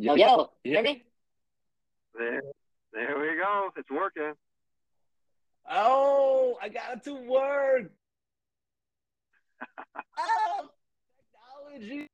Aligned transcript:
Yo, 0.00 0.14
yo, 0.14 0.50
you 0.64 0.72
hear 0.72 0.82
me? 0.82 1.02
There, 2.16 2.40
there 2.94 3.18
we 3.18 3.36
go. 3.36 3.68
It's 3.76 3.90
working. 3.90 4.32
Oh, 5.70 6.56
I 6.62 6.70
got 6.70 6.94
it 6.94 7.04
to 7.04 7.12
work. 7.16 7.90
oh, 10.18 10.70
technology. 11.68 12.08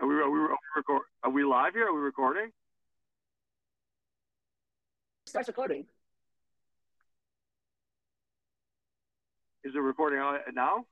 Are 0.00 0.06
we, 0.06 0.14
are 0.14 0.30
we, 0.30 0.38
are 0.38 0.50
we, 0.50 0.56
record, 0.76 1.02
are 1.24 1.30
we 1.30 1.42
live 1.42 1.72
here? 1.72 1.88
Are 1.88 1.94
we 1.94 2.00
recording? 2.00 2.52
Starts 5.26 5.48
recording. 5.48 5.86
Is 9.64 9.74
it 9.74 9.80
recording 9.80 10.20
now? 10.54 10.84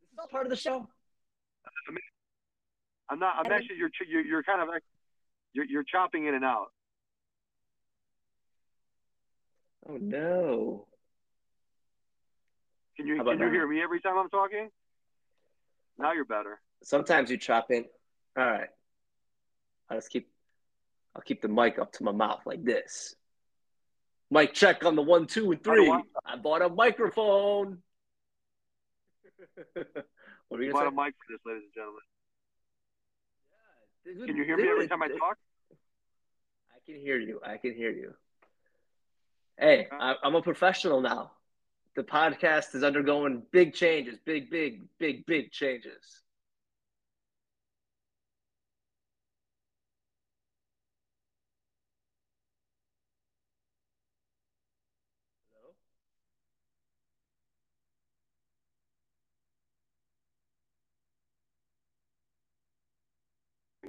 This 0.00 0.10
is 0.12 0.18
all 0.18 0.26
part 0.26 0.46
of 0.46 0.50
the 0.50 0.56
show. 0.56 0.88
I 1.88 1.92
mean, 1.92 2.00
I'm 3.08 3.18
not. 3.18 3.34
I'm 3.38 3.52
actually. 3.52 3.76
You're. 3.76 3.90
You're, 4.08 4.22
you're 4.22 4.42
kind 4.42 4.60
of. 4.62 4.68
You're. 5.52 5.64
You're 5.64 5.84
chopping 5.84 6.26
in 6.26 6.34
and 6.34 6.44
out. 6.44 6.68
Oh 9.88 9.96
no. 10.00 10.86
Can 12.96 13.06
you 13.06 13.22
Can 13.22 13.38
you 13.38 13.50
hear 13.50 13.66
me 13.66 13.82
every 13.82 14.00
time 14.00 14.16
I'm 14.16 14.28
talking? 14.28 14.70
Now 15.98 16.12
you're 16.12 16.24
better. 16.24 16.60
Sometimes 16.82 17.30
you 17.30 17.36
chop 17.36 17.70
in. 17.70 17.84
All 18.36 18.44
right. 18.44 18.68
I'll 19.90 19.96
just 19.96 20.10
keep. 20.10 20.28
I'll 21.14 21.22
keep 21.22 21.42
the 21.42 21.48
mic 21.48 21.78
up 21.78 21.92
to 21.94 22.04
my 22.04 22.12
mouth 22.12 22.40
like 22.46 22.64
this. 22.64 23.14
Mic 24.30 24.54
check 24.54 24.84
on 24.84 24.96
the 24.96 25.02
one, 25.02 25.26
two, 25.26 25.52
and 25.52 25.62
three. 25.62 25.90
I, 25.90 26.00
I 26.24 26.36
bought 26.36 26.62
a 26.62 26.68
microphone. 26.68 27.78
what 30.48 30.60
are 30.60 30.62
you 30.62 30.72
bought 30.72 30.84
say? 30.84 30.88
a 30.88 30.90
mic 30.90 31.14
for 31.14 31.32
this, 31.32 31.40
ladies 31.44 31.64
and 31.64 31.74
gentlemen. 31.74 32.00
Yeah, 34.04 34.26
can 34.26 34.36
you 34.36 34.44
hear 34.44 34.56
me 34.56 34.68
every 34.68 34.88
time 34.88 35.02
I 35.02 35.08
talk? 35.08 35.38
I 36.74 36.78
can 36.84 37.00
hear 37.00 37.18
you. 37.18 37.40
I 37.44 37.56
can 37.56 37.74
hear 37.74 37.90
you. 37.90 38.14
Hey, 39.58 39.86
I, 39.92 40.14
I'm 40.22 40.34
a 40.34 40.42
professional 40.42 41.00
now. 41.00 41.32
The 41.94 42.02
podcast 42.02 42.74
is 42.74 42.82
undergoing 42.82 43.42
big 43.52 43.74
changes, 43.74 44.18
big, 44.24 44.50
big, 44.50 44.88
big, 44.98 45.26
big 45.26 45.52
changes. 45.52 46.22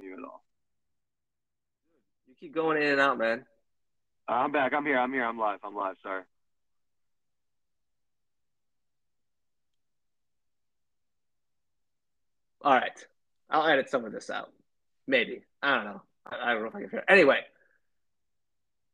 you 0.04 0.12
at 0.12 0.24
all. 0.24 0.44
You 2.34 2.48
keep 2.48 2.54
going 2.54 2.82
in 2.82 2.88
and 2.88 3.00
out, 3.00 3.16
man. 3.16 3.44
Uh, 4.28 4.32
I'm 4.32 4.50
back. 4.50 4.72
I'm 4.72 4.84
here. 4.84 4.98
I'm 4.98 5.12
here. 5.12 5.24
I'm 5.24 5.38
live. 5.38 5.60
I'm 5.62 5.76
live. 5.76 5.94
Sorry. 6.02 6.22
All 12.62 12.72
right. 12.74 13.06
I'll 13.50 13.68
edit 13.68 13.88
some 13.88 14.04
of 14.04 14.12
this 14.12 14.30
out. 14.30 14.50
Maybe. 15.06 15.42
I 15.62 15.76
don't 15.76 15.84
know. 15.84 16.02
I, 16.26 16.50
I 16.50 16.54
don't 16.54 16.62
know 16.62 16.68
if 16.68 16.74
I 16.74 16.80
can 16.80 16.88
figure 16.88 17.04
Anyway, 17.08 17.40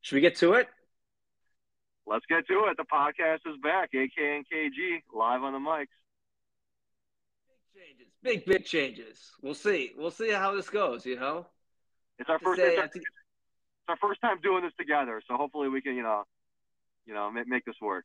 should 0.03 0.17
we 0.17 0.21
get 0.21 0.37
to 0.37 0.55
it? 0.55 0.69
Let's 2.07 2.27
get 2.29 2.47
to 2.49 2.65
it. 2.69 2.77
The 2.77 2.85
podcast 2.93 3.49
is 3.51 3.57
back. 3.63 3.91
AK 3.95 4.19
and 4.19 4.45
KG 4.53 5.03
live 5.15 5.43
on 5.43 5.53
the 5.53 5.59
mics 5.61 5.87
Big 7.73 7.87
changes, 7.87 8.07
big 8.23 8.45
big 8.45 8.65
changes. 8.67 9.31
We'll 9.41 9.55
see. 9.55 9.93
We'll 9.97 10.11
see 10.11 10.31
how 10.31 10.55
this 10.55 10.69
goes. 10.69 11.07
You 11.07 11.17
know, 11.17 11.47
it's 12.19 12.29
our 12.29 12.39
first. 12.39 12.61
Say, 12.61 12.77
it's, 13.81 13.89
our, 13.89 13.97
first 13.97 14.21
time 14.21 14.39
doing 14.43 14.63
this 14.63 14.73
together, 14.79 15.21
so 15.27 15.37
hopefully 15.37 15.69
we 15.69 15.81
can, 15.81 15.95
you 15.95 16.03
know, 16.03 16.25
you 17.07 17.15
know, 17.15 17.31
make, 17.31 17.49
make 17.49 17.65
this 17.65 17.77
work. 17.81 18.05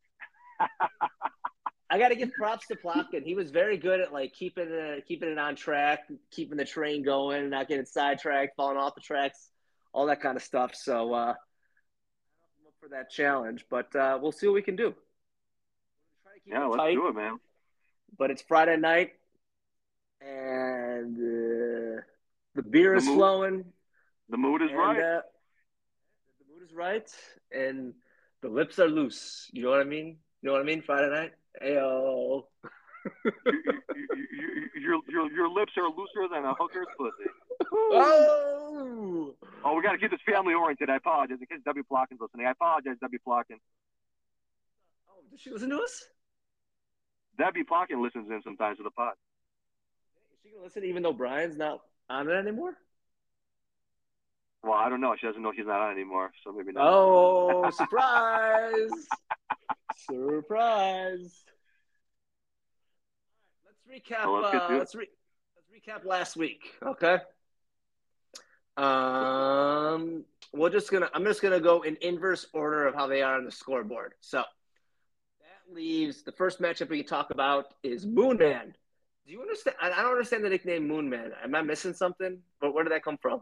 I 1.89 1.99
got 1.99 2.09
to 2.09 2.15
give 2.15 2.31
props 2.33 2.67
to 2.67 2.75
Plotkin. 2.75 3.23
He 3.23 3.35
was 3.35 3.51
very 3.51 3.77
good 3.77 3.99
at 3.99 4.11
like 4.11 4.33
keeping 4.33 4.67
it, 4.69 5.05
keeping 5.07 5.29
it 5.29 5.37
on 5.37 5.55
track, 5.55 6.07
keeping 6.31 6.57
the 6.57 6.65
train 6.65 7.03
going, 7.03 7.49
not 7.49 7.67
getting 7.67 7.85
sidetracked, 7.85 8.55
falling 8.55 8.77
off 8.77 8.95
the 8.95 9.01
tracks, 9.01 9.49
all 9.93 10.07
that 10.07 10.21
kind 10.21 10.35
of 10.35 10.43
stuff. 10.43 10.73
So 10.73 11.13
uh, 11.13 11.17
I'm 11.17 12.67
up 12.67 12.73
for 12.81 12.89
that 12.89 13.11
challenge, 13.11 13.65
but 13.69 13.95
uh, 13.95 14.17
we'll 14.19 14.31
see 14.31 14.47
what 14.47 14.55
we 14.55 14.61
can 14.61 14.75
do. 14.75 14.95
Yeah, 16.45 16.65
let's 16.65 16.77
tight, 16.77 16.93
do 16.93 17.07
it, 17.07 17.15
man. 17.15 17.39
But 18.17 18.31
it's 18.31 18.41
Friday 18.41 18.77
night 18.77 19.13
and 20.21 21.17
uh, 21.17 22.01
the 22.55 22.63
beer 22.63 22.91
the 22.91 22.97
is 22.97 23.05
mood, 23.05 23.15
flowing. 23.15 23.65
The 24.29 24.37
mood 24.37 24.61
is 24.61 24.69
and, 24.69 24.77
right. 24.77 24.97
Uh, 24.97 25.01
the 25.01 25.03
mood 25.03 25.21
is 25.21 25.34
right, 26.75 27.09
and 27.51 27.93
the 28.41 28.49
lips 28.49 28.79
are 28.79 28.87
loose. 28.87 29.49
You 29.51 29.63
know 29.63 29.69
what 29.69 29.81
I 29.81 29.85
mean? 29.85 30.17
You 30.41 30.47
know 30.47 30.53
what 30.53 30.61
I 30.61 30.65
mean? 30.65 30.81
Friday 30.81 31.09
night. 31.09 31.31
Ayo. 31.63 32.43
your, 34.75 34.99
your, 35.07 35.31
your 35.31 35.49
lips 35.49 35.73
are 35.77 35.87
looser 35.89 36.27
than 36.31 36.43
a 36.45 36.53
hooker's 36.53 36.87
pussy. 36.97 37.29
Oh! 37.71 39.35
Oh, 39.63 39.75
we 39.75 39.81
got 39.81 39.93
to 39.93 39.97
keep 39.97 40.11
this 40.11 40.19
family 40.25 40.53
oriented. 40.53 40.89
I 40.89 40.97
apologize. 40.97 41.37
In 41.39 41.47
case 41.47 41.63
W. 41.65 41.83
Plotkin's 41.89 42.19
listening, 42.19 42.45
I 42.45 42.51
apologize, 42.51 42.95
W. 43.01 43.19
Plotkin. 43.25 43.57
Oh, 45.09 45.21
does 45.31 45.39
she 45.39 45.49
listen 45.49 45.69
to 45.69 45.77
us? 45.77 46.03
Debbie 47.37 47.63
Plotkin 47.63 48.01
listens 48.01 48.29
in 48.29 48.41
sometimes 48.43 48.77
to 48.77 48.83
the 48.83 48.91
pod 48.91 49.13
she 50.45 50.51
gonna 50.51 50.63
listen 50.63 50.83
even 50.83 51.03
though 51.03 51.13
Brian's 51.13 51.57
not 51.57 51.81
on 52.09 52.29
it 52.29 52.33
anymore? 52.33 52.77
Well, 54.65 54.73
I 54.73 54.89
don't 54.89 54.99
know. 54.99 55.13
She 55.19 55.27
doesn't 55.27 55.41
know 55.41 55.51
he's 55.51 55.67
not 55.67 55.79
on 55.79 55.91
anymore, 55.91 56.31
so 56.43 56.51
maybe 56.51 56.71
not. 56.71 56.87
Oh, 56.87 57.69
surprise! 57.77 58.89
surprise! 59.95 61.43
Let's 63.63 64.09
recap. 64.09 64.25
Well, 64.25 64.41
let's, 64.41 64.55
uh, 64.55 64.67
let's, 64.71 64.95
re- 64.95 65.09
let's 65.55 66.01
recap 66.01 66.05
last 66.05 66.35
week. 66.35 66.61
Okay. 66.83 67.19
Um, 68.77 70.25
we're 70.51 70.71
just 70.71 70.91
gonna. 70.91 71.09
I'm 71.13 71.23
just 71.23 71.41
gonna 71.41 71.59
go 71.59 71.83
in 71.83 71.97
inverse 72.01 72.47
order 72.51 72.87
of 72.87 72.95
how 72.95 73.05
they 73.05 73.21
are 73.21 73.35
on 73.37 73.45
the 73.45 73.51
scoreboard. 73.51 74.13
So 74.21 74.39
that 74.39 75.73
leaves 75.73 76.23
the 76.23 76.31
first 76.31 76.59
matchup 76.59 76.89
we 76.89 76.97
can 76.97 77.07
talk 77.07 77.29
about 77.29 77.75
is 77.83 78.05
Moonman 78.05 78.73
do 79.25 79.31
you 79.31 79.41
understand? 79.41 79.75
I 79.81 79.89
don't 80.03 80.11
understand 80.11 80.43
the 80.43 80.49
nickname 80.49 80.87
Moonman. 80.87 81.31
Am 81.43 81.55
I 81.55 81.61
missing 81.61 81.93
something? 81.93 82.37
But 82.61 82.73
where 82.73 82.83
did 82.83 82.93
that 82.93 83.03
come 83.03 83.17
from? 83.17 83.41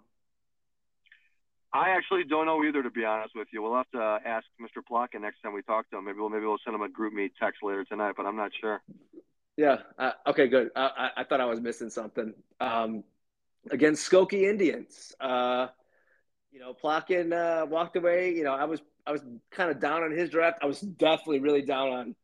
I 1.74 1.90
actually 1.90 2.24
don't 2.24 2.46
know 2.46 2.64
either, 2.64 2.84
to 2.84 2.92
be 2.92 3.04
honest 3.04 3.36
with 3.36 3.48
you. 3.52 3.62
We'll 3.62 3.76
have 3.76 3.90
to 3.92 4.20
ask 4.26 4.46
Mr. 4.62 4.84
Plotkin 4.88 5.22
next 5.22 5.42
time 5.42 5.54
we 5.54 5.64
talk 5.64 5.90
to 5.90 5.98
him. 5.98 6.06
Maybe 6.06 6.20
we'll 6.20 6.30
maybe 6.30 6.46
we'll 6.46 6.60
send 6.64 6.76
him 6.76 6.82
a 6.82 6.90
group 6.90 7.14
meet 7.14 7.34
text 7.42 7.64
later 7.64 7.84
tonight, 7.84 8.14
but 8.16 8.26
I'm 8.26 8.36
not 8.36 8.52
sure. 8.60 8.82
Yeah. 9.58 9.78
Uh, 9.98 10.12
okay. 10.28 10.48
Good. 10.48 10.72
I, 10.76 10.82
I, 10.82 11.10
I, 11.18 11.24
thought 11.24 11.42
I 11.42 11.46
was 11.46 11.60
missing 11.60 11.90
something. 11.90 12.34
Um, 12.60 13.04
against 13.72 14.10
Skokie 14.10 14.44
Indians, 14.44 15.14
uh, 15.20 15.68
you 16.52 16.60
know, 16.60 16.74
Plotkin 16.74 17.34
uh, 17.34 17.66
walked 17.66 17.96
away. 17.96 18.34
You 18.34 18.44
know, 18.44 18.54
I 18.54 18.66
was 18.66 18.82
I 19.06 19.12
was 19.12 19.22
kind 19.52 19.72
of 19.72 19.80
down 19.80 20.04
on 20.04 20.12
his 20.12 20.30
draft. 20.30 20.60
I 20.62 20.66
was 20.66 20.80
definitely 20.80 21.40
really 21.40 21.64
down 21.64 21.90
on 21.90 22.16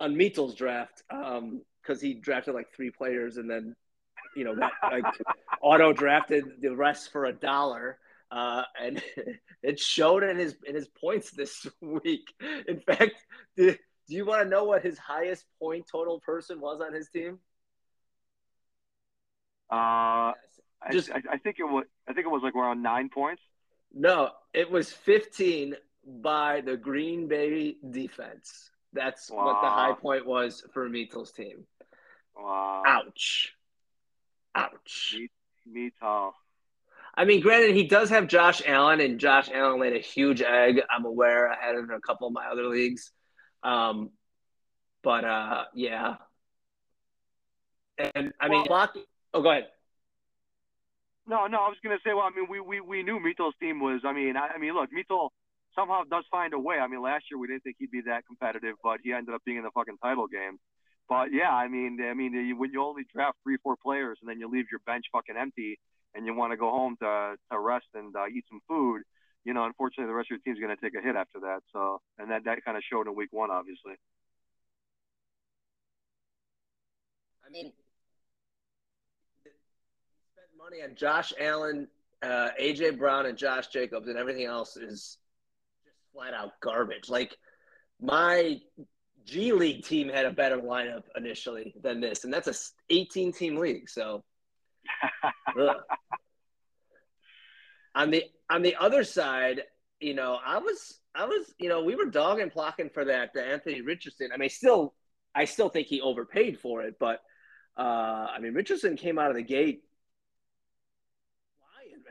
on 0.00 0.16
Meetl's 0.16 0.54
draft. 0.54 1.02
Um, 1.10 1.62
because 1.82 2.00
he 2.00 2.14
drafted 2.14 2.54
like 2.54 2.72
three 2.74 2.90
players 2.90 3.36
and 3.36 3.50
then 3.50 3.74
you 4.36 4.44
know 4.44 4.54
got 4.54 4.72
like 4.90 5.04
auto 5.62 5.92
drafted 5.92 6.44
the 6.60 6.74
rest 6.74 7.12
for 7.12 7.26
a 7.26 7.32
dollar. 7.32 7.98
Uh, 8.32 8.62
and 8.80 9.02
it 9.62 9.78
showed 9.78 10.22
in 10.22 10.38
his 10.38 10.56
in 10.66 10.74
his 10.74 10.88
points 10.88 11.30
this 11.30 11.66
week. 11.80 12.32
In 12.66 12.80
fact, 12.80 13.12
do, 13.56 13.72
do 14.08 14.14
you 14.14 14.24
want 14.24 14.42
to 14.42 14.48
know 14.48 14.64
what 14.64 14.82
his 14.82 14.98
highest 14.98 15.44
point 15.60 15.86
total 15.90 16.18
person 16.20 16.60
was 16.60 16.80
on 16.80 16.94
his 16.94 17.10
team? 17.10 17.38
Uh, 19.70 20.32
Just, 20.90 21.10
I, 21.10 21.22
I 21.32 21.38
think 21.38 21.56
it 21.58 21.64
was. 21.64 21.84
I 22.08 22.14
think 22.14 22.26
it 22.26 22.30
was 22.30 22.42
like 22.42 22.56
around 22.56 22.82
nine 22.82 23.10
points. 23.10 23.42
No, 23.92 24.30
it 24.54 24.70
was 24.70 24.90
fifteen 24.90 25.76
by 26.04 26.62
the 26.62 26.76
Green 26.76 27.28
Bay 27.28 27.76
defense. 27.90 28.70
That's 28.94 29.30
wow. 29.30 29.44
what 29.44 29.62
the 29.62 29.68
high 29.68 29.92
point 29.92 30.26
was 30.26 30.64
for 30.72 30.88
Meetl's 30.88 31.32
team. 31.32 31.66
Wow. 32.36 32.82
Ouch. 32.86 33.54
Ouch. 34.54 35.16
Me. 35.66 35.90
I 37.14 37.24
mean, 37.26 37.40
granted, 37.40 37.76
he 37.76 37.84
does 37.84 38.08
have 38.10 38.26
Josh 38.26 38.62
Allen, 38.64 39.00
and 39.00 39.18
Josh 39.20 39.50
Allen 39.52 39.80
laid 39.80 39.94
a 39.94 39.98
huge 39.98 40.40
egg. 40.40 40.80
I'm 40.90 41.04
aware. 41.04 41.48
I 41.50 41.56
had 41.60 41.74
it 41.74 41.80
in 41.80 41.90
a 41.90 42.00
couple 42.00 42.26
of 42.26 42.32
my 42.32 42.46
other 42.46 42.66
leagues. 42.66 43.12
Um, 43.62 44.10
but 45.02 45.24
uh, 45.24 45.64
yeah. 45.74 46.16
And 48.14 48.32
I 48.40 48.48
mean, 48.48 48.64
well, 48.68 48.90
oh, 49.34 49.42
go 49.42 49.50
ahead. 49.50 49.66
No, 51.26 51.46
no, 51.46 51.58
I 51.58 51.68
was 51.68 51.76
gonna 51.84 51.98
say. 52.04 52.14
Well, 52.14 52.24
I 52.24 52.30
mean, 52.34 52.46
we 52.48 52.60
we, 52.60 52.80
we 52.80 53.02
knew 53.02 53.20
Meetl's 53.20 53.54
team 53.60 53.80
was. 53.80 54.00
I 54.04 54.12
mean, 54.12 54.36
I, 54.36 54.48
I 54.56 54.58
mean, 54.58 54.74
look, 54.74 54.90
Meetle 54.90 55.32
somehow 55.74 56.02
does 56.10 56.24
find 56.30 56.54
a 56.54 56.58
way. 56.58 56.76
I 56.78 56.86
mean, 56.88 57.02
last 57.02 57.24
year 57.30 57.38
we 57.38 57.46
didn't 57.46 57.62
think 57.62 57.76
he'd 57.78 57.90
be 57.90 58.02
that 58.06 58.26
competitive, 58.26 58.76
but 58.82 59.00
he 59.02 59.12
ended 59.12 59.34
up 59.34 59.42
being 59.44 59.58
in 59.58 59.64
the 59.64 59.70
fucking 59.74 59.98
title 60.02 60.26
game. 60.26 60.58
but 61.08 61.28
yeah, 61.32 61.50
I 61.50 61.68
mean, 61.68 61.98
I 62.02 62.14
mean, 62.14 62.32
you, 62.34 62.56
when 62.56 62.72
you 62.72 62.82
only 62.82 63.04
draft 63.12 63.38
three, 63.44 63.58
four 63.62 63.76
players, 63.76 64.18
and 64.20 64.28
then 64.28 64.40
you 64.40 64.48
leave 64.48 64.66
your 64.70 64.80
bench 64.86 65.06
fucking 65.12 65.36
empty, 65.36 65.78
and 66.14 66.26
you 66.26 66.34
want 66.34 66.52
to 66.52 66.56
go 66.56 66.70
home 66.70 66.96
to 67.00 67.34
to 67.50 67.58
rest 67.58 67.86
and 67.94 68.14
uh, 68.16 68.26
eat 68.26 68.44
some 68.48 68.60
food, 68.68 69.02
you 69.44 69.54
know, 69.54 69.64
unfortunately, 69.64 70.10
the 70.10 70.14
rest 70.14 70.30
of 70.30 70.38
your 70.38 70.40
team's 70.40 70.60
going 70.64 70.74
to 70.74 70.80
take 70.80 70.98
a 70.98 71.04
hit 71.04 71.16
after 71.16 71.40
that. 71.40 71.60
So, 71.72 72.00
and 72.18 72.30
that 72.30 72.44
that 72.44 72.64
kind 72.64 72.76
of 72.76 72.82
showed 72.84 73.06
in 73.06 73.14
week 73.14 73.32
one, 73.32 73.50
obviously. 73.50 73.94
I 77.44 77.50
mean, 77.50 77.72
spent 79.42 80.48
money 80.56 80.82
on 80.82 80.94
Josh 80.94 81.32
Allen, 81.40 81.88
uh, 82.22 82.50
AJ 82.60 82.98
Brown, 82.98 83.26
and 83.26 83.36
Josh 83.36 83.68
Jacobs, 83.68 84.08
and 84.08 84.16
everything 84.16 84.46
else 84.46 84.76
is 84.76 85.18
just 85.84 85.96
flat 86.14 86.34
out 86.34 86.52
garbage. 86.60 87.08
Like 87.08 87.36
my 88.00 88.60
G 89.24 89.52
League 89.52 89.84
team 89.84 90.08
had 90.08 90.24
a 90.24 90.30
better 90.30 90.58
lineup 90.58 91.04
initially 91.16 91.74
than 91.82 92.00
this, 92.00 92.24
and 92.24 92.32
that's 92.32 92.48
a 92.48 92.54
18 92.94 93.32
team 93.32 93.56
league. 93.56 93.88
So, 93.88 94.22
on 97.94 98.10
the 98.10 98.24
on 98.50 98.62
the 98.62 98.76
other 98.76 99.04
side, 99.04 99.62
you 100.00 100.14
know, 100.14 100.38
I 100.44 100.58
was 100.58 101.00
I 101.14 101.24
was 101.26 101.52
you 101.58 101.68
know 101.68 101.84
we 101.84 101.94
were 101.94 102.06
dogging 102.06 102.50
Plotkin 102.50 102.92
for 102.92 103.04
that 103.06 103.32
the 103.34 103.42
Anthony 103.44 103.80
Richardson. 103.80 104.30
I 104.32 104.36
mean, 104.36 104.50
still 104.50 104.94
I 105.34 105.44
still 105.44 105.68
think 105.68 105.88
he 105.88 106.00
overpaid 106.00 106.58
for 106.58 106.82
it, 106.82 106.96
but 106.98 107.20
uh, 107.76 107.80
I 108.34 108.38
mean 108.40 108.54
Richardson 108.54 108.96
came 108.96 109.18
out 109.18 109.30
of 109.30 109.36
the 109.36 109.42
gate 109.42 109.82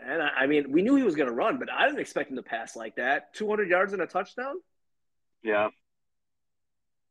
man. 0.06 0.22
I, 0.22 0.44
I 0.44 0.48
mean, 0.48 0.72
we 0.72 0.82
knew 0.82 0.96
he 0.96 1.04
was 1.04 1.16
going 1.16 1.30
to 1.30 1.34
run, 1.34 1.58
but 1.58 1.72
I 1.72 1.86
didn't 1.86 2.00
expect 2.00 2.30
him 2.30 2.38
to 2.38 2.44
pass 2.44 2.76
like 2.76 2.96
that. 2.96 3.34
200 3.34 3.70
yards 3.70 3.94
and 3.94 4.02
a 4.02 4.08
touchdown. 4.08 4.56
Yeah, 5.44 5.70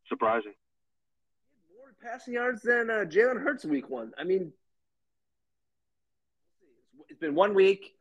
surprising. 0.08 0.52
More 1.76 1.94
passing 2.02 2.34
yards 2.34 2.62
than 2.62 2.90
uh, 2.90 3.04
Jalen 3.04 3.42
Hurts 3.42 3.64
week 3.64 3.88
one. 3.88 4.12
I 4.18 4.24
mean, 4.24 4.52
been 7.20 7.34
one 7.34 7.54
week. 7.54 7.94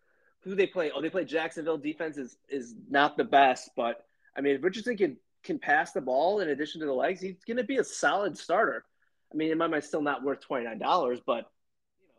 Who 0.43 0.55
they 0.55 0.67
play? 0.67 0.91
Oh, 0.91 1.01
they 1.01 1.09
play 1.09 1.25
Jacksonville. 1.25 1.77
Defense 1.77 2.17
is 2.17 2.37
is 2.47 2.73
not 2.89 3.17
the 3.17 3.25
best, 3.25 3.71
but 3.75 4.05
I 4.35 4.41
mean, 4.41 4.55
if 4.55 4.63
Richardson 4.63 4.97
can 4.97 5.17
can 5.43 5.59
pass 5.59 5.91
the 5.91 6.01
ball 6.01 6.39
in 6.39 6.49
addition 6.49 6.81
to 6.81 6.87
the 6.87 6.93
legs, 6.93 7.21
he's 7.21 7.35
going 7.45 7.57
to 7.57 7.63
be 7.63 7.77
a 7.77 7.83
solid 7.83 8.37
starter. 8.37 8.85
I 9.31 9.35
mean, 9.35 9.51
in 9.51 9.57
my 9.57 9.67
mind, 9.67 9.83
still 9.83 10.01
not 10.01 10.23
worth 10.23 10.39
twenty 10.39 10.65
nine 10.65 10.79
dollars, 10.79 11.19
but 11.25 11.51
you 11.99 12.07
know, 12.07 12.13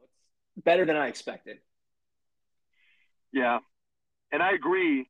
it's 0.56 0.64
better 0.64 0.84
than 0.84 0.96
I 0.96 1.08
expected. 1.08 1.58
Yeah, 3.32 3.58
and 4.32 4.42
I 4.42 4.52
agree 4.52 5.08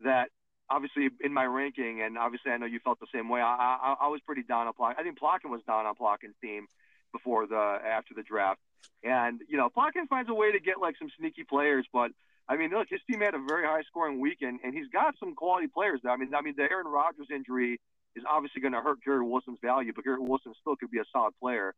that 0.00 0.28
obviously 0.68 1.08
in 1.20 1.32
my 1.32 1.44
ranking, 1.44 2.02
and 2.02 2.18
obviously 2.18 2.50
I 2.50 2.56
know 2.56 2.66
you 2.66 2.80
felt 2.80 2.98
the 3.00 3.06
same 3.14 3.28
way. 3.28 3.40
I 3.40 3.44
I, 3.44 3.96
I 4.00 4.08
was 4.08 4.20
pretty 4.26 4.42
down 4.42 4.66
on 4.66 4.72
Plotkin. 4.72 4.98
I 4.98 5.02
think 5.04 5.18
Plotkin 5.18 5.50
was 5.50 5.62
down 5.66 5.86
on 5.86 5.94
Plotkin's 5.94 6.36
team 6.42 6.66
before 7.12 7.46
the 7.46 7.56
after 7.56 8.14
the 8.14 8.22
draft, 8.22 8.60
and 9.02 9.40
you 9.48 9.56
know 9.56 9.68
Plotkin 9.68 10.08
finds 10.08 10.30
a 10.30 10.34
way 10.34 10.52
to 10.52 10.60
get 10.60 10.80
like 10.80 10.96
some 10.98 11.10
sneaky 11.18 11.44
players, 11.44 11.86
but 11.92 12.10
I 12.48 12.56
mean 12.56 12.70
look, 12.70 12.88
his 12.90 13.00
team 13.10 13.20
had 13.20 13.34
a 13.34 13.42
very 13.46 13.66
high 13.66 13.82
scoring 13.82 14.20
weekend, 14.20 14.60
and 14.64 14.74
he's 14.74 14.88
got 14.88 15.14
some 15.18 15.34
quality 15.34 15.68
players. 15.68 16.00
There. 16.02 16.12
I 16.12 16.16
mean 16.16 16.34
I 16.34 16.42
mean 16.42 16.54
the 16.56 16.62
Aaron 16.62 16.86
Rodgers 16.86 17.28
injury 17.34 17.80
is 18.16 18.24
obviously 18.28 18.60
going 18.60 18.72
to 18.72 18.80
hurt 18.80 18.98
Garrett 19.04 19.26
Wilson's 19.26 19.58
value, 19.62 19.92
but 19.94 20.04
Garrett 20.04 20.22
Wilson 20.22 20.52
still 20.60 20.76
could 20.76 20.90
be 20.90 20.98
a 20.98 21.04
solid 21.12 21.34
player. 21.40 21.74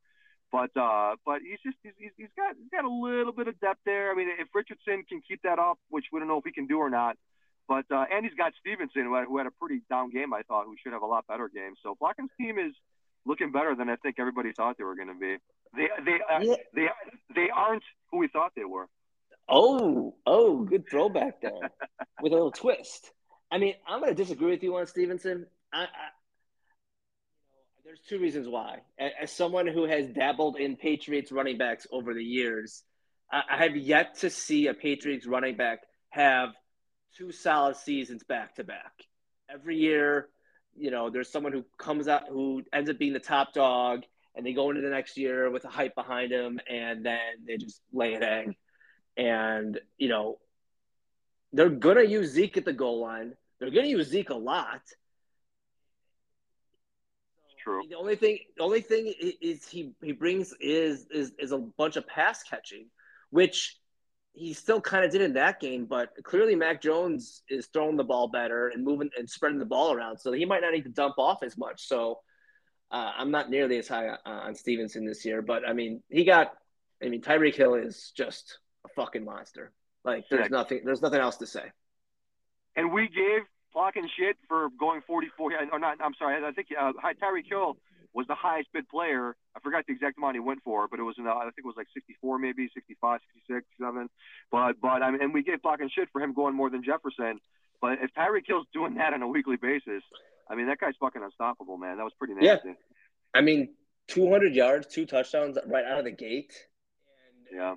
But 0.51 0.71
uh, 0.77 1.15
but 1.25 1.43
he's 1.43 1.61
just 1.65 1.77
he's, 1.83 2.11
he's 2.17 2.35
got 2.37 2.57
he's 2.59 2.71
got 2.73 2.85
a 2.85 2.91
little 2.91 3.33
bit 3.33 3.47
of 3.47 3.59
depth 3.61 3.81
there. 3.87 4.11
I 4.11 4.15
mean, 4.17 4.29
if 4.39 4.49
Richardson 4.53 5.05
can 5.09 5.23
keep 5.27 5.43
that 5.43 5.59
up, 5.61 5.79
which 5.91 6.07
we 6.13 6.19
don't 6.19 6.27
know 6.27 6.39
if 6.39 6.45
he 6.45 6.51
can 6.51 6.67
do 6.67 6.79
or 6.79 6.91
not, 6.91 7.17
but 7.69 7.85
uh, 7.93 8.05
and 8.11 8.25
he's 8.25 8.35
got 8.35 8.53
Stevenson, 8.59 9.05
who 9.05 9.15
had, 9.15 9.27
who 9.27 9.39
had 9.39 9.47
a 9.47 9.53
pretty 9.53 9.83
down 9.89 10.11
game, 10.11 10.35
I 10.35 10.43
thought, 10.43 10.67
who 10.67 10.75
should 10.83 10.93
have 10.93 11.03
a 11.03 11.07
lot 11.07 11.27
better 11.29 11.49
game. 11.49 11.75
So 11.85 11.95
Plotkin's 11.95 12.35
team 12.37 12.59
is 12.59 12.75
looking 13.27 13.53
better 13.53 13.75
than 13.75 13.89
I 13.89 13.97
think 13.97 14.17
everybody 14.19 14.53
thought 14.53 14.79
they 14.79 14.85
were 14.85 14.97
going 14.97 15.09
to 15.09 15.15
be. 15.15 15.37
They 15.77 15.89
they 16.05 16.21
uh, 16.33 16.41
yeah. 16.41 16.55
they 16.75 16.89
they 17.35 17.51
aren't 17.51 17.85
who 18.11 18.19
we 18.19 18.29
thought 18.29 18.53
they 18.57 18.65
were. 18.65 18.87
Oh, 19.49 20.15
oh, 20.27 20.65
good 20.65 20.89
throwback 20.89 21.41
there 21.41 21.53
with 22.23 22.33
a 22.33 22.37
little 22.37 22.53
twist. 22.53 23.11
I 23.51 23.59
mean, 23.59 23.75
I'm 23.87 24.01
going 24.01 24.15
to 24.15 24.23
disagree 24.23 24.51
with 24.51 24.63
you 24.63 24.77
on 24.77 24.87
Stevenson. 24.87 25.47
I, 25.73 25.83
I, 25.83 25.87
there's 27.85 28.01
two 28.09 28.21
reasons 28.21 28.47
why. 28.47 28.79
As 29.21 29.33
someone 29.33 29.67
who 29.67 29.85
has 29.87 30.07
dabbled 30.07 30.57
in 30.57 30.77
Patriots 30.77 31.33
running 31.33 31.59
backs 31.59 31.89
over 31.91 32.15
the 32.15 32.23
years, 32.23 32.85
I, 33.33 33.43
I 33.51 33.57
have 33.65 33.77
yet 33.77 34.19
to 34.21 34.31
see 34.31 34.69
a 34.69 34.75
Patriots 34.75 35.27
running 35.27 35.57
back 35.57 35.81
have 36.11 36.51
two 37.17 37.33
solid 37.33 37.77
seasons 37.77 38.23
back 38.23 38.55
to 38.57 38.65
back. 38.65 38.93
Every 39.53 39.79
year, 39.79 40.29
you 40.81 40.91
know, 40.91 41.11
there's 41.11 41.31
someone 41.31 41.53
who 41.53 41.65
comes 41.79 42.09
out 42.09 42.29
who 42.29 42.63
ends 42.73 42.91
up 42.91 42.99
being 42.99 43.13
the 43.13 43.21
top 43.21 43.53
dog, 43.53 44.03
and 44.35 44.45
they 44.45 44.53
go 44.53 44.71
into 44.71 44.83
the 44.83 44.89
next 44.89 45.17
year 45.17 45.51
with 45.51 45.65
a 45.65 45.69
hype 45.69 45.95
behind 45.95 46.33
them, 46.33 46.59
and 46.69 47.05
then 47.05 47.19
they 47.47 47.57
just 47.57 47.81
lay 47.93 48.15
an 48.15 48.23
egg. 48.23 48.57
And 49.17 49.79
you 49.99 50.09
know, 50.09 50.39
they're 51.53 51.69
gonna 51.69 52.05
use 52.05 52.31
Zeke 52.31 52.57
at 52.57 52.65
the 52.65 52.73
goal 52.73 53.01
line. 53.01 53.35
They're 53.59 53.71
gonna 53.71 53.89
use 53.89 54.09
Zeke 54.09 54.31
a 54.31 54.35
lot. 54.35 54.81
True. 57.63 57.83
The 57.89 57.97
only 57.97 58.17
thing, 58.17 58.39
the 58.57 58.63
only 58.63 58.81
thing 58.81 59.13
is 59.43 59.69
he 59.69 59.93
he 60.03 60.13
brings 60.13 60.55
is 60.61 61.07
is 61.11 61.33
is 61.39 61.53
a 61.53 61.59
bunch 61.59 61.97
of 61.97 62.07
pass 62.07 62.43
catching, 62.43 62.87
which 63.29 63.77
he 64.33 64.53
still 64.53 64.81
kind 64.81 65.05
of 65.05 65.11
did 65.11 65.21
in 65.21 65.35
that 65.35 65.61
game, 65.61 65.87
but 65.87 66.11
clearly 66.23 66.55
Mac 66.55 66.81
Jones 66.81 67.43
is 67.49 67.67
throwing 67.67 67.97
the 67.97 68.05
ball 68.05 68.29
better 68.29 68.69
and 68.69 68.85
moving 68.85 69.11
and 69.19 69.29
spreading 69.29 69.59
the 69.59 69.65
ball 69.65 69.93
around, 69.93 70.19
so 70.19 70.33
he 70.33 70.45
might 70.45 70.63
not 70.63 70.73
need 70.73 70.85
to 70.85 70.91
dump 70.91 71.17
off 71.19 71.43
as 71.43 71.59
much. 71.59 71.87
So 71.87 72.21
uh, 72.91 73.13
I'm 73.17 73.31
not 73.31 73.51
nearly 73.51 73.79
as 73.79 73.89
high 73.89 74.09
uh, 74.09 74.19
on 74.25 74.55
Stevenson 74.55 75.05
this 75.05 75.25
year, 75.25 75.43
but 75.43 75.69
I 75.69 75.73
mean, 75.73 76.03
he 76.09 76.25
got. 76.25 76.53
I 77.03 77.09
mean, 77.09 77.23
Tyreek 77.23 77.55
Hill 77.55 77.77
is 77.77 78.13
just 78.15 78.59
a 78.85 78.89
fucking 78.91 79.25
monster. 79.25 79.73
Like, 80.05 80.25
there's 80.31 80.51
nothing. 80.51 80.83
There's 80.85 81.01
nothing 81.01 81.21
else 81.21 81.39
to 81.39 81.47
say. 81.47 81.65
And 82.77 82.93
we 82.93 83.09
gave 83.09 83.43
Plotkin 83.75 84.07
shit 84.19 84.37
for 84.49 84.69
going 84.79 85.01
44 85.07 85.53
or 85.73 85.79
not. 85.79 85.99
I'm 86.03 86.15
sorry. 86.19 86.45
I 86.45 86.53
think 86.53 86.69
uh, 86.79 86.93
Tyreek 87.23 87.49
Hill 87.49 87.77
was 88.13 88.27
the 88.27 88.35
highest 88.35 88.69
bid 88.73 88.89
player. 88.89 89.37
I 89.57 89.61
forgot 89.61 89.85
the 89.87 89.93
exact 89.93 90.19
amount 90.19 90.35
he 90.35 90.41
went 90.41 90.61
for, 90.65 90.89
but 90.89 90.99
it 90.99 91.03
was 91.03 91.17
in 91.19 91.25
the, 91.25 91.31
I 91.31 91.45
think 91.45 91.59
it 91.59 91.67
was 91.67 91.77
like 91.77 91.87
64, 91.95 92.39
maybe 92.39 92.69
65, 92.75 93.21
66, 93.47 93.67
7. 93.81 94.09
But 94.51 94.81
but 94.81 95.03
I 95.03 95.11
mean, 95.11 95.23
and 95.23 95.35
we 95.35 95.43
gave 95.43 95.59
Plotkin 95.59 95.91
shit 95.91 96.09
for 96.13 96.21
him 96.21 96.35
going 96.35 96.55
more 96.55 96.71
than 96.71 96.83
Jefferson. 96.83 97.39
But 97.81 97.99
if 98.03 98.11
Tyreek 98.17 98.45
Hill's 98.47 98.67
doing 98.75 98.95
that 98.95 99.15
on 99.15 99.23
a 99.23 99.29
weekly 99.29 99.57
basis, 99.57 100.03
I 100.51 100.55
mean, 100.55 100.67
that 100.67 100.79
guy's 100.79 100.95
fucking 101.01 101.23
unstoppable, 101.23 101.79
man. 101.79 101.97
That 101.97 102.05
was 102.05 102.13
pretty 102.19 102.35
nasty. 102.35 102.69
Yeah. 102.69 102.75
I 103.33 103.41
mean, 103.41 103.75
200 104.09 104.55
yards, 104.55 104.87
two 104.89 105.07
touchdowns 105.07 105.57
right 105.67 105.85
out 105.85 105.99
of 105.99 106.05
the 106.05 106.11
gate. 106.11 106.53
And 107.49 107.59
yeah. 107.59 107.65
I 107.65 107.77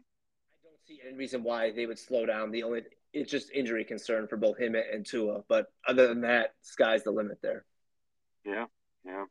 don't 0.63 0.87
see 0.87 0.99
any 1.07 1.15
reason 1.15 1.43
why 1.43 1.71
they 1.71 1.85
would 1.85 1.99
slow 1.99 2.25
down. 2.25 2.51
The 2.51 2.63
only 2.63 2.81
it's 3.13 3.31
just 3.31 3.51
injury 3.51 3.85
concern 3.85 4.27
for 4.27 4.37
both 4.37 4.57
him 4.57 4.75
and 4.75 5.05
Tua. 5.05 5.43
But 5.47 5.67
other 5.87 6.07
than 6.07 6.21
that, 6.21 6.53
sky's 6.61 7.03
the 7.03 7.11
limit 7.11 7.37
there. 7.41 7.63
Yeah, 8.45 8.65
yeah. 9.05 9.25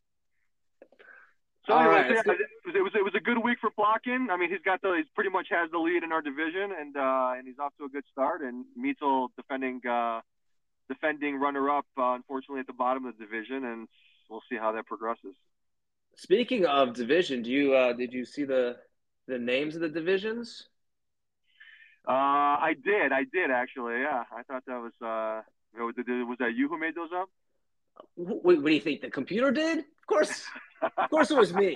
So 1.67 1.79
anyway, 1.79 1.95
right, 1.95 2.11
yeah, 2.11 2.33
it 2.75 2.83
was 2.83 2.93
it 2.95 3.05
was 3.05 3.15
a 3.15 3.21
good 3.21 3.39
week 3.39 3.59
for 3.61 3.71
Plotkin. 3.71 4.31
I 4.31 4.37
mean, 4.37 4.51
he's 4.51 4.63
got 4.65 4.83
the 4.83 4.95
he's 4.97 5.07
pretty 5.15 5.31
much 5.31 5.47
has 5.51 5.71
the 5.71 5.79
lead 5.79 6.03
in 6.03 6.11
our 6.11 6.21
division, 6.21 6.73
and 6.79 6.97
uh, 6.97 7.35
and 7.37 7.47
he's 7.47 7.59
off 7.61 7.73
to 7.79 7.85
a 7.85 7.89
good 7.89 8.05
start. 8.11 8.43
And 8.43 8.65
Meetel 8.77 9.29
defending 9.37 9.81
uh, 9.89 10.23
defending 10.89 11.37
runner 11.37 11.71
up, 11.71 11.87
uh, 11.97 12.15
unfortunately 12.15 12.61
at 12.61 12.67
the 12.67 12.73
bottom 12.73 13.07
of 13.07 13.17
the 13.17 13.25
division, 13.25 13.65
and 13.65 13.87
we'll 14.29 14.43
see 14.51 14.57
how 14.57 14.73
that 14.73 14.87
progresses. 14.87 15.37
Speaking 16.17 16.67
of 16.67 16.95
division, 16.95 17.43
do 17.43 17.51
you 17.51 17.75
uh, 17.75 17.93
did 17.93 18.13
you 18.13 18.25
see 18.25 18.43
the 18.43 18.79
the 19.29 19.39
names 19.39 19.77
of 19.77 19.83
the 19.83 19.89
divisions? 19.89 20.69
Uh, 22.09 22.59
I 22.59 22.75
did. 22.85 23.13
I 23.13 23.23
did 23.33 23.53
actually. 23.53 24.01
Yeah, 24.01 24.25
I 24.37 24.43
thought 24.43 24.65
that 24.67 24.81
was. 24.81 24.93
Uh, 25.01 25.43
was 25.79 25.95
that 26.41 26.55
you 26.55 26.69
who 26.69 26.79
made 26.79 26.95
those 26.95 27.11
up? 27.15 27.29
What, 28.15 28.45
what 28.45 28.65
do 28.65 28.73
you 28.73 28.81
think? 28.81 29.01
The 29.01 29.11
computer 29.11 29.51
did? 29.51 29.79
Of 29.79 30.07
course. 30.07 30.45
of 30.83 31.11
course, 31.11 31.31
it 31.31 31.37
was 31.37 31.53
me. 31.53 31.75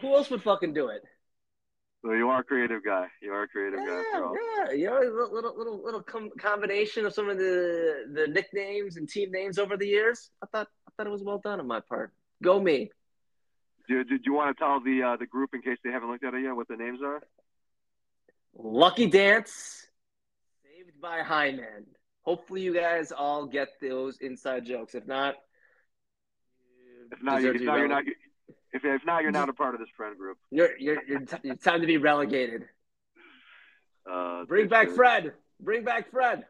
Who 0.00 0.14
else 0.14 0.30
would 0.30 0.42
fucking 0.42 0.72
do 0.72 0.88
it? 0.88 1.02
So 2.02 2.12
you 2.12 2.28
are 2.30 2.40
a 2.40 2.44
creative 2.44 2.82
guy. 2.82 3.08
You 3.20 3.32
are 3.32 3.42
a 3.42 3.48
creative 3.48 3.80
yeah, 3.80 4.02
guy. 4.12 4.72
Yeah, 4.72 4.74
you 4.74 4.86
know, 4.86 5.00
little 5.00 5.34
little 5.34 5.58
little, 5.58 5.84
little 5.84 6.02
com- 6.02 6.30
combination 6.38 7.04
of 7.04 7.12
some 7.12 7.28
of 7.28 7.36
the 7.36 8.06
the 8.12 8.26
nicknames 8.28 8.96
and 8.96 9.06
team 9.06 9.30
names 9.30 9.58
over 9.58 9.76
the 9.76 9.86
years. 9.86 10.30
I 10.42 10.46
thought 10.46 10.68
I 10.88 10.90
thought 10.96 11.06
it 11.06 11.10
was 11.10 11.22
well 11.22 11.40
done 11.44 11.60
on 11.60 11.66
my 11.66 11.80
part. 11.80 12.12
Go 12.42 12.58
me. 12.58 12.90
Do 13.86 14.02
did 14.04 14.24
you 14.24 14.32
want 14.32 14.56
to 14.56 14.64
tell 14.64 14.80
the 14.80 15.02
uh, 15.02 15.16
the 15.16 15.26
group 15.26 15.50
in 15.52 15.60
case 15.60 15.76
they 15.84 15.90
haven't 15.90 16.10
looked 16.10 16.24
at 16.24 16.32
it 16.32 16.42
yet 16.42 16.56
what 16.56 16.68
the 16.68 16.76
names 16.76 17.00
are? 17.04 17.22
Lucky 18.56 19.06
Dance, 19.06 19.86
Saved 20.64 21.00
by 21.02 21.18
High 21.18 21.50
Hyman. 21.50 21.86
Hopefully, 22.30 22.60
you 22.60 22.72
guys 22.72 23.10
all 23.10 23.44
get 23.44 23.70
those 23.82 24.18
inside 24.18 24.64
jokes. 24.64 24.94
If 24.94 25.04
not, 25.04 25.34
if 27.10 27.20
not, 27.24 27.42
you, 27.42 27.50
if 27.50 27.60
not 27.60 27.78
you're 27.78 27.88
not. 27.88 28.04
If, 28.72 28.84
if 28.84 29.04
not, 29.04 29.22
you're 29.22 29.32
not 29.32 29.48
a 29.48 29.52
part 29.52 29.74
of 29.74 29.80
this 29.80 29.88
friend 29.96 30.16
group. 30.16 30.38
You're 30.48 30.78
you're, 30.78 31.02
you're 31.08 31.20
t- 31.22 31.38
it's 31.42 31.64
time 31.64 31.80
to 31.80 31.88
be 31.88 31.96
relegated. 31.96 32.66
Uh, 34.10 34.44
Bring 34.46 34.66
back 34.66 34.86
true. 34.86 34.96
Fred. 34.96 35.32
Bring 35.60 35.84
back 35.84 36.10
Fred. 36.10 36.46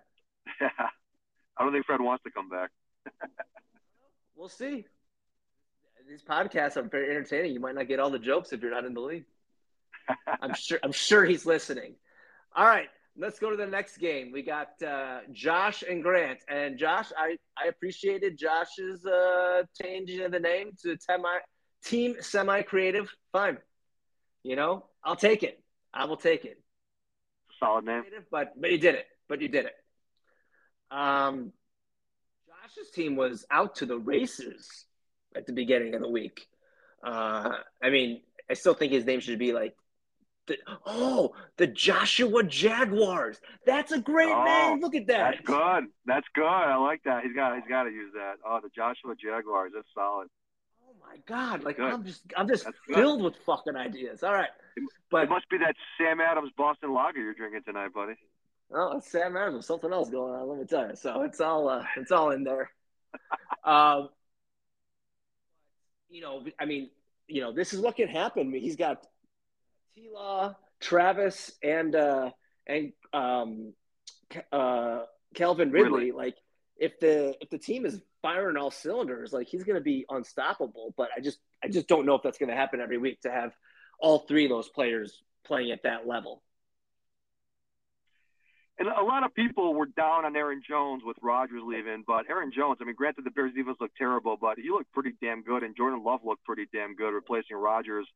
Yeah, 0.61 0.69
I 1.59 1.65
don't 1.65 1.73
think 1.73 1.85
Fred 1.85 2.01
wants 2.01 2.23
to 2.23 2.31
come 2.31 2.49
back. 2.49 2.71
we'll 4.37 4.49
see. 4.49 4.87
these 6.09 6.23
podcasts 6.23 6.77
are 6.77 6.85
very 6.85 7.11
entertaining. 7.11 7.53
You 7.53 7.59
might 7.59 7.75
not 7.75 7.89
get 7.89 7.99
all 7.99 8.09
the 8.09 8.21
jokes 8.21 8.53
if 8.53 8.63
you're 8.63 8.71
not 8.71 8.85
in 8.85 8.95
the 8.95 9.01
league. 9.01 9.25
I'm 10.41 10.55
sure. 10.55 10.79
I'm 10.83 10.93
sure 10.93 11.25
he's 11.25 11.45
listening. 11.45 11.97
All 12.55 12.65
right, 12.65 12.89
let's 13.21 13.39
go 13.39 13.51
to 13.51 13.57
the 13.57 13.67
next 13.67 13.99
game. 13.99 14.33
We 14.33 14.43
got 14.43 14.83
uh, 14.83 15.21
Josh 15.31 15.85
and 15.89 16.03
Grant. 16.03 16.41
And 16.49 16.79
Josh, 16.79 17.13
I 17.17 17.37
I 17.57 17.69
appreciated 17.69 18.39
Josh's 18.39 19.05
uh, 19.05 19.63
changing 19.81 20.23
of 20.23 20.33
the 20.33 20.41
name 20.41 20.73
to 20.83 20.97
semi 20.99 21.29
team 21.85 22.17
semi 22.21 22.63
creative. 22.63 23.13
Fine, 23.33 23.59
you 24.43 24.57
know, 24.57 24.87
I'll 25.05 25.17
take 25.17 25.43
it. 25.43 25.63
I 25.93 26.07
will 26.07 26.17
take 26.17 26.45
it. 26.45 26.61
Solid 27.59 27.85
name, 27.85 28.05
but 28.31 28.59
but 28.61 28.73
you 28.73 28.79
did 28.79 28.95
it. 28.95 29.07
But 29.29 29.43
you 29.43 29.49
did 29.49 29.67
it. 29.67 29.75
Um, 30.91 31.53
Josh's 32.49 32.91
team 32.91 33.17
was 33.17 33.45
out 33.51 33.77
to 33.77 33.87
the 33.87 33.99
races 33.99 34.87
at 35.37 35.47
the 35.47 35.53
beginning 35.53 35.95
of 35.95 36.01
the 36.01 36.09
week. 36.09 36.47
Uh, 37.05 37.53
I 37.83 37.91
mean, 37.91 38.23
I 38.51 38.55
still 38.55 38.75
think 38.75 38.93
his 38.93 39.05
name 39.05 39.21
should 39.21 39.39
be 39.39 39.53
like, 39.53 39.75
the, 40.47 40.57
oh, 40.87 41.33
the 41.57 41.67
Joshua 41.67 42.43
Jaguars. 42.43 43.41
That's 43.67 43.93
a 43.93 44.01
great 44.01 44.33
oh, 44.33 44.45
name. 44.45 44.81
Look 44.81 44.95
at 44.95 45.07
that. 45.07 45.37
That's 45.37 45.47
good. 45.47 45.85
That's 46.07 46.27
good. 46.35 46.45
I 46.45 46.77
like 46.77 47.03
that. 47.05 47.25
He's 47.25 47.35
got. 47.35 47.57
He's 47.57 47.69
got 47.69 47.85
to 47.85 47.91
use 47.91 48.13
that. 48.15 48.35
Oh, 48.45 48.61
the 48.63 48.71
Joshua 48.75 49.15
Jaguars. 49.17 49.73
That's 49.75 49.89
solid. 49.95 50.29
Oh 50.89 50.95
my 51.01 51.19
God! 51.27 51.63
Like 51.63 51.79
I'm 51.79 52.05
just, 52.05 52.23
I'm 52.37 52.49
just 52.49 52.67
filled 52.93 53.23
with 53.23 53.37
fucking 53.47 53.77
ideas. 53.77 54.23
All 54.25 54.33
right, 54.33 54.49
but 55.11 55.25
it 55.25 55.29
must 55.29 55.49
be 55.49 55.59
that 55.59 55.77
Sam 55.97 56.21
Adams 56.21 56.51
Boston 56.57 56.93
Lager 56.93 57.21
you're 57.21 57.35
drinking 57.35 57.63
tonight, 57.65 57.93
buddy. 57.95 58.15
Oh, 58.73 58.99
it's 58.99 59.11
Sam 59.11 59.37
Adams. 59.37 59.67
Something 59.67 59.93
else 59.93 60.11
going 60.11 60.35
on. 60.35 60.49
Let 60.49 60.59
me 60.59 60.65
tell 60.65 60.89
you. 60.89 60.97
So 60.97 61.23
it's 61.23 61.41
all, 61.41 61.69
uh, 61.69 61.85
it's 61.97 62.13
all 62.13 62.31
in 62.31 62.45
there. 62.45 62.71
um, 63.65 64.11
you 66.09 66.21
know, 66.21 66.45
I 66.59 66.65
mean, 66.67 66.91
you 67.27 67.41
know, 67.41 67.53
this 67.53 67.73
is 67.73 67.81
what 67.81 67.97
can 67.97 68.09
happen. 68.09 68.53
He's 68.53 68.77
got 68.77 69.07
T 69.95 70.09
Law, 70.13 70.57
Travis, 70.81 71.53
and 71.63 71.95
uh, 71.95 72.31
and 72.67 72.93
um, 73.13 73.73
uh, 74.53 75.01
Calvin 75.35 75.71
Ridley. 75.71 75.91
Really? 75.91 76.13
Like, 76.13 76.37
if 76.77 76.99
the 77.01 77.37
if 77.41 77.51
the 77.51 77.59
team 77.59 77.87
is 77.87 78.01
firing 78.23 78.57
all 78.57 78.71
cylinders, 78.71 79.33
like 79.33 79.49
he's 79.49 79.65
going 79.65 79.79
to 79.79 79.83
be 79.83 80.07
unstoppable. 80.09 80.95
But 80.97 81.09
I 81.17 81.21
just 81.21 81.39
I 81.63 81.69
just 81.69 81.89
don't 81.89 82.07
know 82.07 82.15
if 82.15 82.23
that's 82.23 82.39
going 82.39 82.51
to 82.51 82.57
happen 82.57 82.81
every 82.81 82.99
week 82.99 83.21
to 83.23 83.31
have 83.31 83.53
all 83.99 84.21
three 84.21 84.45
of 84.45 84.51
those 84.51 84.69
players 84.69 85.23
playing 85.45 85.71
at 85.73 85.83
that 85.85 86.07
level 86.07 86.43
and 88.81 88.89
a 88.89 89.03
lot 89.03 89.25
of 89.25 89.35
people 89.35 89.75
were 89.75 89.87
down 89.87 90.25
on 90.25 90.35
Aaron 90.35 90.63
Jones 90.67 91.03
with 91.05 91.19
Rodgers 91.21 91.61
leaving, 91.63 92.03
but 92.07 92.25
Aaron 92.31 92.51
Jones, 92.51 92.79
I 92.81 92.85
mean, 92.85 92.95
granted 92.95 93.27
the 93.27 93.31
Bears 93.31 93.53
defense 93.55 93.77
looked 93.79 93.97
terrible, 93.97 94.39
but 94.41 94.59
he 94.59 94.71
looked 94.71 94.91
pretty 94.93 95.13
damn 95.21 95.43
good, 95.43 95.63
and 95.63 95.77
Jordan 95.77 96.03
Love 96.03 96.21
looked 96.25 96.45
pretty 96.45 96.67
damn 96.73 96.95
good 96.97 97.13
replacing 97.13 97.59
Rodgers. 97.59 98.09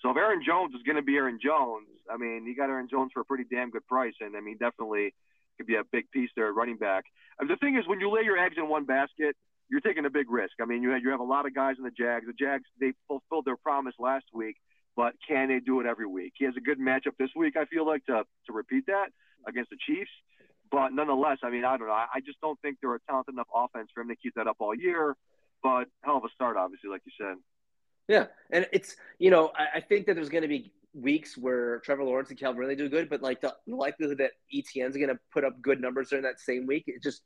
So 0.00 0.10
if 0.10 0.16
Aaron 0.16 0.42
Jones 0.44 0.74
is 0.74 0.82
going 0.82 0.96
to 0.96 1.02
be 1.02 1.16
Aaron 1.16 1.38
Jones, 1.42 1.88
I 2.10 2.16
mean, 2.16 2.44
you 2.46 2.54
got 2.54 2.68
Aaron 2.68 2.88
Jones 2.90 3.10
for 3.14 3.20
a 3.20 3.24
pretty 3.24 3.44
damn 3.50 3.70
good 3.70 3.86
price, 3.86 4.14
and 4.20 4.36
I 4.36 4.40
mean, 4.40 4.58
definitely 4.58 5.14
could 5.56 5.66
be 5.66 5.76
a 5.76 5.84
big 5.90 6.10
piece 6.10 6.30
there 6.36 6.48
at 6.48 6.54
running 6.54 6.76
back. 6.76 7.04
The 7.38 7.56
thing 7.56 7.76
is, 7.76 7.86
when 7.86 8.00
you 8.00 8.10
lay 8.10 8.22
your 8.22 8.38
eggs 8.38 8.56
in 8.58 8.68
one 8.68 8.84
basket, 8.84 9.36
you're 9.70 9.80
taking 9.80 10.04
a 10.04 10.10
big 10.10 10.30
risk. 10.30 10.54
I 10.60 10.66
mean, 10.66 10.82
you 10.82 10.90
have, 10.90 11.02
you 11.02 11.10
have 11.10 11.20
a 11.20 11.24
lot 11.24 11.46
of 11.46 11.54
guys 11.54 11.76
in 11.78 11.84
the 11.84 11.90
Jags. 11.90 12.26
The 12.26 12.32
Jags 12.32 12.64
they 12.80 12.92
fulfilled 13.08 13.44
their 13.46 13.56
promise 13.56 13.94
last 13.98 14.26
week, 14.32 14.56
but 14.96 15.14
can 15.26 15.48
they 15.48 15.60
do 15.60 15.80
it 15.80 15.86
every 15.86 16.06
week? 16.06 16.34
He 16.36 16.44
has 16.44 16.54
a 16.56 16.60
good 16.60 16.78
matchup 16.78 17.16
this 17.18 17.30
week. 17.34 17.56
I 17.56 17.64
feel 17.66 17.86
like 17.86 18.04
to 18.06 18.24
to 18.46 18.52
repeat 18.52 18.86
that 18.86 19.08
against 19.46 19.70
the 19.70 19.78
Chiefs. 19.86 20.10
But 20.70 20.92
nonetheless, 20.92 21.38
I 21.42 21.50
mean, 21.50 21.64
I 21.64 21.76
don't 21.76 21.86
know. 21.86 21.92
I, 21.92 22.06
I 22.14 22.20
just 22.20 22.40
don't 22.40 22.60
think 22.60 22.78
they're 22.80 22.94
a 22.94 23.00
talented 23.08 23.34
enough 23.34 23.48
offense 23.54 23.90
for 23.94 24.00
him 24.00 24.08
to 24.08 24.16
keep 24.16 24.34
that 24.34 24.46
up 24.46 24.56
all 24.58 24.74
year. 24.74 25.16
But 25.62 25.86
hell 26.02 26.18
of 26.18 26.24
a 26.24 26.28
start, 26.34 26.56
obviously, 26.56 26.90
like 26.90 27.02
you 27.04 27.12
said. 27.18 27.36
Yeah, 28.08 28.26
and 28.50 28.66
it's 28.72 28.96
you 29.18 29.30
know 29.30 29.50
I, 29.56 29.78
I 29.78 29.80
think 29.80 30.06
that 30.06 30.14
there's 30.14 30.28
going 30.28 30.42
to 30.42 30.48
be 30.48 30.72
weeks 30.92 31.36
where 31.36 31.80
Trevor 31.80 32.04
Lawrence 32.04 32.30
and 32.30 32.38
Calvin 32.38 32.60
really 32.60 32.76
do 32.76 32.88
good, 32.88 33.08
but 33.08 33.22
like 33.22 33.40
the 33.40 33.54
likelihood 33.66 34.18
that 34.18 34.32
Etienne's 34.52 34.96
going 34.96 35.08
to 35.08 35.18
put 35.32 35.44
up 35.44 35.60
good 35.60 35.80
numbers 35.80 36.10
during 36.10 36.24
that 36.24 36.40
same 36.40 36.66
week, 36.66 36.84
it 36.86 37.02
just 37.02 37.22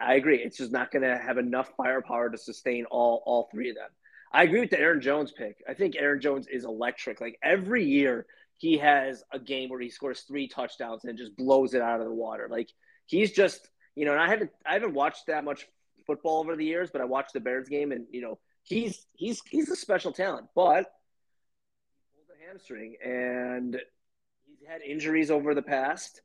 I 0.00 0.14
agree. 0.14 0.38
It's 0.38 0.56
just 0.56 0.72
not 0.72 0.90
going 0.90 1.02
to 1.02 1.18
have 1.18 1.36
enough 1.38 1.70
firepower 1.76 2.30
to 2.30 2.38
sustain 2.38 2.84
all 2.86 3.22
all 3.26 3.48
three 3.52 3.70
of 3.70 3.76
them. 3.76 3.88
I 4.32 4.44
agree 4.44 4.60
with 4.60 4.70
the 4.70 4.78
Aaron 4.80 5.00
Jones 5.00 5.32
pick. 5.32 5.56
I 5.68 5.74
think 5.74 5.96
Aaron 5.96 6.20
Jones 6.20 6.46
is 6.46 6.64
electric. 6.64 7.20
Like 7.20 7.38
every 7.42 7.84
year, 7.84 8.26
he 8.58 8.78
has 8.78 9.24
a 9.32 9.38
game 9.40 9.68
where 9.70 9.80
he 9.80 9.90
scores 9.90 10.20
three 10.20 10.46
touchdowns 10.46 11.04
and 11.04 11.18
just 11.18 11.36
blows 11.36 11.74
it 11.74 11.82
out 11.82 12.00
of 12.00 12.06
the 12.06 12.14
water. 12.14 12.46
Like 12.50 12.68
he's 13.06 13.32
just 13.32 13.68
you 13.96 14.04
know, 14.04 14.12
and 14.12 14.20
I 14.20 14.28
haven't 14.28 14.50
I 14.64 14.74
haven't 14.74 14.94
watched 14.94 15.26
that 15.26 15.44
much 15.44 15.66
football 16.06 16.38
over 16.38 16.56
the 16.56 16.64
years, 16.64 16.90
but 16.92 17.00
I 17.00 17.04
watched 17.04 17.32
the 17.32 17.40
Bears 17.40 17.68
game, 17.68 17.92
and 17.92 18.06
you 18.10 18.20
know, 18.22 18.38
he's 18.62 19.06
he's 19.14 19.42
he's 19.48 19.70
a 19.70 19.76
special 19.76 20.12
talent, 20.12 20.48
but 20.54 20.86
he 22.12 22.16
pulled 22.16 22.38
a 22.40 22.46
hamstring, 22.46 22.96
and 23.04 23.74
he's 24.46 24.68
had 24.68 24.82
injuries 24.82 25.30
over 25.30 25.54
the 25.54 25.62
past. 25.62 26.20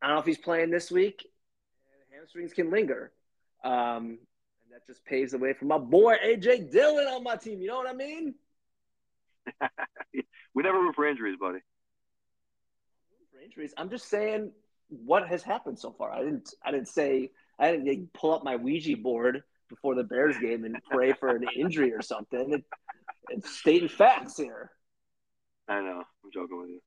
I 0.00 0.06
don't 0.06 0.16
know 0.16 0.20
if 0.20 0.26
he's 0.26 0.38
playing 0.38 0.70
this 0.70 0.90
week. 0.90 1.26
Hamstrings 2.22 2.52
can 2.52 2.70
linger, 2.70 3.10
um, 3.64 4.18
and 4.62 4.72
that 4.72 4.86
just 4.86 5.04
paves 5.04 5.32
the 5.32 5.38
way 5.38 5.54
for 5.54 5.64
my 5.64 5.78
boy 5.78 6.14
AJ 6.24 6.70
Dillon 6.70 7.06
on 7.08 7.24
my 7.24 7.34
team. 7.36 7.60
You 7.60 7.68
know 7.68 7.78
what 7.78 7.88
I 7.88 7.94
mean? 7.94 8.34
we 10.54 10.62
never 10.62 10.78
root 10.78 10.94
for 10.94 11.06
injuries, 11.06 11.36
buddy. 11.40 11.58
For 13.32 13.40
injuries, 13.40 13.74
I'm 13.76 13.90
just 13.90 14.08
saying 14.08 14.52
what 14.88 15.26
has 15.26 15.42
happened 15.42 15.80
so 15.80 15.90
far. 15.90 16.12
I 16.12 16.22
didn't 16.22 16.54
I 16.64 16.70
didn't 16.70 16.88
say 16.88 17.30
I 17.58 17.72
didn't 17.72 18.12
pull 18.12 18.32
up 18.34 18.44
my 18.44 18.54
Ouija 18.54 18.96
board 18.96 19.42
before 19.72 19.94
the 19.94 20.04
Bears 20.04 20.36
game 20.38 20.64
and 20.64 20.76
pray 20.90 21.12
for 21.12 21.28
an 21.30 21.44
injury 21.56 21.92
or 21.92 22.02
something. 22.02 22.52
It, 22.52 22.64
it's 23.30 23.50
stating 23.58 23.88
facts 23.88 24.36
here. 24.36 24.70
I 25.68 25.80
know. 25.80 26.02
I'm 26.24 26.30
joking 26.32 26.60
with 26.60 26.68
you. 26.68 26.80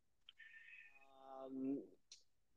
Um, 1.43 1.77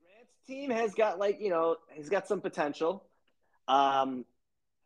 Grant's 0.03 0.35
team 0.47 0.71
has 0.71 0.95
got 0.95 1.19
like 1.19 1.41
you 1.41 1.51
know 1.51 1.77
he's 1.95 2.09
got 2.09 2.29
some 2.29 2.41
potential. 2.41 3.05
Um, 3.67 4.25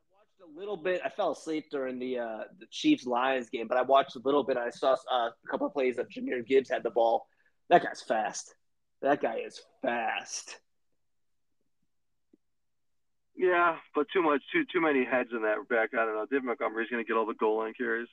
I 0.08 0.14
watched 0.14 0.54
a 0.54 0.58
little 0.58 0.76
bit. 0.76 1.00
I 1.04 1.08
fell 1.08 1.32
asleep 1.32 1.66
during 1.70 1.98
the 1.98 2.18
uh, 2.18 2.44
the 2.60 2.66
Chiefs 2.70 3.06
Lions 3.06 3.50
game, 3.50 3.66
but 3.68 3.78
I 3.78 3.82
watched 3.82 4.16
a 4.16 4.20
little 4.24 4.44
bit. 4.44 4.56
I 4.56 4.70
saw 4.70 4.92
uh, 4.92 5.30
a 5.30 5.48
couple 5.50 5.66
of 5.66 5.72
plays 5.72 5.96
that 5.96 6.10
Jahmyr 6.10 6.46
Gibbs 6.46 6.70
had 6.70 6.82
the 6.82 6.90
ball. 6.90 7.26
That 7.70 7.82
guy's 7.82 8.02
fast. 8.02 8.54
That 9.00 9.20
guy 9.20 9.38
is 9.46 9.60
fast. 9.82 10.58
Yeah, 13.34 13.76
but 13.94 14.06
too 14.12 14.22
much, 14.22 14.42
too 14.52 14.64
too 14.70 14.80
many 14.80 15.04
heads 15.04 15.30
in 15.32 15.42
that 15.42 15.68
back. 15.68 15.90
I 15.94 16.04
don't 16.04 16.14
know. 16.14 16.26
David 16.30 16.44
Montgomery's 16.44 16.90
going 16.90 17.02
to 17.02 17.08
get 17.08 17.16
all 17.16 17.26
the 17.26 17.34
goal 17.34 17.58
line 17.58 17.72
carries. 17.76 18.08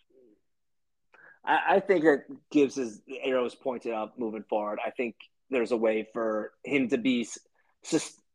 I, 1.46 1.76
I 1.76 1.80
think 1.80 2.04
that 2.04 2.24
gives 2.52 2.76
his 2.76 3.02
arrows 3.24 3.56
pointed 3.56 3.94
up 3.94 4.18
moving 4.18 4.44
forward. 4.50 4.80
I 4.86 4.92
think 4.92 5.16
there's 5.50 5.72
a 5.72 5.78
way 5.78 6.08
for 6.14 6.52
him 6.64 6.90
to 6.90 6.98
be, 6.98 7.28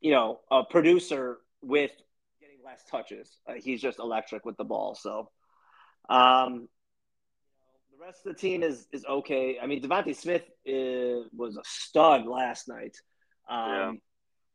you 0.00 0.11
know, 0.11 0.41
a 0.50 0.64
producer 0.64 1.38
with 1.62 1.93
getting 2.41 2.59
less 2.64 2.83
touches. 2.91 3.38
Uh, 3.49 3.55
he's 3.55 3.81
just 3.81 3.99
electric 3.99 4.45
with 4.45 4.57
the 4.57 4.64
ball. 4.64 4.95
So, 4.95 5.31
um, 6.09 6.69
the 7.93 8.05
rest 8.05 8.26
of 8.26 8.35
the 8.35 8.38
team 8.38 8.62
is 8.62 8.87
is 8.93 9.05
okay. 9.07 9.59
I 9.62 9.67
mean, 9.67 9.83
DeVonta 9.83 10.14
Smith 10.14 10.45
is, 10.67 11.26
was 11.35 11.57
a 11.57 11.62
stud 11.64 12.26
last 12.26 12.69
night. 12.69 12.97
Um, 13.49 13.71
yeah. 13.71 13.93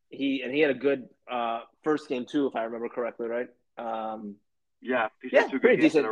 He 0.09 0.41
and 0.43 0.53
he 0.53 0.59
had 0.59 0.71
a 0.71 0.75
good 0.75 1.07
uh, 1.29 1.61
first 1.83 2.09
game 2.09 2.25
too, 2.25 2.47
if 2.47 2.55
I 2.55 2.63
remember 2.63 2.89
correctly, 2.89 3.27
right? 3.27 3.47
Um, 3.77 4.35
yeah, 4.81 5.09
yeah, 5.31 5.47
pretty 5.47 5.81
decent. 5.81 6.07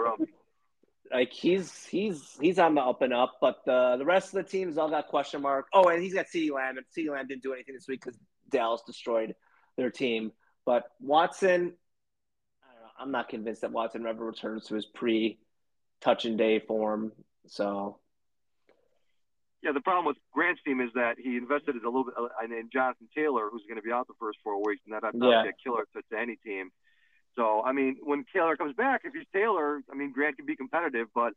Like 1.11 1.31
he's 1.31 1.85
he's 1.85 2.37
he's 2.41 2.59
on 2.59 2.75
the 2.75 2.81
up 2.81 3.01
and 3.01 3.13
up, 3.13 3.37
but 3.39 3.63
the 3.65 3.95
the 3.97 4.05
rest 4.05 4.33
of 4.33 4.43
the 4.43 4.49
teams 4.49 4.77
all 4.77 4.89
got 4.89 5.07
question 5.07 5.41
mark. 5.41 5.67
Oh, 5.73 5.87
and 5.87 6.01
he's 6.03 6.13
got 6.13 6.25
CeeDee 6.27 6.51
Lamb, 6.51 6.77
and 6.77 6.85
CeeDee 6.95 7.11
Lamb 7.11 7.27
didn't 7.27 7.43
do 7.43 7.53
anything 7.53 7.75
this 7.75 7.87
week 7.87 8.03
because 8.03 8.19
Dallas 8.49 8.81
destroyed 8.85 9.33
their 9.77 9.89
team. 9.89 10.33
But 10.65 10.83
Watson, 10.99 11.73
I 12.61 12.73
don't 12.73 12.81
know. 12.81 12.89
I'm 12.99 13.11
not 13.11 13.29
convinced 13.29 13.61
that 13.61 13.71
Watson 13.71 14.05
ever 14.05 14.25
returns 14.25 14.65
to 14.65 14.75
his 14.75 14.85
pre 14.85 15.39
touch 16.01 16.25
and 16.25 16.37
day 16.37 16.59
form. 16.59 17.13
So 17.47 17.99
yeah, 19.67 19.73
the 19.73 19.81
problem 19.81 20.05
with 20.05 20.15
Grant's 20.31 20.61
team 20.63 20.79
is 20.79 20.91
that 20.95 21.17
he 21.19 21.35
invested 21.35 21.75
a 21.75 21.83
little 21.83 22.05
bit 22.05 22.13
uh, 22.15 22.29
in 22.45 22.69
Jonathan 22.71 23.09
Taylor, 23.13 23.49
who's 23.51 23.63
going 23.67 23.75
to 23.75 23.83
be 23.83 23.91
out 23.91 24.07
the 24.07 24.15
first 24.17 24.39
four 24.41 24.63
weeks, 24.63 24.79
and 24.87 24.95
that 24.95 25.01
that's 25.03 25.17
not 25.17 25.43
yeah. 25.43 25.51
a 25.51 25.53
killer 25.61 25.83
to, 25.91 26.01
to 26.09 26.15
any 26.17 26.37
team. 26.37 26.71
So 27.35 27.61
I 27.61 27.73
mean, 27.73 27.97
when 28.01 28.23
Taylor 28.33 28.55
comes 28.55 28.75
back, 28.75 29.01
if 29.03 29.13
he's 29.13 29.27
Taylor, 29.33 29.81
I 29.91 29.95
mean 29.95 30.13
Grant 30.13 30.37
can 30.37 30.45
be 30.45 30.55
competitive, 30.55 31.07
but 31.13 31.33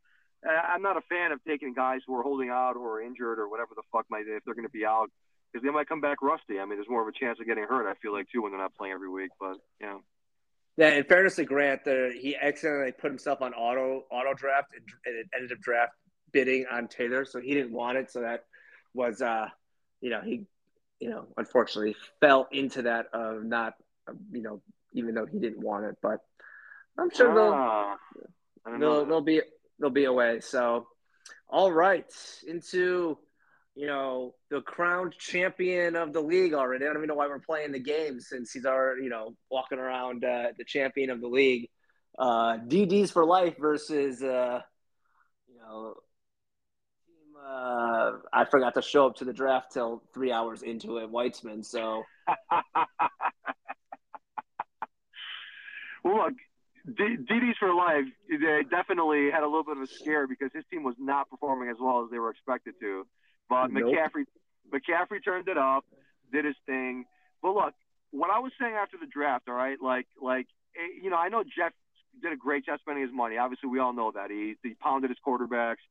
uh, 0.46 0.52
I'm 0.52 0.80
not 0.80 0.96
a 0.96 1.02
fan 1.10 1.32
of 1.32 1.40
taking 1.42 1.74
guys 1.74 2.02
who 2.06 2.14
are 2.16 2.22
holding 2.22 2.50
out 2.50 2.76
or 2.76 3.02
injured 3.02 3.40
or 3.40 3.50
whatever 3.50 3.70
the 3.74 3.82
fuck 3.90 4.06
might 4.08 4.26
if 4.28 4.44
they're 4.44 4.54
going 4.54 4.66
to 4.66 4.70
be 4.70 4.86
out 4.86 5.10
because 5.52 5.64
they 5.64 5.72
might 5.72 5.88
come 5.88 6.00
back 6.00 6.22
rusty. 6.22 6.60
I 6.60 6.64
mean, 6.66 6.78
there's 6.78 6.88
more 6.88 7.02
of 7.02 7.08
a 7.08 7.18
chance 7.18 7.38
of 7.40 7.46
getting 7.46 7.64
hurt. 7.64 7.90
I 7.90 7.94
feel 8.00 8.12
like 8.12 8.26
too 8.32 8.42
when 8.42 8.52
they're 8.52 8.60
not 8.60 8.76
playing 8.76 8.94
every 8.94 9.10
week, 9.10 9.30
but 9.40 9.56
yeah. 9.80 9.98
Yeah, 10.76 10.94
in 10.94 11.04
fairness 11.04 11.34
to 11.36 11.44
Grant, 11.44 11.84
the, 11.84 12.14
he 12.16 12.36
accidentally 12.36 12.92
put 12.92 13.10
himself 13.10 13.42
on 13.42 13.52
auto 13.54 14.04
auto 14.08 14.34
draft 14.34 14.68
and, 14.72 14.86
and 15.04 15.18
it 15.18 15.26
ended 15.34 15.50
up 15.50 15.58
draft 15.58 15.92
bidding 16.32 16.66
on 16.70 16.88
Taylor, 16.88 17.24
so 17.24 17.40
he 17.40 17.54
didn't 17.54 17.72
want 17.72 17.98
it. 17.98 18.10
So 18.10 18.20
that 18.20 18.44
was, 18.94 19.22
uh, 19.22 19.46
you 20.00 20.10
know, 20.10 20.20
he, 20.20 20.46
you 20.98 21.10
know, 21.10 21.26
unfortunately 21.36 21.96
fell 22.20 22.48
into 22.52 22.82
that 22.82 23.06
of 23.12 23.44
not, 23.44 23.74
you 24.32 24.42
know, 24.42 24.60
even 24.92 25.14
though 25.14 25.26
he 25.26 25.38
didn't 25.38 25.60
want 25.60 25.84
it. 25.86 25.96
But 26.02 26.20
I'm 26.98 27.10
sure 27.10 27.34
they'll, 27.34 27.52
ah, 27.54 27.96
they'll, 28.78 29.06
they'll 29.06 29.20
be 29.20 29.42
they'll 29.78 29.90
be 29.90 30.04
away. 30.04 30.40
So, 30.40 30.86
all 31.48 31.72
right, 31.72 32.12
into 32.46 33.18
you 33.74 33.86
know 33.86 34.34
the 34.50 34.60
crowned 34.60 35.14
champion 35.18 35.96
of 35.96 36.12
the 36.12 36.20
league 36.20 36.54
already. 36.54 36.84
I 36.84 36.88
don't 36.88 36.98
even 36.98 37.08
know 37.08 37.14
why 37.14 37.28
we're 37.28 37.38
playing 37.38 37.72
the 37.72 37.80
game 37.80 38.20
since 38.20 38.52
he's 38.52 38.66
already 38.66 39.04
you 39.04 39.10
know 39.10 39.34
walking 39.50 39.78
around 39.78 40.24
uh, 40.24 40.48
the 40.58 40.64
champion 40.64 41.10
of 41.10 41.20
the 41.20 41.28
league. 41.28 41.68
Uh, 42.18 42.58
DDs 42.58 43.10
for 43.10 43.24
life 43.24 43.56
versus 43.58 44.22
uh, 44.22 44.60
you 45.48 45.58
know 45.58 45.94
uh, 47.46 48.12
I 48.32 48.44
forgot 48.50 48.74
to 48.74 48.82
show 48.82 49.06
up 49.06 49.16
to 49.16 49.24
the 49.24 49.32
draft 49.32 49.72
till 49.72 50.02
three 50.12 50.32
hours 50.32 50.62
into 50.62 50.98
it, 50.98 51.10
Weitzman. 51.10 51.64
So, 51.64 52.04
well, 56.04 56.24
look, 56.24 56.34
D- 56.86 57.16
DD's 57.30 57.58
for 57.58 57.74
life. 57.74 58.04
They 58.28 58.62
definitely 58.70 59.30
had 59.30 59.42
a 59.42 59.46
little 59.46 59.64
bit 59.64 59.76
of 59.76 59.82
a 59.82 59.86
scare 59.86 60.26
because 60.26 60.50
his 60.54 60.64
team 60.70 60.82
was 60.82 60.94
not 60.98 61.28
performing 61.30 61.68
as 61.68 61.76
well 61.80 62.04
as 62.04 62.10
they 62.10 62.18
were 62.18 62.30
expected 62.30 62.74
to. 62.80 63.06
But 63.48 63.68
nope. 63.68 63.94
McCaffrey, 63.94 64.24
McCaffrey 64.72 65.24
turned 65.24 65.48
it 65.48 65.58
up, 65.58 65.84
did 66.32 66.44
his 66.44 66.56
thing. 66.66 67.04
But 67.42 67.54
look, 67.54 67.74
what 68.10 68.30
I 68.30 68.38
was 68.38 68.52
saying 68.60 68.74
after 68.74 68.96
the 69.00 69.06
draft, 69.06 69.48
all 69.48 69.54
right, 69.54 69.76
like, 69.80 70.06
like, 70.20 70.46
eh, 70.76 71.00
you 71.02 71.10
know, 71.10 71.16
I 71.16 71.28
know 71.28 71.42
Jeff 71.42 71.72
did 72.22 72.32
a 72.32 72.36
great 72.36 72.66
job 72.66 72.80
spending 72.80 73.02
his 73.04 73.12
money. 73.12 73.38
Obviously, 73.38 73.68
we 73.68 73.78
all 73.78 73.92
know 73.92 74.12
that 74.14 74.30
he 74.30 74.56
he 74.62 74.74
pounded 74.74 75.10
his 75.10 75.18
quarterbacks. 75.26 75.82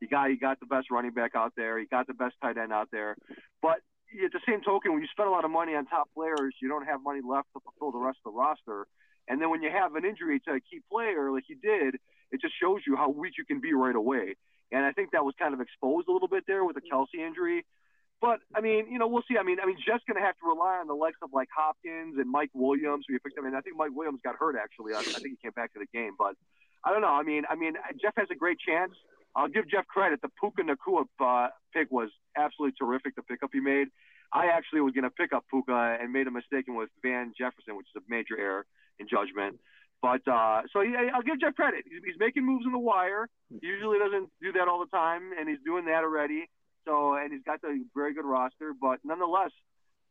You 0.00 0.08
got 0.08 0.26
you 0.26 0.38
got 0.38 0.60
the 0.60 0.66
best 0.66 0.90
running 0.90 1.12
back 1.12 1.32
out 1.34 1.52
there. 1.56 1.78
You 1.78 1.86
got 1.86 2.06
the 2.06 2.14
best 2.14 2.34
tight 2.42 2.58
end 2.58 2.72
out 2.72 2.88
there. 2.92 3.16
But 3.62 3.80
at 4.24 4.32
the 4.32 4.40
same 4.46 4.62
token, 4.62 4.92
when 4.92 5.02
you 5.02 5.08
spend 5.10 5.28
a 5.28 5.32
lot 5.32 5.44
of 5.44 5.50
money 5.50 5.74
on 5.74 5.86
top 5.86 6.08
players, 6.14 6.54
you 6.60 6.68
don't 6.68 6.86
have 6.86 7.02
money 7.02 7.20
left 7.26 7.48
to 7.54 7.60
fulfill 7.60 7.98
the 7.98 8.04
rest 8.04 8.18
of 8.24 8.32
the 8.32 8.38
roster. 8.38 8.86
And 9.28 9.40
then 9.40 9.50
when 9.50 9.62
you 9.62 9.70
have 9.70 9.94
an 9.96 10.04
injury 10.04 10.40
to 10.46 10.52
a 10.52 10.60
key 10.60 10.80
player 10.90 11.32
like 11.32 11.48
you 11.48 11.56
did, 11.56 11.96
it 12.30 12.40
just 12.40 12.54
shows 12.60 12.80
you 12.86 12.96
how 12.96 13.08
weak 13.10 13.34
you 13.38 13.44
can 13.44 13.60
be 13.60 13.72
right 13.72 13.96
away. 13.96 14.36
And 14.72 14.84
I 14.84 14.92
think 14.92 15.12
that 15.12 15.24
was 15.24 15.34
kind 15.38 15.54
of 15.54 15.60
exposed 15.60 16.08
a 16.08 16.12
little 16.12 16.28
bit 16.28 16.44
there 16.46 16.64
with 16.64 16.76
the 16.76 16.82
Kelce 16.82 17.18
injury. 17.18 17.64
But 18.20 18.40
I 18.54 18.60
mean, 18.60 18.90
you 18.90 18.98
know, 18.98 19.08
we'll 19.08 19.24
see. 19.28 19.36
I 19.38 19.42
mean, 19.42 19.58
I 19.62 19.66
mean, 19.66 19.76
Jeff's 19.76 20.04
going 20.08 20.16
to 20.16 20.24
have 20.24 20.36
to 20.38 20.46
rely 20.48 20.78
on 20.80 20.86
the 20.86 20.94
likes 20.94 21.18
of 21.22 21.30
like 21.32 21.48
Hopkins 21.54 22.16
and 22.18 22.30
Mike 22.30 22.50
Williams. 22.54 23.04
You 23.08 23.18
picked. 23.20 23.38
I 23.38 23.42
mean, 23.42 23.54
I 23.54 23.60
think 23.60 23.76
Mike 23.76 23.92
Williams 23.92 24.20
got 24.24 24.36
hurt 24.36 24.56
actually. 24.56 24.94
I, 24.94 25.00
I 25.00 25.20
think 25.20 25.36
he 25.36 25.38
came 25.42 25.52
back 25.52 25.72
to 25.74 25.78
the 25.78 25.86
game, 25.92 26.12
but 26.18 26.34
I 26.84 26.92
don't 26.92 27.02
know. 27.02 27.12
I 27.12 27.22
mean, 27.22 27.44
I 27.50 27.56
mean, 27.56 27.74
Jeff 28.00 28.14
has 28.16 28.28
a 28.30 28.34
great 28.34 28.58
chance. 28.58 28.92
I'll 29.36 29.48
give 29.48 29.68
Jeff 29.68 29.86
credit. 29.86 30.20
The 30.22 30.30
Puka 30.40 30.62
Nacua 30.62 31.04
uh, 31.20 31.48
pick 31.74 31.90
was 31.90 32.08
absolutely 32.36 32.74
terrific. 32.80 33.14
The 33.16 33.22
pickup 33.22 33.50
he 33.52 33.60
made. 33.60 33.88
I 34.32 34.46
actually 34.46 34.80
was 34.80 34.94
going 34.94 35.04
to 35.04 35.10
pick 35.10 35.32
up 35.32 35.44
Puka 35.50 35.98
and 36.00 36.12
made 36.12 36.26
a 36.26 36.30
mistake 36.30 36.64
and 36.66 36.76
was 36.76 36.88
Van 37.02 37.32
Jefferson, 37.38 37.76
which 37.76 37.86
is 37.94 38.02
a 38.02 38.04
major 38.08 38.36
error 38.38 38.64
in 38.98 39.06
judgment. 39.06 39.60
But 40.00 40.26
uh, 40.26 40.62
so 40.72 40.80
I'll 40.80 41.22
give 41.22 41.38
Jeff 41.38 41.54
credit. 41.54 41.84
He's, 41.84 42.00
he's 42.04 42.18
making 42.18 42.44
moves 42.44 42.64
in 42.64 42.72
the 42.72 42.78
wire. 42.78 43.28
He 43.60 43.66
usually 43.66 43.98
doesn't 43.98 44.30
do 44.40 44.52
that 44.52 44.68
all 44.68 44.80
the 44.80 44.90
time, 44.90 45.32
and 45.38 45.48
he's 45.48 45.60
doing 45.64 45.84
that 45.86 46.02
already. 46.02 46.48
So 46.86 47.14
and 47.14 47.32
he's 47.32 47.42
got 47.44 47.60
a 47.64 47.76
very 47.94 48.14
good 48.14 48.24
roster. 48.24 48.72
But 48.78 49.00
nonetheless, 49.04 49.52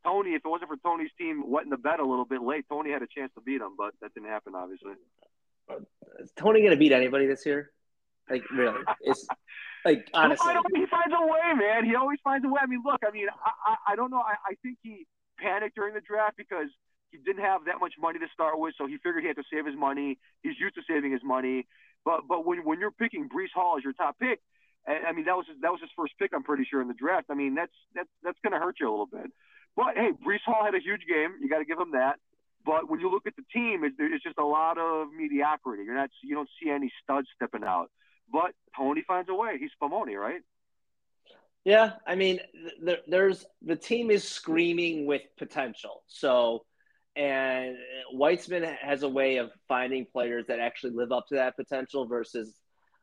Tony, 0.06 0.32
if 0.32 0.46
it 0.46 0.48
wasn't 0.48 0.70
for 0.70 0.78
Tony's 0.78 1.12
team 1.18 1.44
wetting 1.48 1.72
the 1.72 1.78
bed 1.78 2.00
a 2.00 2.06
little 2.06 2.26
bit 2.26 2.42
late, 2.42 2.66
Tony 2.70 2.92
had 2.92 3.02
a 3.02 3.08
chance 3.08 3.32
to 3.36 3.42
beat 3.42 3.62
him, 3.62 3.74
but 3.78 3.94
that 4.02 4.14
didn't 4.14 4.30
happen, 4.30 4.54
obviously. 4.56 4.94
Is 6.20 6.32
Tony 6.36 6.60
going 6.60 6.72
to 6.72 6.78
beat 6.78 6.92
anybody 6.92 7.26
this 7.26 7.46
year? 7.46 7.72
Like 8.30 8.44
really, 8.52 8.80
it's 9.02 9.26
like 9.86 10.10
honestly. 10.14 10.54
he 10.74 10.86
finds 10.88 11.14
a 11.14 11.26
way, 11.26 11.54
man. 11.56 11.86
He 11.86 11.96
always 11.96 12.20
finds 12.24 12.46
a 12.46 12.50
way. 12.50 12.60
I 12.62 12.66
mean, 12.66 12.82
look, 12.86 13.02
I 13.08 13.12
mean, 13.12 13.28
I, 13.30 13.52
I, 13.72 13.94
I 13.94 13.96
don't 13.96 14.10
know. 14.10 14.22
I, 14.22 14.36
I 14.50 14.54
think 14.64 14.78
he 14.82 15.06
panicked 15.38 15.76
during 15.76 15.94
the 15.94 16.02
draft 16.02 16.38
because 16.38 16.70
he 17.12 17.18
didn't 17.18 17.44
have 17.44 17.66
that 17.66 17.80
much 17.80 17.94
money 18.00 18.20
to 18.20 18.26
start 18.34 18.60
with, 18.60 18.74
so 18.78 18.88
he 18.88 18.98
figured 18.98 19.22
he 19.22 19.28
had 19.28 19.38
to 19.38 19.44
save 19.52 19.66
his 19.66 19.76
money. 19.76 20.18
He's 20.42 20.60
used 20.60 20.76
to 20.76 20.82
saving 20.90 21.12
his 21.12 21.22
money, 21.24 21.68
but 22.04 22.22
but 22.28 22.46
when 22.46 22.66
when 22.66 22.80
you're 22.80 22.92
picking 22.92 23.30
Breece 23.30 23.54
Hall 23.54 23.76
as 23.78 23.84
your 23.84 23.94
top 23.94 24.18
pick, 24.20 24.40
I 24.88 25.12
mean 25.12 25.26
that 25.26 25.38
was 25.38 25.46
his, 25.48 25.58
that 25.62 25.72
was 25.72 25.82
his 25.82 25.90
first 25.96 26.14
pick, 26.20 26.32
I'm 26.34 26.44
pretty 26.44 26.66
sure 26.70 26.82
in 26.82 26.88
the 26.88 26.94
draft. 26.94 27.28
I 27.30 27.36
mean 27.36 27.56
that's 27.56 27.74
that's 27.94 28.10
that's 28.24 28.40
going 28.44 28.54
to 28.54 28.60
hurt 28.60 28.78
you 28.80 28.90
a 28.90 28.92
little 28.92 29.06
bit. 29.06 29.32
But 29.76 29.96
hey, 29.96 30.12
Breece 30.12 30.46
Hall 30.46 30.64
had 30.64 30.74
a 30.74 30.80
huge 30.80 31.02
game. 31.08 31.36
You 31.42 31.50
got 31.50 31.60
to 31.60 31.66
give 31.66 31.80
him 31.80 31.92
that. 31.92 32.16
But 32.66 32.90
when 32.90 33.00
you 33.00 33.12
look 33.12 33.28
at 33.28 33.36
the 33.36 33.44
team, 33.54 33.84
it's, 33.84 33.96
it's 34.00 34.24
just 34.24 34.40
a 34.40 34.46
lot 34.46 34.78
of 34.80 35.14
mediocrity. 35.14 35.84
You're 35.84 35.96
not 35.96 36.10
you 36.24 36.36
don't 36.36 36.50
see 36.62 36.70
any 36.70 36.92
studs 37.04 37.28
stepping 37.36 37.64
out. 37.64 37.92
But 38.32 38.54
Tony 38.76 39.04
finds 39.08 39.30
a 39.30 39.36
way. 39.36 39.58
He's 39.60 39.72
Spumoni, 39.82 40.20
right? 40.20 40.42
Yeah, 41.66 41.94
I 42.06 42.14
mean, 42.14 42.40
there's 43.08 43.44
the 43.64 43.76
team 43.76 44.12
is 44.12 44.24
screaming 44.24 45.08
with 45.08 45.24
potential. 45.38 46.04
So, 46.06 46.64
and 47.16 47.76
Weitzman 48.14 48.76
has 48.78 49.02
a 49.02 49.10
way 49.10 49.38
of 49.38 49.50
finding 49.68 50.06
players 50.06 50.46
that 50.48 50.60
actually 50.60 50.92
live 50.92 51.12
up 51.12 51.26
to 51.30 51.36
that 51.36 51.56
potential. 51.56 52.06
Versus, 52.06 52.54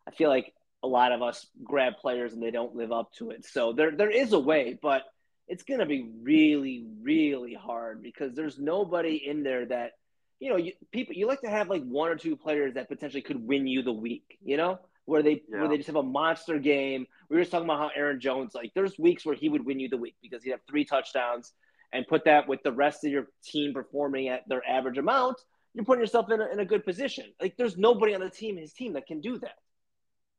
I 0.06 0.12
feel 0.12 0.28
like 0.28 0.52
a 0.84 0.86
lot 0.86 1.10
of 1.10 1.22
us 1.22 1.44
grab 1.64 1.94
players 2.00 2.32
and 2.32 2.42
they 2.42 2.52
don't 2.52 2.76
live 2.76 2.92
up 2.92 3.12
to 3.14 3.30
it. 3.30 3.44
So 3.44 3.72
there 3.72 3.90
there 3.96 4.10
is 4.10 4.32
a 4.32 4.38
way, 4.38 4.78
but 4.80 5.02
it's 5.48 5.64
going 5.64 5.80
to 5.80 5.86
be 5.86 6.08
really 6.22 6.86
really 7.02 7.54
hard 7.54 8.00
because 8.00 8.32
there's 8.34 8.60
nobody 8.60 9.16
in 9.16 9.42
there 9.42 9.66
that 9.66 9.92
you 10.38 10.50
know 10.50 10.56
you, 10.56 10.72
people 10.92 11.16
you 11.16 11.26
like 11.26 11.40
to 11.40 11.50
have 11.50 11.68
like 11.68 11.82
one 11.82 12.10
or 12.10 12.16
two 12.16 12.36
players 12.36 12.74
that 12.74 12.88
potentially 12.88 13.22
could 13.22 13.44
win 13.44 13.66
you 13.66 13.82
the 13.82 13.92
week. 13.92 14.38
You 14.44 14.56
know 14.56 14.78
where 15.04 15.22
they 15.22 15.42
yeah. 15.48 15.60
where 15.60 15.68
they 15.68 15.76
just 15.76 15.88
have 15.88 15.96
a 15.96 16.02
monster 16.02 16.58
game. 16.58 17.06
We 17.28 17.36
were 17.36 17.42
just 17.42 17.50
talking 17.50 17.66
about 17.66 17.78
how 17.78 17.90
Aaron 17.94 18.20
Jones, 18.20 18.54
like 18.54 18.72
there's 18.74 18.98
weeks 18.98 19.24
where 19.24 19.34
he 19.34 19.48
would 19.48 19.64
win 19.64 19.80
you 19.80 19.88
the 19.88 19.96
week 19.96 20.16
because 20.22 20.42
he'd 20.42 20.50
have 20.50 20.60
three 20.68 20.84
touchdowns 20.84 21.52
and 21.92 22.06
put 22.06 22.24
that 22.24 22.48
with 22.48 22.62
the 22.62 22.72
rest 22.72 23.04
of 23.04 23.10
your 23.10 23.28
team 23.44 23.74
performing 23.74 24.28
at 24.28 24.48
their 24.48 24.66
average 24.66 24.98
amount, 24.98 25.38
you're 25.74 25.84
putting 25.84 26.00
yourself 26.00 26.30
in 26.30 26.40
a, 26.40 26.46
in 26.46 26.60
a 26.60 26.64
good 26.64 26.84
position. 26.84 27.26
Like 27.40 27.56
there's 27.56 27.76
nobody 27.76 28.14
on 28.14 28.20
the 28.20 28.30
team, 28.30 28.56
his 28.56 28.72
team, 28.72 28.94
that 28.94 29.06
can 29.06 29.20
do 29.20 29.38
that. 29.38 29.56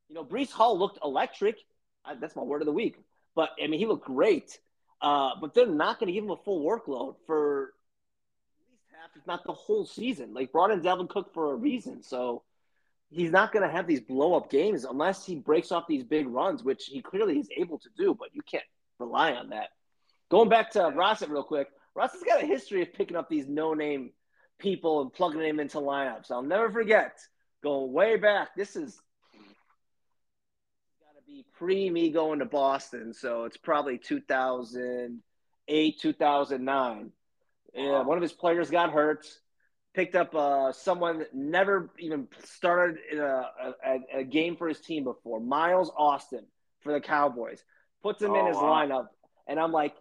You 0.10 0.16
know, 0.16 0.24
Breece 0.24 0.52
Hall 0.52 0.78
looked 0.78 1.00
electric. 1.04 1.58
I, 2.06 2.16
that's 2.16 2.36
my 2.36 2.44
word 2.44 2.62
of 2.62 2.66
the 2.66 2.72
week. 2.72 2.98
But 3.36 3.50
I 3.64 3.68
mean, 3.68 3.80
he 3.80 3.86
looked 3.86 4.06
great. 4.06 4.58
Uh, 5.02 5.32
but 5.42 5.54
they're 5.54 5.68
not 5.68 6.00
going 6.00 6.08
to 6.08 6.14
give 6.14 6.24
him 6.24 6.32
a 6.32 6.38
full 6.38 6.64
workload 6.64 7.16
for 7.28 7.74
at 8.62 8.72
least 8.72 8.86
half, 8.92 9.10
if 9.18 9.28
not 9.28 9.44
the 9.44 9.52
whole 9.52 9.86
season. 9.86 10.34
Like 10.34 10.52
brought 10.52 10.72
in 10.72 10.82
Dalvin 10.82 11.10
Cook 11.10 11.34
for 11.34 11.52
a 11.52 11.56
reason. 11.56 12.02
So 12.04 12.44
he's 13.14 13.32
not 13.32 13.52
going 13.52 13.68
to 13.68 13.74
have 13.74 13.88
these 13.88 14.02
blow 14.02 14.36
up 14.36 14.50
games 14.50 14.86
unless 14.86 15.26
he 15.26 15.36
breaks 15.36 15.72
off 15.72 15.88
these 15.88 16.04
big 16.04 16.28
runs, 16.28 16.64
which 16.64 16.86
he 16.86 17.02
clearly 17.02 17.40
is 17.40 17.50
able 17.56 17.78
to 17.80 17.90
do, 17.98 18.16
but 18.18 18.34
you 18.34 18.42
can't 18.42 18.64
rely 19.00 19.34
on 19.34 19.50
that. 19.50 19.70
Going 20.30 20.50
back 20.50 20.72
to 20.72 20.80
Rossett 20.80 21.30
real 21.30 21.44
quick, 21.44 21.68
Rossett 21.96 22.14
has 22.14 22.24
got 22.24 22.44
a 22.44 22.48
history 22.48 22.82
of 22.82 22.94
picking 22.94 23.16
up 23.16 23.30
these 23.30 23.48
no 23.48 23.74
name 23.74 24.12
people 24.58 25.02
and 25.02 25.14
plugging 25.14 25.42
them 25.42 25.60
into 25.60 25.78
lineups. 25.78 26.32
I'll 26.32 26.42
never 26.42 26.72
forget 26.72 27.20
going 27.62 27.94
way 27.94 28.18
back. 28.18 28.56
This 28.56 28.76
is 28.76 29.00
got 31.00 31.20
to 31.20 31.26
be 31.28 31.46
pre 31.54 31.90
me 31.90 32.10
going 32.10 32.40
to 32.40 32.46
Boston, 32.46 33.14
so 33.14 33.46
it's 33.46 33.58
probably 33.58 34.00
2008, 34.00 36.00
2009. 36.00 37.12
Yeah, 37.76 38.04
one 38.04 38.18
of 38.18 38.22
his 38.22 38.34
players 38.34 38.70
got 38.70 38.92
hurt 38.92 39.26
picked 39.94 40.16
up 40.16 40.34
uh, 40.36 40.72
someone 40.72 41.20
that 41.20 41.34
never 41.34 41.90
even 42.00 42.28
started 42.44 42.98
in 43.12 43.20
a, 43.20 43.46
a, 43.86 44.20
a, 44.20 44.24
game 44.24 44.56
for 44.56 44.68
his 44.68 44.80
team 44.80 45.04
before, 45.04 45.40
Miles 45.40 45.92
Austin 45.96 46.46
for 46.82 46.94
the 46.94 47.00
Cowboys. 47.00 47.64
Puts 48.02 48.22
him 48.22 48.32
oh, 48.32 48.40
in 48.40 48.48
his 48.48 48.58
wow. 48.58 48.86
lineup, 48.86 49.08
and 49.48 49.60
I'm 49.60 49.72
like, 49.72 49.96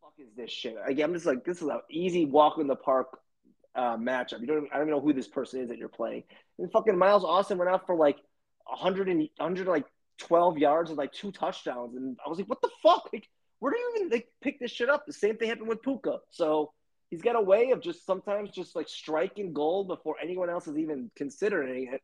"Fuck 0.00 0.12
is 0.18 0.32
this 0.36 0.50
shit?" 0.50 0.76
Again, 0.86 1.06
I'm 1.06 1.14
just 1.14 1.26
like, 1.26 1.44
"This 1.44 1.60
is 1.60 1.68
an 1.68 1.80
easy 1.90 2.24
walk 2.24 2.58
in 2.58 2.66
the 2.66 2.76
park 2.76 3.18
uh, 3.74 3.96
matchup." 3.96 4.40
You 4.40 4.46
don't, 4.46 4.68
I 4.72 4.76
don't 4.76 4.88
even 4.88 4.90
know 4.90 5.00
who 5.00 5.12
this 5.12 5.26
person 5.26 5.60
is 5.60 5.68
that 5.70 5.78
you're 5.78 5.88
playing. 5.88 6.24
And 6.58 6.70
fucking 6.70 6.96
Miles 6.96 7.24
Austin 7.24 7.58
went 7.58 7.70
out 7.70 7.86
for 7.86 7.96
like 7.96 8.18
100 8.66 9.08
and 9.08 9.28
100 9.38 9.66
like 9.66 9.86
12 10.18 10.58
yards 10.58 10.90
and 10.90 10.98
like 10.98 11.12
two 11.12 11.32
touchdowns, 11.32 11.96
and 11.96 12.16
I 12.24 12.28
was 12.28 12.38
like, 12.38 12.48
"What 12.48 12.60
the 12.60 12.70
fuck? 12.82 13.08
Like, 13.12 13.28
where 13.58 13.72
do 13.72 13.78
you 13.78 13.92
even 13.96 14.10
like 14.10 14.28
pick 14.40 14.60
this 14.60 14.70
shit 14.70 14.88
up?" 14.88 15.06
The 15.06 15.12
same 15.12 15.36
thing 15.36 15.48
happened 15.48 15.68
with 15.68 15.82
Puka. 15.82 16.18
So 16.30 16.72
he's 17.10 17.22
got 17.22 17.36
a 17.36 17.40
way 17.40 17.70
of 17.70 17.82
just 17.82 18.06
sometimes 18.06 18.50
just 18.50 18.74
like 18.74 18.88
striking 18.88 19.52
gold 19.52 19.88
before 19.88 20.16
anyone 20.22 20.48
else 20.48 20.66
is 20.66 20.78
even 20.78 21.10
considering 21.16 21.92
it. 21.92 22.02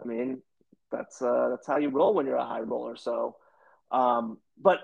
I 0.00 0.06
mean, 0.06 0.42
that's 0.90 1.20
uh, 1.20 1.48
that's 1.50 1.66
how 1.66 1.78
you 1.78 1.88
roll 1.88 2.14
when 2.14 2.26
you're 2.26 2.36
a 2.36 2.44
high 2.44 2.60
roller. 2.60 2.96
So, 2.96 3.36
um, 3.90 4.38
but 4.60 4.80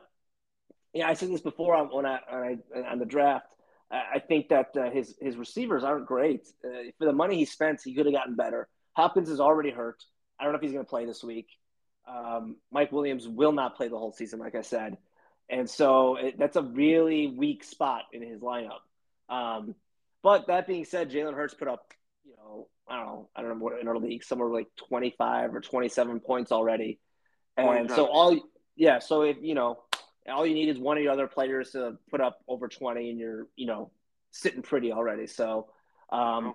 yeah, 0.94 1.08
I 1.08 1.14
said 1.14 1.30
this 1.30 1.42
before 1.42 1.74
on 1.74 1.88
when 1.88 2.06
I, 2.06 2.18
on, 2.30 2.60
I, 2.74 2.80
on 2.90 2.98
the 2.98 3.06
draft. 3.06 3.46
I 3.90 4.18
think 4.18 4.50
that 4.50 4.76
uh, 4.76 4.90
his 4.90 5.14
his 5.18 5.36
receivers 5.36 5.82
aren't 5.82 6.06
great. 6.06 6.46
Uh, 6.62 6.90
for 6.98 7.06
the 7.06 7.12
money 7.12 7.36
he 7.36 7.46
spent, 7.46 7.80
he 7.82 7.94
could 7.94 8.04
have 8.04 8.14
gotten 8.14 8.36
better. 8.36 8.68
Hopkins 8.92 9.30
is 9.30 9.40
already 9.40 9.70
hurt. 9.70 10.02
I 10.38 10.44
don't 10.44 10.52
know 10.52 10.58
if 10.58 10.62
he's 10.62 10.72
going 10.72 10.84
to 10.84 10.88
play 10.88 11.06
this 11.06 11.24
week. 11.24 11.48
Um, 12.06 12.56
Mike 12.70 12.92
Williams 12.92 13.26
will 13.26 13.52
not 13.52 13.76
play 13.76 13.88
the 13.88 13.98
whole 13.98 14.12
season, 14.12 14.40
like 14.40 14.54
I 14.54 14.60
said, 14.60 14.98
and 15.48 15.68
so 15.68 16.16
it, 16.16 16.38
that's 16.38 16.56
a 16.56 16.62
really 16.62 17.28
weak 17.28 17.64
spot 17.64 18.02
in 18.12 18.22
his 18.22 18.40
lineup. 18.40 18.80
Um, 19.28 19.74
but 20.22 20.46
that 20.48 20.66
being 20.66 20.84
said, 20.84 21.10
Jalen 21.10 21.34
Hurts 21.34 21.54
put 21.54 21.68
up, 21.68 21.92
you 22.24 22.34
know, 22.36 22.68
I 22.88 22.96
don't 22.96 23.06
know, 23.06 23.28
I 23.36 23.42
don't 23.42 23.58
know 23.58 23.64
what 23.64 23.80
in 23.80 23.88
our 23.88 23.98
league, 23.98 24.24
somewhere 24.24 24.48
like 24.48 24.68
25 24.88 25.54
or 25.54 25.60
27 25.60 26.20
points 26.20 26.52
already. 26.52 26.98
And 27.56 27.90
so 27.90 28.06
all, 28.06 28.38
yeah, 28.76 28.98
so 28.98 29.22
if, 29.22 29.36
you 29.40 29.54
know, 29.54 29.78
all 30.28 30.46
you 30.46 30.54
need 30.54 30.68
is 30.68 30.78
one 30.78 30.96
of 30.96 31.02
your 31.02 31.12
other 31.12 31.26
players 31.26 31.70
to 31.72 31.98
put 32.10 32.20
up 32.20 32.38
over 32.46 32.68
20 32.68 33.10
and 33.10 33.18
you're, 33.18 33.46
you 33.56 33.66
know, 33.66 33.90
sitting 34.30 34.62
pretty 34.62 34.92
already. 34.92 35.26
So 35.26 35.68
um, 36.10 36.54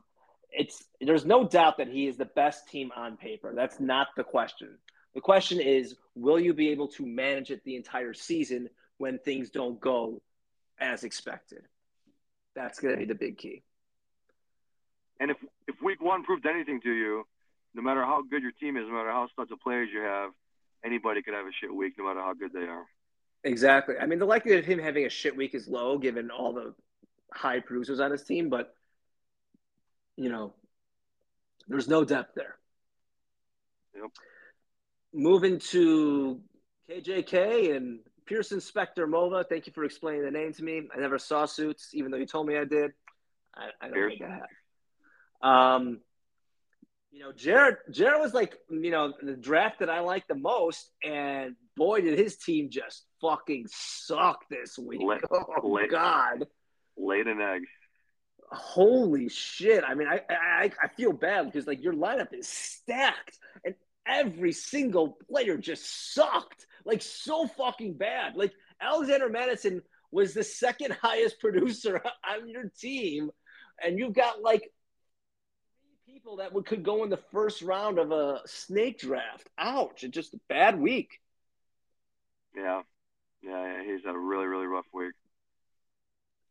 it's, 0.52 0.84
there's 1.02 1.26
no 1.26 1.48
doubt 1.48 1.78
that 1.78 1.88
he 1.88 2.08
is 2.08 2.18
the 2.18 2.26
best 2.26 2.70
team 2.70 2.92
on 2.96 3.18
paper. 3.18 3.54
That's 3.56 3.80
not 3.80 4.08
the 4.16 4.24
question. 4.24 4.78
The 5.14 5.22
question 5.22 5.60
is, 5.60 5.96
will 6.16 6.40
you 6.40 6.54
be 6.54 6.70
able 6.70 6.88
to 6.90 7.06
manage 7.06 7.52
it 7.52 7.64
the 7.64 7.76
entire 7.76 8.14
season 8.14 8.70
when 8.98 9.20
things 9.20 9.50
don't 9.50 9.80
go 9.80 10.22
as 10.80 11.04
expected? 11.04 11.64
That's 12.56 12.80
going 12.80 12.94
to 12.94 13.00
be 13.00 13.06
the 13.06 13.16
big 13.16 13.38
key. 13.38 13.64
And 15.20 15.32
if 15.32 15.38
if 15.68 15.76
week 15.82 16.02
one 16.02 16.24
proved 16.24 16.46
anything 16.46 16.82
to 16.82 16.92
you, 16.92 17.26
no 17.74 17.82
matter 17.82 18.04
how 18.04 18.22
good 18.22 18.42
your 18.42 18.52
team 18.52 18.78
is, 18.78 18.84
no 18.88 18.94
matter 18.94 19.12
how 19.12 19.28
studs 19.32 19.52
of 19.52 19.60
players 19.62 19.90
you 19.94 20.02
have, 20.02 20.32
anybody 20.84 21.22
could 21.22 21.34
have 21.34 21.46
a 21.46 21.52
shit 21.60 21.74
week, 21.74 21.94
no 21.98 22.06
matter 22.06 22.20
how 22.20 22.34
good 22.34 22.52
they 22.54 22.68
are. 22.68 22.86
Exactly. 23.44 23.96
I 24.00 24.06
mean, 24.06 24.20
the 24.20 24.26
likelihood 24.26 24.60
of 24.60 24.66
him 24.66 24.80
having 24.80 25.06
a 25.06 25.10
shit 25.10 25.36
week 25.36 25.54
is 25.54 25.68
low, 25.68 25.98
given 25.98 26.32
all 26.32 26.54
the 26.54 26.74
high 27.32 27.60
producers 27.60 28.00
on 28.00 28.12
his 28.12 28.24
team. 28.24 28.50
But 28.50 28.74
you 30.18 30.30
know, 30.30 30.54
there's 31.68 31.88
no 31.88 32.04
depth 32.04 32.36
there. 32.36 32.56
Yep. 33.96 34.12
Moving 35.14 35.60
to 35.60 36.42
KJK 36.90 37.76
and 37.76 38.00
Pearson 38.26 38.60
Spector 38.60 39.08
Mova. 39.08 39.48
Thank 39.48 39.68
you 39.68 39.74
for 39.74 39.84
explaining 39.84 40.24
the 40.24 40.32
name 40.32 40.54
to 40.54 40.64
me. 40.64 40.88
I 40.96 41.00
never 41.00 41.18
saw 41.20 41.46
Suits, 41.46 41.90
even 41.94 42.12
though 42.12 42.18
you 42.18 42.26
told 42.26 42.48
me 42.48 42.58
I 42.58 42.66
did. 42.66 42.92
I, 43.56 43.70
I 43.82 43.86
don't 43.86 43.94
Pearson. 43.94 44.20
think 44.20 44.32
I 44.32 44.34
have. 44.36 45.76
Um, 45.78 46.00
you 47.12 47.20
know, 47.20 47.32
Jared 47.32 47.78
Jared 47.92 48.20
was 48.22 48.34
like, 48.34 48.56
you 48.70 48.90
know, 48.90 49.14
the 49.22 49.36
draft 49.36 49.80
that 49.80 49.90
I 49.90 50.00
like 50.00 50.28
the 50.28 50.36
most, 50.36 50.90
and 51.04 51.56
boy, 51.78 52.02
did 52.02 52.18
his 52.18 52.38
team 52.38 52.70
just 52.72 53.06
fucking 53.22 53.68
suck 53.70 54.46
this 54.50 54.80
week. 54.80 55.02
Lay, 55.04 55.20
oh 55.32 55.68
lay, 55.70 55.88
God, 55.88 56.48
laid 56.98 57.28
an 57.28 57.40
egg. 57.40 57.62
Holy 58.52 59.30
shit! 59.30 59.84
I 59.88 59.94
mean, 59.94 60.08
I, 60.08 60.22
I 60.30 60.72
I 60.82 60.88
feel 60.98 61.14
bad 61.14 61.46
because 61.46 61.68
like 61.68 61.84
your 61.84 61.94
lineup 61.94 62.34
is 62.34 62.48
stacked, 62.48 63.38
and 63.64 63.76
every 64.08 64.52
single 64.52 65.18
player 65.30 65.58
just 65.58 66.14
sucked, 66.14 66.66
like 66.86 67.02
so 67.02 67.48
fucking 67.48 67.94
bad. 67.94 68.36
Like 68.36 68.54
Alexander 68.82 69.30
Mattison 69.30 69.82
was 70.12 70.34
the 70.34 70.44
second 70.44 70.94
highest 71.02 71.40
producer 71.40 72.02
on 72.30 72.48
your 72.48 72.72
team, 72.80 73.32
and 73.84 73.98
you've 73.98 74.14
got 74.14 74.42
like 74.42 74.72
people 76.06 76.38
that 76.38 76.54
would, 76.54 76.66
could 76.66 76.84
go 76.84 77.04
in 77.04 77.10
the 77.10 77.20
first 77.32 77.62
round 77.62 78.00
of 78.00 78.12
a 78.12 78.42
snake 78.46 79.00
draft. 79.00 79.50
Ouch! 79.58 80.04
It's 80.04 80.14
just 80.14 80.34
a 80.34 80.40
bad 80.50 80.80
week. 80.80 81.20
Yeah, 82.56 82.82
yeah, 83.42 83.84
he's 83.84 84.06
had 84.06 84.16
a 84.16 84.20
really, 84.20 84.46
really 84.46 84.68
rough 84.68 84.86
week. 84.94 85.14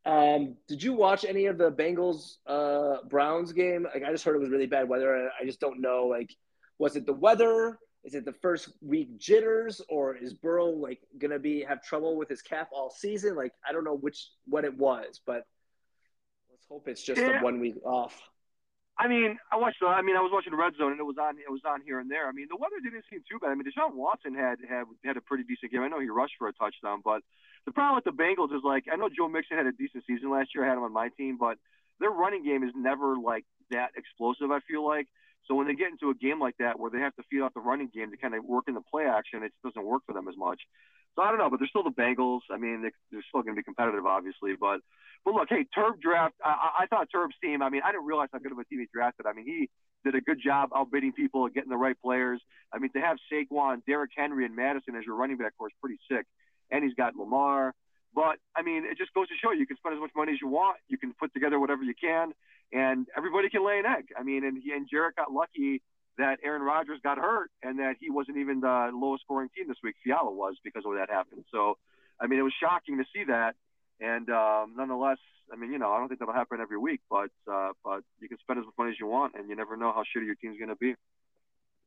Um, 0.04 0.56
did 0.66 0.82
you 0.82 0.94
watch 0.94 1.24
any 1.24 1.46
of 1.46 1.58
the 1.58 1.70
Bengals 1.70 2.38
uh, 2.46 3.04
Browns 3.08 3.52
game? 3.52 3.86
Like, 3.92 4.02
I 4.02 4.10
just 4.10 4.24
heard 4.24 4.34
it 4.34 4.40
was 4.40 4.50
really 4.50 4.66
bad 4.66 4.88
weather. 4.88 5.30
I 5.40 5.44
just 5.44 5.60
don't 5.60 5.80
know. 5.80 6.06
Like, 6.06 6.34
was 6.78 6.96
it 6.96 7.06
the 7.06 7.12
weather? 7.12 7.78
Is 8.04 8.14
it 8.14 8.24
the 8.24 8.32
first 8.32 8.70
week 8.80 9.16
jitters, 9.18 9.80
or 9.88 10.16
is 10.16 10.34
Burrow 10.34 10.66
like 10.66 11.00
gonna 11.18 11.38
be 11.38 11.62
have 11.62 11.82
trouble 11.82 12.16
with 12.16 12.28
his 12.28 12.42
calf 12.42 12.68
all 12.72 12.90
season? 12.90 13.36
Like, 13.36 13.52
I 13.66 13.72
don't 13.72 13.84
know 13.84 13.96
which 13.96 14.28
what 14.46 14.64
it 14.64 14.76
was, 14.76 15.20
but 15.24 15.44
let's 16.50 16.66
hope 16.68 16.88
it's 16.88 17.02
just 17.02 17.20
yeah. 17.20 17.40
a 17.40 17.44
one 17.44 17.60
week 17.60 17.76
off. 17.84 18.20
I 18.98 19.08
mean, 19.08 19.38
I 19.50 19.56
watched. 19.56 19.80
The, 19.80 19.86
I 19.86 20.02
mean, 20.02 20.16
I 20.16 20.20
was 20.20 20.30
watching 20.32 20.52
the 20.52 20.58
red 20.58 20.74
zone, 20.76 20.92
and 20.92 21.00
it 21.00 21.04
was 21.04 21.16
on. 21.18 21.38
It 21.38 21.50
was 21.50 21.62
on 21.64 21.80
here 21.80 21.98
and 21.98 22.10
there. 22.10 22.28
I 22.28 22.32
mean, 22.32 22.46
the 22.50 22.56
weather 22.56 22.76
didn't 22.82 23.04
seem 23.08 23.20
too 23.28 23.38
bad. 23.40 23.50
I 23.50 23.54
mean, 23.54 23.64
Deshaun 23.64 23.94
Watson 23.94 24.34
had 24.34 24.58
had 24.68 24.84
had 25.04 25.16
a 25.16 25.20
pretty 25.22 25.44
decent 25.44 25.72
game. 25.72 25.82
I 25.82 25.88
know 25.88 26.00
he 26.00 26.10
rushed 26.10 26.34
for 26.38 26.48
a 26.48 26.52
touchdown, 26.52 27.00
but 27.04 27.22
the 27.64 27.72
problem 27.72 27.96
with 27.96 28.04
the 28.04 28.12
Bengals 28.12 28.54
is 28.54 28.62
like 28.64 28.84
I 28.92 28.96
know 28.96 29.08
Joe 29.08 29.28
Mixon 29.28 29.56
had 29.56 29.66
a 29.66 29.72
decent 29.72 30.04
season 30.06 30.30
last 30.30 30.50
year. 30.54 30.64
I 30.64 30.68
had 30.68 30.76
him 30.76 30.84
on 30.84 30.92
my 30.92 31.08
team, 31.16 31.38
but 31.38 31.56
their 32.00 32.10
running 32.10 32.44
game 32.44 32.62
is 32.64 32.72
never 32.76 33.16
like 33.16 33.44
that 33.70 33.90
explosive. 33.96 34.50
I 34.50 34.60
feel 34.68 34.84
like 34.84 35.08
so 35.44 35.54
when 35.54 35.66
they 35.66 35.74
get 35.74 35.90
into 35.90 36.10
a 36.10 36.14
game 36.14 36.40
like 36.40 36.56
that 36.58 36.78
where 36.78 36.90
they 36.90 37.00
have 37.00 37.14
to 37.16 37.22
feed 37.30 37.40
off 37.40 37.54
the 37.54 37.60
running 37.60 37.90
game 37.92 38.10
to 38.10 38.16
kind 38.16 38.34
of 38.34 38.44
work 38.44 38.64
in 38.68 38.74
the 38.74 38.80
play 38.80 39.04
action, 39.06 39.42
it 39.42 39.52
doesn't 39.64 39.84
work 39.84 40.02
for 40.06 40.12
them 40.12 40.28
as 40.28 40.36
much. 40.36 40.60
So 41.14 41.22
I 41.22 41.28
don't 41.28 41.38
know, 41.38 41.50
but 41.50 41.58
they're 41.58 41.68
still 41.68 41.82
the 41.82 41.90
Bengals. 41.90 42.40
I 42.50 42.56
mean, 42.56 42.82
they, 42.82 42.90
they're 43.10 43.24
still 43.28 43.42
going 43.42 43.54
to 43.54 43.60
be 43.60 43.64
competitive, 43.64 44.06
obviously, 44.06 44.54
but 44.58 44.80
but 45.24 45.34
look, 45.34 45.48
hey, 45.48 45.66
Turb 45.74 46.00
draft. 46.00 46.34
I, 46.44 46.82
I 46.82 46.86
thought 46.86 47.08
Turb's 47.12 47.36
team. 47.42 47.62
I 47.62 47.68
mean, 47.68 47.82
I 47.84 47.92
didn't 47.92 48.06
realize 48.06 48.28
how 48.32 48.38
good 48.38 48.52
of 48.52 48.58
a 48.58 48.64
team 48.64 48.80
he 48.80 48.86
drafted. 48.92 49.26
I 49.26 49.32
mean, 49.32 49.46
he 49.46 49.68
did 50.04 50.14
a 50.16 50.20
good 50.20 50.38
job 50.42 50.70
outbidding 50.74 51.12
people 51.12 51.44
and 51.44 51.54
getting 51.54 51.70
the 51.70 51.76
right 51.76 51.96
players. 52.02 52.40
I 52.72 52.78
mean, 52.78 52.90
to 52.92 53.00
have 53.00 53.18
Saquon, 53.32 53.84
Derrick 53.86 54.10
Henry, 54.16 54.44
and 54.44 54.56
Mattison 54.56 54.96
as 54.96 55.04
your 55.04 55.14
running 55.14 55.36
back 55.36 55.52
core 55.56 55.68
is 55.68 55.74
pretty 55.80 55.98
sick. 56.10 56.26
And 56.70 56.82
he's 56.82 56.94
got 56.94 57.14
Lamar. 57.14 57.74
But 58.14 58.36
I 58.54 58.62
mean, 58.62 58.84
it 58.84 58.98
just 58.98 59.14
goes 59.14 59.28
to 59.28 59.34
show 59.42 59.52
you 59.52 59.66
can 59.66 59.76
spend 59.76 59.94
as 59.94 60.00
much 60.00 60.10
money 60.14 60.32
as 60.32 60.38
you 60.40 60.48
want. 60.48 60.78
You 60.88 60.98
can 60.98 61.14
put 61.14 61.32
together 61.32 61.58
whatever 61.58 61.82
you 61.82 61.94
can, 61.94 62.32
and 62.72 63.06
everybody 63.16 63.48
can 63.48 63.64
lay 63.66 63.78
an 63.78 63.86
egg. 63.86 64.08
I 64.18 64.22
mean, 64.22 64.44
and 64.44 64.60
he 64.62 64.72
and 64.72 64.88
Jarrett 64.90 65.16
got 65.16 65.32
lucky 65.32 65.82
that 66.18 66.38
Aaron 66.44 66.62
Rodgers 66.62 67.00
got 67.02 67.18
hurt 67.18 67.50
and 67.62 67.78
that 67.78 67.96
he 68.00 68.10
wasn't 68.10 68.36
even 68.36 68.60
the 68.60 68.90
lowest 68.92 69.24
scoring 69.24 69.48
team 69.56 69.68
this 69.68 69.78
week. 69.82 69.94
Fiala 70.04 70.30
was 70.30 70.56
because 70.62 70.84
of 70.86 70.92
that 70.94 71.08
happened. 71.08 71.44
So, 71.50 71.78
I 72.20 72.26
mean, 72.26 72.38
it 72.38 72.42
was 72.42 72.52
shocking 72.60 72.98
to 72.98 73.04
see 73.14 73.24
that. 73.24 73.54
And 74.00 74.28
um, 74.28 74.74
nonetheless, 74.76 75.18
I 75.52 75.56
mean, 75.56 75.72
you 75.72 75.78
know, 75.78 75.90
I 75.90 75.98
don't 75.98 76.08
think 76.08 76.20
that'll 76.20 76.34
happen 76.34 76.60
every 76.60 76.78
week, 76.78 77.00
but 77.10 77.30
uh, 77.50 77.70
but 77.84 78.02
you 78.20 78.28
can 78.28 78.38
spend 78.38 78.58
as 78.58 78.66
much 78.66 78.74
money 78.76 78.90
as 78.90 79.00
you 79.00 79.06
want, 79.06 79.34
and 79.36 79.48
you 79.48 79.56
never 79.56 79.76
know 79.76 79.92
how 79.92 80.02
shitty 80.02 80.26
your 80.26 80.34
team's 80.34 80.58
going 80.58 80.70
to 80.70 80.76
be. 80.76 80.94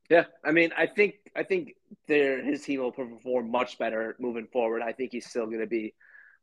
Yeah, 0.09 0.25
I 0.43 0.51
mean, 0.51 0.71
I 0.77 0.85
think 0.85 1.15
I 1.35 1.43
think 1.43 1.75
there 2.07 2.43
his 2.43 2.63
team 2.63 2.79
will 2.79 2.91
perform 2.91 3.49
much 3.49 3.79
better 3.79 4.15
moving 4.19 4.47
forward. 4.47 4.81
I 4.81 4.91
think 4.91 5.11
he's 5.11 5.27
still 5.27 5.47
going 5.47 5.61
to 5.61 5.67
be 5.67 5.93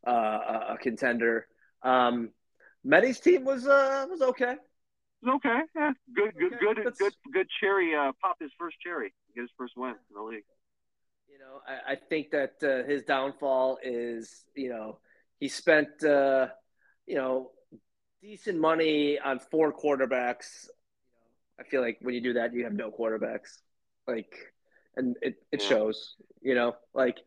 uh, 0.07 0.75
a 0.75 0.77
contender. 0.81 1.47
Um, 1.83 2.31
Medi's 2.85 3.21
team 3.21 3.45
was 3.45 3.67
uh, 3.67 4.07
was 4.11 4.23
okay. 4.23 4.57
Okay, 5.29 5.61
yeah, 5.77 5.93
good, 6.15 6.35
good, 6.37 6.53
okay. 6.55 6.83
good, 6.83 6.95
good, 6.99 7.13
good 7.33 7.47
cherry. 7.61 7.95
Uh, 7.95 8.11
pop 8.21 8.37
his 8.41 8.51
first 8.59 8.77
cherry, 8.81 9.15
get 9.37 9.43
his 9.43 9.51
first 9.57 9.75
win 9.77 9.91
in 9.91 10.15
the 10.15 10.23
league. 10.23 10.45
You 11.31 11.39
know, 11.39 11.61
I, 11.67 11.93
I 11.93 11.97
think 11.97 12.33
that 12.33 12.55
uh, 12.63 12.87
his 12.89 13.05
downfall 13.05 13.79
is, 13.85 14.45
you 14.57 14.69
know, 14.69 14.99
he 15.39 15.49
spent, 15.49 16.03
uh, 16.05 16.49
you 17.07 17.15
know, 17.15 17.53
decent 18.21 18.59
money 18.59 19.19
on 19.19 19.39
four 19.39 19.73
quarterbacks. 19.73 20.67
I 21.59 21.63
feel 21.63 21.83
like 21.83 21.99
when 22.03 22.15
you 22.15 22.21
do 22.21 22.33
that, 22.35 22.53
you 22.53 22.65
have 22.65 22.73
no 22.73 22.91
quarterbacks. 22.91 23.59
Like, 24.09 24.35
and 24.97 25.17
it, 25.23 25.37
it 25.53 25.63
yeah. 25.63 25.69
shows, 25.69 26.17
you 26.41 26.55
know, 26.57 26.75
like 26.95 27.19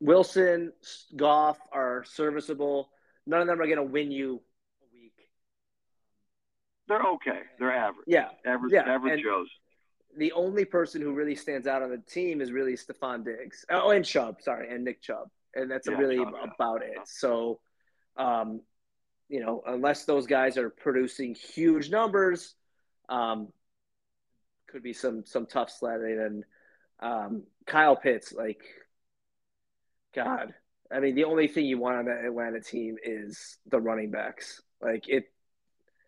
Wilson, 0.00 0.72
Goff 1.16 1.58
are 1.72 2.04
serviceable. 2.04 2.90
None 3.26 3.40
of 3.40 3.46
them 3.46 3.60
are 3.60 3.66
going 3.66 3.76
to 3.76 3.82
win 3.82 4.10
you 4.10 4.40
a 4.82 4.94
week. 4.94 5.30
They're 6.86 7.02
okay. 7.14 7.40
They're 7.58 7.74
average. 7.74 8.04
Yeah. 8.06 8.28
Average, 8.46 8.72
yeah. 8.72 8.82
average 8.82 9.14
and 9.14 9.22
Joes. 9.22 9.48
The 10.16 10.32
only 10.32 10.64
person 10.64 11.02
who 11.02 11.12
really 11.12 11.36
stands 11.36 11.66
out 11.66 11.82
on 11.82 11.90
the 11.90 11.98
team 11.98 12.40
is 12.40 12.50
really 12.50 12.74
Stefon 12.74 13.24
Diggs. 13.24 13.64
Oh, 13.70 13.90
and 13.90 14.04
Chubb, 14.04 14.40
sorry, 14.40 14.72
and 14.74 14.84
Nick 14.84 15.02
Chubb 15.02 15.28
and 15.54 15.70
that's 15.70 15.88
yeah, 15.88 15.96
really 15.96 16.18
about 16.18 16.82
it. 16.82 16.98
So, 17.06 17.60
um, 18.16 18.60
you 19.28 19.40
know, 19.40 19.62
unless 19.66 20.04
those 20.04 20.26
guys 20.26 20.56
are 20.56 20.70
producing 20.70 21.34
huge 21.34 21.90
numbers, 21.90 22.54
um, 23.08 23.48
could 24.68 24.82
be 24.82 24.92
some 24.92 25.24
some 25.24 25.46
tough 25.46 25.70
sledding. 25.70 26.18
And 26.18 26.44
um, 27.00 27.42
Kyle 27.66 27.96
Pitts, 27.96 28.32
like, 28.32 28.62
God, 30.24 30.52
I 30.92 31.00
mean, 31.00 31.14
the 31.14 31.24
only 31.24 31.46
thing 31.46 31.66
you 31.66 31.78
want 31.78 31.96
on 31.96 32.04
that 32.06 32.24
Atlanta 32.24 32.60
team 32.60 32.96
is 33.02 33.58
the 33.66 33.80
running 33.80 34.10
backs. 34.10 34.60
Like 34.80 35.08
it, 35.08 35.24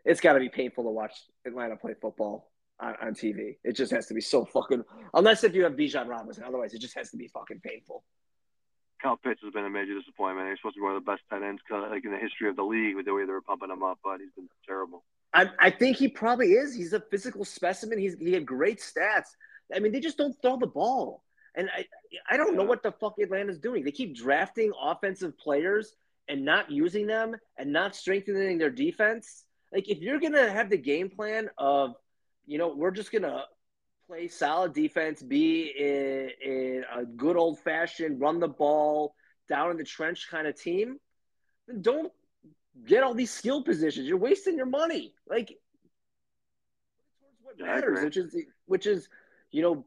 it's 0.04 0.20
got 0.20 0.32
to 0.32 0.40
be 0.40 0.48
painful 0.48 0.84
to 0.84 0.90
watch 0.90 1.12
Atlanta 1.46 1.76
play 1.76 1.94
football 2.00 2.50
on, 2.80 2.94
on 3.00 3.14
TV. 3.14 3.58
It 3.62 3.76
just 3.76 3.92
has 3.92 4.06
to 4.06 4.14
be 4.14 4.20
so 4.20 4.44
fucking. 4.44 4.82
Unless 5.14 5.44
if 5.44 5.54
you 5.54 5.62
have 5.64 5.74
Bijan 5.74 6.08
Robinson, 6.08 6.44
otherwise 6.44 6.74
it 6.74 6.80
just 6.80 6.96
has 6.96 7.10
to 7.10 7.16
be 7.16 7.28
fucking 7.28 7.60
painful. 7.60 8.02
Kyle 9.00 9.16
Pitts 9.16 9.40
has 9.44 9.52
been 9.52 9.64
a 9.64 9.70
major 9.70 9.96
disappointment. 9.96 10.48
He's 10.48 10.58
supposed 10.58 10.74
to 10.74 10.80
be 10.80 10.84
one 10.84 10.96
of 10.96 11.04
the 11.04 11.10
best 11.10 11.22
tight 11.30 11.42
ends 11.42 11.62
uh, 11.72 11.88
like 11.88 12.04
in 12.04 12.10
the 12.10 12.18
history 12.18 12.48
of 12.48 12.56
the 12.56 12.64
league 12.64 12.96
with 12.96 13.06
the 13.06 13.14
way 13.14 13.24
they 13.24 13.32
were 13.32 13.40
pumping 13.40 13.70
him 13.70 13.82
up, 13.82 13.98
but 14.02 14.18
he's 14.18 14.32
been 14.36 14.48
terrible. 14.66 15.04
I, 15.32 15.48
I 15.58 15.70
think 15.70 15.96
he 15.96 16.08
probably 16.08 16.52
is. 16.52 16.74
He's 16.74 16.92
a 16.92 17.00
physical 17.00 17.44
specimen. 17.44 17.98
He's 17.98 18.16
he 18.18 18.32
had 18.32 18.44
great 18.44 18.80
stats. 18.80 19.28
I 19.74 19.78
mean, 19.78 19.92
they 19.92 20.00
just 20.00 20.18
don't 20.18 20.36
throw 20.42 20.56
the 20.56 20.66
ball, 20.66 21.22
and 21.54 21.70
I 21.70 21.86
I 22.28 22.36
don't 22.36 22.56
know 22.56 22.64
what 22.64 22.82
the 22.82 22.92
fuck 22.92 23.14
Atlanta's 23.20 23.58
doing. 23.58 23.84
They 23.84 23.92
keep 23.92 24.16
drafting 24.16 24.72
offensive 24.80 25.38
players 25.38 25.94
and 26.28 26.44
not 26.44 26.70
using 26.70 27.06
them 27.06 27.36
and 27.56 27.72
not 27.72 27.94
strengthening 27.94 28.58
their 28.58 28.70
defense. 28.70 29.44
Like 29.72 29.88
if 29.88 29.98
you're 29.98 30.20
gonna 30.20 30.50
have 30.50 30.70
the 30.70 30.78
game 30.78 31.10
plan 31.10 31.48
of, 31.58 31.94
you 32.46 32.58
know, 32.58 32.68
we're 32.68 32.90
just 32.90 33.12
gonna 33.12 33.44
play 34.06 34.28
solid 34.28 34.72
defense, 34.72 35.22
be 35.22 35.72
in, 35.78 36.30
in 36.42 36.84
a 36.96 37.04
good 37.04 37.36
old 37.36 37.60
fashioned 37.60 38.20
run 38.20 38.40
the 38.40 38.48
ball 38.48 39.14
down 39.48 39.70
in 39.70 39.76
the 39.76 39.84
trench 39.84 40.28
kind 40.30 40.46
of 40.46 40.60
team, 40.60 40.98
then 41.66 41.82
don't 41.82 42.12
get 42.86 43.02
all 43.02 43.14
these 43.14 43.30
skill 43.30 43.62
positions. 43.62 44.08
You're 44.08 44.18
wasting 44.18 44.56
your 44.56 44.66
money. 44.66 45.14
Like 45.28 45.56
what 47.42 47.58
matters, 47.58 48.02
which 48.02 48.16
is 48.16 48.36
which 48.66 48.86
is 48.86 49.08
you 49.50 49.62
know 49.62 49.84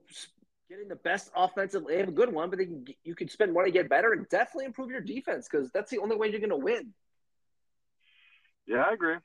getting 0.74 0.90
the 0.90 0.96
best 0.96 1.30
offensive. 1.36 1.84
They 1.88 2.00
have 2.00 2.10
a 2.10 2.14
good 2.14 2.34
one, 2.34 2.50
but 2.50 2.58
they 2.58 2.66
can, 2.66 2.86
you 3.04 3.16
can 3.16 3.30
spend 3.30 3.54
money 3.54 3.72
get 3.72 3.90
better 3.90 4.14
and 4.14 4.28
definitely 4.30 4.66
improve 4.66 4.90
your 4.90 5.02
defense 5.02 5.48
because 5.50 5.70
that's 5.72 5.92
the 5.92 6.00
only 6.00 6.16
way 6.16 6.30
you're 6.30 6.40
going 6.40 6.50
to 6.50 6.58
win. 6.58 6.94
Yeah, 8.66 8.84
I 8.90 8.94
agree. 8.94 9.18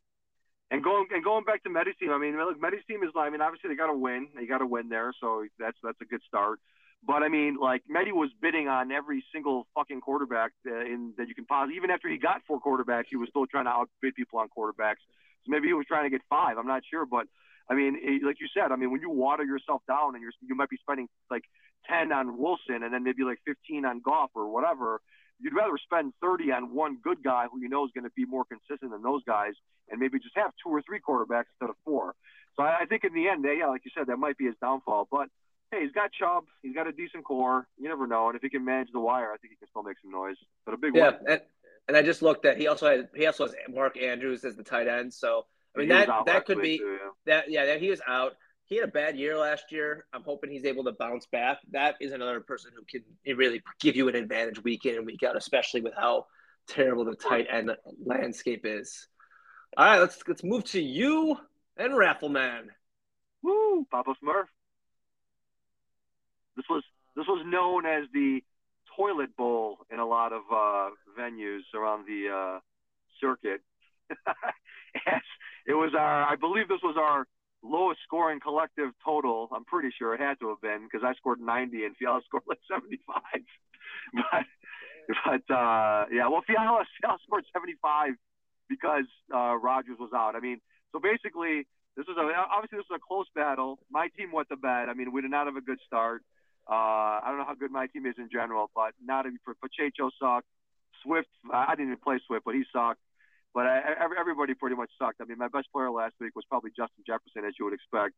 And 0.71 0.85
going 0.85 1.07
and 1.13 1.25
going 1.25 1.45
back 1.45 1.63
to 1.63 1.71
Medi's 1.71 1.97
team, 1.99 2.11
I 2.11 2.19
mean, 2.19 2.37
look, 2.37 2.61
Medi's 2.61 2.85
team 2.87 3.03
is. 3.03 3.09
I 3.17 3.31
mean, 3.31 3.41
obviously 3.41 3.71
they 3.71 3.77
got 3.77 3.87
to 3.87 3.97
win. 3.97 4.29
They 4.37 4.45
got 4.45 4.59
to 4.59 4.67
win 4.67 4.91
there, 4.91 5.15
so 5.19 5.47
that's 5.59 5.79
that's 5.83 5.99
a 6.03 6.05
good 6.05 6.21
start. 6.29 6.59
But 7.07 7.23
I 7.23 7.29
mean, 7.29 7.57
like 7.59 7.83
Mehdi 7.89 8.13
was 8.13 8.29
bidding 8.43 8.69
on 8.69 8.93
every 8.93 9.25
single 9.33 9.67
fucking 9.75 10.03
quarterback 10.03 10.51
uh, 10.67 10.81
in 10.81 11.15
that 11.17 11.29
you 11.29 11.35
can 11.35 11.47
possibly. 11.47 11.77
Even 11.77 11.91
after 11.91 12.11
he 12.11 12.19
got 12.19 12.43
four 12.47 12.61
quarterbacks, 12.61 13.05
he 13.09 13.17
was 13.17 13.31
still 13.31 13.47
trying 13.47 13.65
to 13.65 13.71
outbid 13.71 14.15
people 14.15 14.41
on 14.41 14.49
quarterbacks. 14.49 15.01
So 15.45 15.49
maybe 15.49 15.69
he 15.69 15.73
was 15.73 15.87
trying 15.87 16.05
to 16.05 16.11
get 16.11 16.21
five. 16.29 16.59
I'm 16.59 16.67
not 16.67 16.83
sure, 16.91 17.07
but 17.07 17.27
I 17.71 17.75
mean, 17.75 17.99
it, 18.01 18.23
like 18.25 18.41
you 18.41 18.49
said, 18.55 18.73
I 18.73 18.77
mean, 18.77 18.91
when 18.91 19.01
you 19.01 19.11
water 19.11 19.45
yourself 19.45 19.83
down 19.87 20.15
and 20.15 20.23
you're 20.23 20.33
you 20.41 20.55
might 20.55 20.71
be 20.71 20.79
spending 20.81 21.09
like 21.31 21.45
ten 21.89 22.13
on 22.13 22.39
Wilson 22.39 22.83
and 22.83 22.93
then 22.93 23.05
maybe 23.05 23.25
like 23.25 23.39
fifteen 23.45 23.85
on 23.85 24.01
Goff 24.01 24.31
or 24.35 24.49
whatever. 24.49 25.01
You'd 25.41 25.55
rather 25.55 25.79
spend 25.79 26.15
30 26.21 26.51
on 26.51 26.75
one 26.75 26.99
good 27.01 27.23
guy 27.23 27.45
who 27.49 27.61
you 27.61 27.69
know 27.69 27.85
is 27.85 27.93
going 27.95 28.03
to 28.03 28.11
be 28.17 28.25
more 28.25 28.45
consistent 28.45 28.91
than 28.91 29.03
those 29.03 29.23
guys, 29.23 29.53
and 29.89 30.01
maybe 30.01 30.19
just 30.19 30.37
have 30.37 30.51
two 30.61 30.69
or 30.69 30.83
three 30.83 30.99
quarterbacks 30.99 31.47
instead 31.55 31.71
of 31.71 31.77
four. 31.85 32.17
So 32.57 32.65
I, 32.65 32.81
I 32.81 32.87
think 32.87 33.05
in 33.05 33.15
the 33.15 33.29
end, 33.29 33.47
eh, 33.47 33.61
yeah, 33.61 33.69
like 33.69 33.85
you 33.85 33.93
said, 33.97 34.09
that 34.09 34.17
might 34.17 34.37
be 34.37 34.47
his 34.47 34.57
downfall. 34.61 35.07
But 35.11 35.29
hey, 35.71 35.83
he's 35.83 35.93
got 35.93 36.11
Chubb. 36.13 36.45
He's 36.63 36.75
got 36.75 36.87
a 36.87 36.93
decent 36.93 37.25
core. 37.25 37.67
You 37.79 37.89
never 37.89 38.07
know. 38.07 38.29
And 38.29 38.37
if 38.37 38.43
he 38.43 38.49
can 38.49 38.65
manage 38.65 38.89
the 38.93 39.01
wire, 39.01 39.33
I 39.33 39.37
think 39.37 39.53
he 39.53 39.57
can 39.57 39.69
still 39.69 39.83
make 39.83 39.97
some 40.03 40.11
noise. 40.11 40.37
But 40.65 40.75
a 40.75 40.77
big 40.77 40.93
one 40.93 41.03
yeah, 41.03 41.11
win. 41.11 41.33
and, 41.33 41.41
and 41.89 41.97
I 41.97 42.03
just 42.03 42.23
looked 42.23 42.45
at 42.45 42.59
he 42.59 42.67
also 42.67 42.89
had 42.89 43.09
he 43.15 43.27
also 43.27 43.47
has 43.47 43.55
Mark 43.69 43.97
Andrews 43.97 44.45
as 44.45 44.57
the 44.57 44.63
tight 44.63 44.89
end. 44.89 45.13
So 45.15 45.47
I 45.79 45.81
mean 45.81 45.89
that 45.91 46.09
that 46.27 46.47
could 46.47 46.61
be 46.61 46.79
too, 46.79 46.99
yeah. 47.01 47.09
that 47.27 47.51
yeah 47.51 47.67
that 47.67 47.81
he 47.81 47.91
was 47.91 48.01
out. 48.07 48.35
He 48.65 48.77
had 48.77 48.89
a 48.89 48.93
bad 48.93 49.17
year 49.17 49.39
last 49.39 49.71
year. 49.71 50.05
I'm 50.13 50.23
hoping 50.23 50.51
he's 50.51 50.67
able 50.67 50.85
to 50.85 50.93
bounce 50.93 51.27
back. 51.27 51.59
That 51.71 51.95
is 52.01 52.13
another 52.13 52.41
person 52.41 52.71
who 52.77 52.85
can 52.85 53.03
really 53.37 53.63
give 53.81 53.97
you 53.97 54.09
an 54.09 54.15
advantage 54.15 54.63
week 54.63 54.85
in 54.85 54.97
and 54.97 55.07
week 55.07 55.23
out, 55.23 55.37
especially 55.37 55.81
with 55.81 55.95
how 55.97 56.27
terrible 56.69 57.05
the 57.05 57.17
tight 57.17 57.47
end 57.51 57.71
landscape 58.05 58.63
is. 58.65 59.09
All 59.77 59.87
right, 59.87 59.99
let's 59.99 60.19
let's 60.27 60.45
move 60.45 60.65
to 60.65 60.83
you 60.83 61.39
and 61.77 61.93
Raffleman. 61.93 62.67
Woo, 63.43 63.87
Papa 63.91 64.15
Smurf. 64.23 64.45
This 66.57 66.67
was 66.69 66.83
this 67.17 67.27
was 67.27 67.45
known 67.47 67.87
as 67.87 68.05
the 68.13 68.43
toilet 68.97 69.37
bowl 69.37 69.79
in 69.91 69.99
a 69.99 70.07
lot 70.07 70.33
of 70.33 70.43
uh, 70.53 70.91
venues 71.19 71.63
around 71.75 72.07
the 72.07 72.29
uh, 72.29 72.61
circuit. 73.21 73.61
it 75.69 75.75
was 75.75 75.93
our, 75.95 76.25
I 76.25 76.35
believe 76.35 76.67
this 76.67 76.81
was 76.83 76.97
our 76.99 77.27
lowest 77.63 78.01
scoring 78.03 78.41
collective 78.41 78.91
total. 79.05 79.49
I'm 79.53 79.65
pretty 79.65 79.91
sure 79.97 80.15
it 80.15 80.21
had 80.21 80.41
to 80.41 80.49
have 80.49 80.63
been 80.63 80.89
because 80.91 81.05
I 81.05 81.15
scored 81.15 81.41
90 81.41 81.85
and 81.85 81.97
Fiala 81.97 82.21
scored 82.27 82.45
like 82.49 82.59
75. 82.69 82.97
but 84.15 84.47
but 85.25 85.55
uh, 85.55 86.07
yeah, 86.11 86.29
well 86.29 86.43
Fiala, 86.47 86.85
Fiala 87.01 87.19
scored 87.27 87.45
75 87.53 88.15
because 88.69 89.05
uh, 89.33 89.57
Rodgers 89.57 89.99
was 90.01 90.11
out. 90.17 90.37
I 90.37 90.41
mean, 90.41 90.61
so 90.93 91.01
basically 91.01 91.69
this 91.97 92.07
was 92.09 92.17
a 92.17 92.25
obviously 92.25 92.79
this 92.79 92.89
was 92.89 92.97
a 92.97 93.05
close 93.07 93.27
battle. 93.35 93.79
My 93.91 94.09
team 94.17 94.33
went 94.33 94.49
to 94.49 94.57
bed. 94.57 94.89
I 94.89 94.95
mean, 94.95 95.13
we 95.13 95.21
did 95.21 95.31
not 95.31 95.47
have 95.47 95.57
a 95.57 95.61
good 95.61 95.81
start. 95.87 96.23
Uh, 96.69 97.21
I 97.21 97.29
don't 97.29 97.39
know 97.39 97.49
how 97.49 97.55
good 97.55 97.71
my 97.71 97.87
team 97.89 98.07
is 98.07 98.17
in 98.19 98.29
general, 98.33 98.71
but 98.75 98.93
not 99.05 99.25
for 99.45 99.55
Pacheco 99.55 100.11
sucked. 100.21 100.47
Swift, 101.03 101.29
I 101.53 101.73
didn't 101.73 101.93
even 101.93 101.99
play 102.03 102.21
Swift, 102.27 102.45
but 102.45 102.55
he 102.55 102.65
sucked. 102.73 103.01
But 103.59 103.67
I, 103.67 103.81
everybody 104.21 104.55
pretty 104.55 104.77
much 104.77 104.89
sucked. 105.01 105.21
I 105.21 105.25
mean, 105.25 105.37
my 105.37 105.49
best 105.49 105.67
player 105.73 105.91
last 105.91 106.15
week 106.21 106.37
was 106.37 106.45
probably 106.49 106.71
Justin 106.71 107.03
Jefferson, 107.05 107.43
as 107.45 107.55
you 107.59 107.65
would 107.65 107.75
expect. 107.75 108.15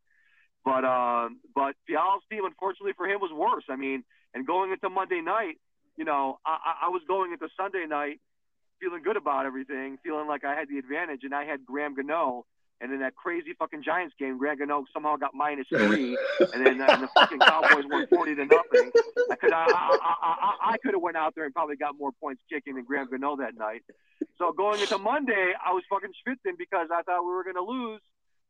But 0.67 0.85
um, 0.85 1.41
but 1.55 1.77
Fiala's 1.87 2.21
team, 2.31 2.45
unfortunately 2.45 2.93
for 2.95 3.09
him, 3.09 3.21
was 3.23 3.33
worse. 3.33 3.65
I 3.71 3.77
mean, 3.77 4.05
and 4.35 4.47
going 4.47 4.71
into 4.71 4.91
Monday 4.91 5.23
night, 5.23 5.57
you 5.97 6.05
know, 6.05 6.41
I, 6.45 6.85
I 6.85 6.89
was 6.91 7.01
going 7.09 7.33
into 7.33 7.49
Sunday 7.57 7.87
night 7.89 8.21
feeling 8.83 9.03
good 9.03 9.17
about 9.17 9.47
everything, 9.47 9.97
feeling 10.05 10.29
like 10.29 10.45
I 10.45 10.55
had 10.55 10.69
the 10.69 10.77
advantage, 10.77 11.25
and 11.25 11.35
I 11.35 11.47
had 11.47 11.65
Graham 11.65 11.95
Gano. 11.95 12.45
And 12.81 12.93
in 12.93 13.01
that 13.01 13.15
crazy 13.15 13.53
fucking 13.59 13.83
Giants 13.83 14.15
game, 14.19 14.39
Graham 14.39 14.59
Gano 14.59 14.85
somehow 14.93 15.17
got 15.17 15.35
minus 15.35 15.67
three, 15.75 16.17
and 16.55 16.65
then 16.65 16.81
uh, 16.81 16.87
and 16.89 17.03
the 17.03 17.09
fucking 17.15 17.39
Cowboys 17.41 17.85
won 17.91 18.07
forty 18.07 18.35
to 18.35 18.47
nothing. 18.47 18.91
I 19.31 19.37
could 19.37 19.53
I, 19.53 19.67
I, 19.69 20.15
I, 20.23 20.73
I 20.73 20.77
could 20.79 20.95
have 20.95 21.03
went 21.03 21.17
out 21.17 21.35
there 21.35 21.45
and 21.45 21.53
probably 21.53 21.77
got 21.77 21.99
more 21.99 22.11
points 22.21 22.41
kicking 22.51 22.77
than 22.77 22.85
Graham 22.85 23.09
Gano 23.11 23.37
that 23.37 23.55
night. 23.57 23.83
So 24.39 24.53
going 24.53 24.81
into 24.81 24.97
Monday, 24.97 25.53
I 25.65 25.73
was 25.73 25.85
fucking 25.91 26.13
schwitzing 26.27 26.57
because 26.57 26.89
I 26.91 27.03
thought 27.03 27.21
we 27.21 27.33
were 27.35 27.45
going 27.45 27.57
to 27.57 27.63
lose. 27.63 28.01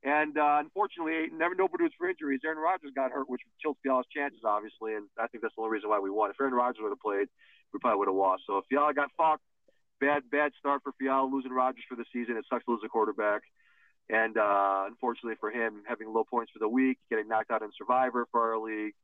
And 0.03 0.38
uh, 0.38 0.57
unfortunately, 0.61 1.29
never 1.37 1.55
nobody 1.55 1.85
was 1.85 1.93
for 1.99 2.09
injuries. 2.09 2.40
Aaron 2.45 2.59
Rodgers 2.59 2.93
got 2.95 3.11
hurt, 3.11 3.29
which 3.29 3.43
killed 3.61 3.77
Fiala's 3.83 4.07
chances, 4.14 4.40
obviously. 4.45 4.95
And 4.95 5.09
I 5.19 5.27
think 5.27 5.43
that's 5.43 5.55
the 5.57 5.62
only 5.62 5.75
reason 5.75 5.90
why 5.90 5.99
we 5.99 6.09
won. 6.09 6.31
If 6.31 6.40
Aaron 6.40 6.55
Rodgers 6.55 6.81
would 6.81 6.88
have 6.88 7.01
played, 7.01 7.29
we 7.73 7.81
probably 7.81 7.99
would 7.99 8.09
have 8.09 8.16
lost. 8.16 8.45
So 8.47 8.59
if 8.59 8.64
Fiala 8.71 8.95
got 8.95 9.11
fucked, 9.19 9.43
bad 10.01 10.23
bad 10.31 10.53
start 10.59 10.83
for 10.83 10.93
Fiala, 10.99 11.29
losing 11.29 11.53
Rodgers 11.53 11.85
for 11.88 11.97
the 11.97 12.07
season. 12.12 12.37
It 12.37 12.47
sucks 12.49 12.64
to 12.64 12.71
lose 12.71 12.81
a 12.85 12.88
quarterback. 12.88 13.43
And 14.11 14.37
uh, 14.37 14.85
unfortunately 14.88 15.37
for 15.38 15.51
him, 15.51 15.83
having 15.87 16.12
low 16.12 16.25
points 16.25 16.51
for 16.53 16.59
the 16.59 16.68
week, 16.68 16.99
getting 17.11 17.29
knocked 17.29 17.51
out 17.51 17.62
in 17.62 17.70
Survivor 17.79 18.27
for 18.33 18.53
our 18.53 18.59
league, 18.59 18.94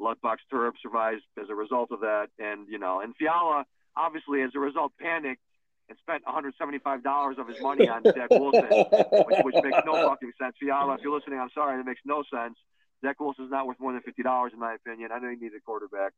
Luckbox 0.00 0.36
Turb 0.50 0.74
survives 0.80 1.22
as 1.40 1.48
a 1.50 1.54
result 1.54 1.90
of 1.90 2.00
that. 2.00 2.28
And, 2.38 2.68
you 2.68 2.78
know, 2.78 3.00
and 3.00 3.14
Fiala, 3.16 3.64
obviously, 3.96 4.42
as 4.42 4.50
a 4.54 4.60
result, 4.60 4.92
panicked 5.00 5.42
and 5.88 5.98
spent 5.98 6.24
$175 6.24 7.38
of 7.38 7.48
his 7.48 7.60
money 7.60 7.88
on 7.88 8.04
Zach 8.04 8.30
Wilson, 8.30 8.68
which, 8.70 9.38
which 9.42 9.64
makes 9.64 9.78
no 9.84 10.08
fucking 10.08 10.32
sense. 10.40 10.54
Fiala, 10.60 10.94
if 10.94 11.00
you're 11.02 11.14
listening, 11.14 11.40
I'm 11.40 11.50
sorry, 11.54 11.76
that 11.76 11.86
makes 11.86 12.02
no 12.04 12.22
sense. 12.32 12.56
Zach 13.04 13.18
Wilson's 13.18 13.50
not 13.50 13.66
worth 13.66 13.80
more 13.80 13.92
than 13.92 14.02
$50 14.02 14.52
in 14.52 14.58
my 14.58 14.74
opinion. 14.74 15.10
I 15.12 15.18
know 15.18 15.30
he 15.30 15.36
needs 15.36 15.54
a 15.56 15.60
quarterback. 15.60 16.12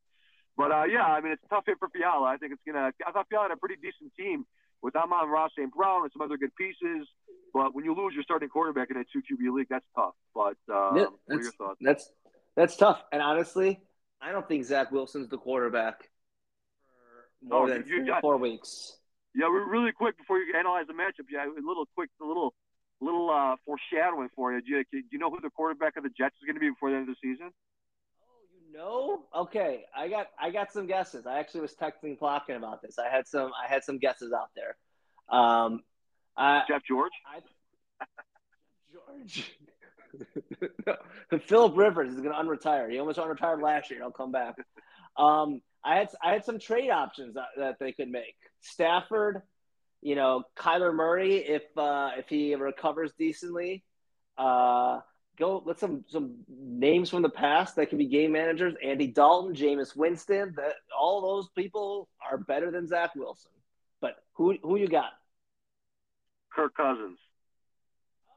But 0.56 0.72
uh, 0.72 0.84
yeah, 0.84 1.04
I 1.04 1.20
mean, 1.20 1.32
it's 1.32 1.42
a 1.44 1.48
tough 1.48 1.64
hit 1.66 1.78
for 1.78 1.88
Fiala. 1.88 2.26
I 2.26 2.36
think 2.36 2.52
it's 2.52 2.62
gonna. 2.66 2.90
I 3.06 3.12
thought 3.12 3.28
Fiala 3.30 3.48
had 3.48 3.52
a 3.52 3.56
pretty 3.56 3.76
decent 3.76 4.12
team 4.18 4.44
with 4.82 4.94
Amon-Ra 4.96 5.48
St. 5.56 5.72
Brown 5.72 6.02
and 6.02 6.12
some 6.12 6.22
other 6.22 6.36
good 6.36 6.54
pieces. 6.56 7.06
But 7.54 7.74
when 7.74 7.84
you 7.84 7.94
lose 7.94 8.14
your 8.14 8.22
starting 8.22 8.48
quarterback 8.48 8.90
in 8.90 8.96
a 8.98 9.04
two 9.04 9.20
QB 9.20 9.54
league, 9.54 9.66
that's 9.70 9.86
tough. 9.96 10.14
But 10.34 10.56
um, 10.72 10.96
yeah, 10.96 11.06
what 11.26 11.38
are 11.38 11.42
your 11.42 11.52
thoughts? 11.52 11.78
That's 11.80 12.10
that's 12.56 12.76
tough. 12.76 13.02
And 13.12 13.22
honestly, 13.22 13.80
I 14.20 14.32
don't 14.32 14.46
think 14.46 14.64
Zach 14.64 14.92
Wilson's 14.92 15.28
the 15.28 15.38
quarterback 15.38 16.10
for 17.40 17.48
more 17.48 17.64
Oh, 17.64 17.68
than 17.68 17.84
you- 17.86 18.04
three, 18.04 18.14
four 18.20 18.36
weeks. 18.36 18.94
Yeah, 19.34 19.46
re- 19.46 19.64
really 19.68 19.92
quick 19.92 20.16
before 20.18 20.38
you 20.38 20.54
analyze 20.58 20.86
the 20.88 20.94
matchup, 20.94 21.26
yeah, 21.30 21.44
a 21.44 21.52
little 21.64 21.86
quick, 21.94 22.10
a 22.20 22.24
little, 22.26 22.54
little 23.00 23.30
uh, 23.30 23.54
foreshadowing 23.64 24.30
for 24.34 24.52
you. 24.52 24.60
Do, 24.62 24.70
you. 24.72 24.84
do 24.90 25.02
you 25.12 25.18
know 25.18 25.30
who 25.30 25.40
the 25.40 25.50
quarterback 25.50 25.96
of 25.96 26.02
the 26.02 26.08
Jets 26.10 26.34
is 26.42 26.46
going 26.46 26.56
to 26.56 26.60
be 26.60 26.70
before 26.70 26.90
the 26.90 26.96
end 26.96 27.08
of 27.08 27.14
the 27.14 27.28
season? 27.32 27.50
Know? 28.72 29.24
Okay, 29.34 29.84
I 29.96 30.08
got 30.08 30.26
I 30.40 30.50
got 30.50 30.72
some 30.72 30.86
guesses. 30.86 31.26
I 31.26 31.38
actually 31.38 31.62
was 31.62 31.74
texting 31.74 32.18
Plotkin 32.18 32.56
about 32.56 32.82
this. 32.82 32.98
I 32.98 33.08
had 33.08 33.26
some 33.26 33.50
I 33.52 33.72
had 33.72 33.84
some 33.84 33.98
guesses 33.98 34.32
out 34.32 34.50
there. 34.54 34.76
Um, 35.28 35.82
I, 36.36 36.62
Jeff 36.68 36.82
George. 36.84 37.12
I 37.26 37.40
George. 38.92 39.56
no, 40.86 41.38
Philip 41.46 41.76
Rivers 41.76 42.12
is 42.12 42.20
going 42.20 42.32
to 42.32 42.40
unretire. 42.40 42.90
He 42.90 42.98
almost 42.98 43.18
unretired 43.18 43.62
last 43.62 43.90
year. 43.90 44.00
He'll 44.00 44.10
come 44.10 44.32
back. 44.32 44.56
Um, 45.16 45.60
I 45.84 45.96
had 45.96 46.08
I 46.22 46.32
had 46.32 46.44
some 46.44 46.58
trade 46.58 46.90
options 46.90 47.34
that, 47.34 47.48
that 47.56 47.76
they 47.78 47.92
could 47.92 48.08
make. 48.08 48.34
Stafford, 48.60 49.42
you 50.02 50.14
know, 50.14 50.44
Kyler 50.56 50.94
Murray 50.94 51.36
if 51.36 51.62
uh, 51.76 52.10
if 52.18 52.28
he 52.28 52.54
recovers 52.54 53.12
decently. 53.18 53.84
Uh, 54.36 55.00
go 55.38 55.62
let 55.64 55.78
some 55.78 56.04
some 56.08 56.36
names 56.48 57.10
from 57.10 57.22
the 57.22 57.28
past 57.28 57.76
that 57.76 57.88
can 57.88 57.98
be 57.98 58.06
game 58.06 58.32
managers. 58.32 58.74
Andy 58.82 59.06
Dalton, 59.06 59.54
Jameis 59.54 59.96
Winston. 59.96 60.54
That 60.56 60.74
all 60.98 61.20
those 61.20 61.48
people 61.50 62.08
are 62.28 62.38
better 62.38 62.70
than 62.70 62.86
Zach 62.86 63.14
Wilson. 63.14 63.50
But 64.00 64.16
who 64.34 64.56
who 64.62 64.76
you 64.76 64.88
got? 64.88 65.12
Kirk 66.52 66.74
Cousins. 66.76 67.18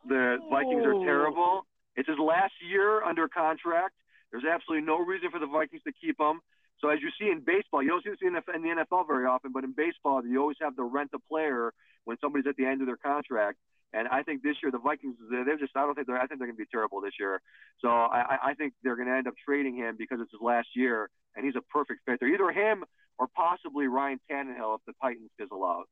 The 0.08 0.38
Vikings 0.50 0.86
are 0.86 0.96
Oh. 0.96 1.04
terrible. 1.04 1.68
It's 1.96 2.08
his 2.08 2.18
last 2.20 2.54
year 2.62 3.04
under 3.04 3.28
contract. 3.28 3.96
There's 4.32 4.46
absolutely 4.46 4.86
no 4.86 4.98
reason 5.00 5.30
for 5.30 5.40
the 5.40 5.46
Vikings 5.48 5.84
to 5.84 5.92
keep 5.92 6.20
him. 6.20 6.42
So 6.80 6.90
as 6.90 7.00
you 7.02 7.12
see 7.20 7.30
in 7.30 7.42
baseball, 7.42 7.84
you 7.84 7.90
don't 7.90 8.04
see 8.04 8.10
this 8.10 8.22
in 8.24 8.62
the 8.64 8.70
NFL 8.70 9.04
very 9.04 9.26
often, 9.26 9.52
but 9.52 9.64
in 9.64 9.74
baseball, 9.74 10.26
you 10.26 10.40
always 10.42 10.58
have 10.62 10.76
to 10.78 10.84
rent 10.84 11.12
a 11.14 11.20
player 11.20 11.74
when 12.06 12.18
somebody's 12.20 12.48
at 12.48 12.56
the 12.56 12.66
end 12.66 12.82
of 12.82 12.88
their 12.88 12.98
contract. 12.98 13.60
And 13.94 14.08
I 14.08 14.24
think 14.24 14.42
this 14.42 14.56
year 14.64 14.72
the 14.72 14.80
Vikings, 14.80 15.16
they're 15.30 15.44
they're 15.44 15.58
just, 15.58 15.76
I 15.76 15.82
don't 15.86 15.96
think 15.96 16.08
they're, 16.08 16.18
I 16.18 16.26
think 16.28 16.40
they're 16.40 16.48
going 16.48 16.58
to 16.58 16.64
be 16.64 16.70
terrible 16.72 17.02
this 17.02 17.14
year. 17.20 17.42
So 17.80 17.90
I, 17.90 18.38
I- 18.44 18.54
think 18.54 18.74
they're 18.84 18.96
going 18.96 19.08
to 19.08 19.16
end 19.16 19.28
up 19.28 19.34
trading 19.44 19.76
him 19.76 19.96
because 19.98 20.20
it's 20.22 20.32
his 20.32 20.42
last 20.42 20.70
year, 20.76 21.10
and 21.36 21.46
he's 21.46 21.56
a 21.56 21.62
perfect 21.62 22.02
fit 22.06 22.20
there. 22.20 22.30
Either 22.30 22.52
him 22.52 22.84
or 23.18 23.28
possibly 23.36 23.88
Ryan 23.88 24.20
Tannehill 24.30 24.76
if 24.76 24.82
the 24.86 24.94
Titans 25.02 25.30
fizzle 25.38 25.66
out. 25.66 25.88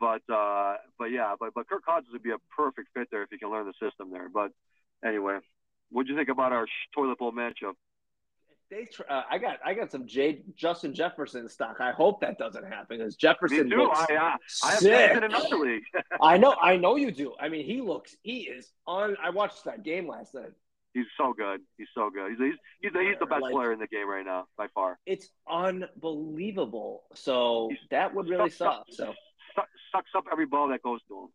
But 0.00 0.22
uh, 0.32 0.76
but 0.98 1.06
yeah, 1.06 1.34
but 1.38 1.52
but 1.54 1.68
Kirk 1.68 1.84
Cousins 1.84 2.08
would 2.12 2.22
be 2.22 2.30
a 2.30 2.38
perfect 2.56 2.88
fit 2.94 3.08
there 3.10 3.22
if 3.22 3.28
he 3.30 3.38
can 3.38 3.50
learn 3.50 3.66
the 3.66 3.74
system 3.86 4.10
there. 4.10 4.28
But 4.32 4.50
anyway, 5.04 5.38
what'd 5.90 6.08
you 6.08 6.16
think 6.16 6.30
about 6.30 6.52
our 6.52 6.66
toilet 6.94 7.18
bowl 7.18 7.32
matchup? 7.32 7.74
They 8.70 8.84
tr- 8.84 9.02
uh, 9.08 9.22
I 9.28 9.38
got 9.38 9.58
I 9.64 9.74
got 9.74 9.90
some 9.90 10.06
J 10.06 10.42
Justin 10.54 10.94
Jefferson 10.94 11.48
stock. 11.48 11.78
I 11.80 11.90
hope 11.90 12.20
that 12.20 12.38
doesn't 12.38 12.64
happen 12.64 12.98
because 12.98 13.14
Me 13.14 13.18
Jefferson 13.20 13.68
too. 13.68 13.76
looks 13.76 13.98
I, 14.08 14.14
uh, 14.14 14.36
I 14.64 14.70
have 14.70 14.78
sick. 14.78 15.10
in 15.16 15.24
another 15.24 15.56
league. 15.56 15.82
I 16.22 16.38
know 16.38 16.54
I 16.60 16.76
know 16.76 16.94
you 16.96 17.10
do. 17.10 17.34
I 17.40 17.48
mean, 17.48 17.66
he 17.66 17.80
looks 17.80 18.14
he 18.22 18.42
is 18.42 18.70
on. 18.86 19.16
I 19.22 19.30
watched 19.30 19.64
that 19.64 19.82
game 19.82 20.06
last 20.06 20.34
night. 20.34 20.52
he's 20.94 21.06
so 21.18 21.32
good. 21.36 21.60
He's 21.78 21.88
so 21.96 22.10
good. 22.10 22.30
He's 22.30 22.38
he's 22.38 22.54
he's 22.80 22.92
the, 22.92 23.00
he's 23.00 23.18
the 23.18 23.26
best 23.26 23.42
Like- 23.42 23.52
player 23.52 23.72
in 23.72 23.80
the 23.80 23.88
game 23.88 24.08
right 24.08 24.24
now 24.24 24.46
by 24.56 24.68
far. 24.72 25.00
It's 25.04 25.28
unbelievable. 25.48 27.02
So 27.14 27.68
He's- 27.70 27.80
that 27.90 28.14
would 28.14 28.28
really 28.28 28.50
suck-. 28.50 28.84
So 28.90 29.14
Su- 29.56 29.62
sucks 29.92 30.10
up 30.16 30.24
every 30.30 30.46
ball 30.46 30.68
that 30.68 30.82
goes 30.82 31.00
to 31.08 31.22
him. 31.22 31.28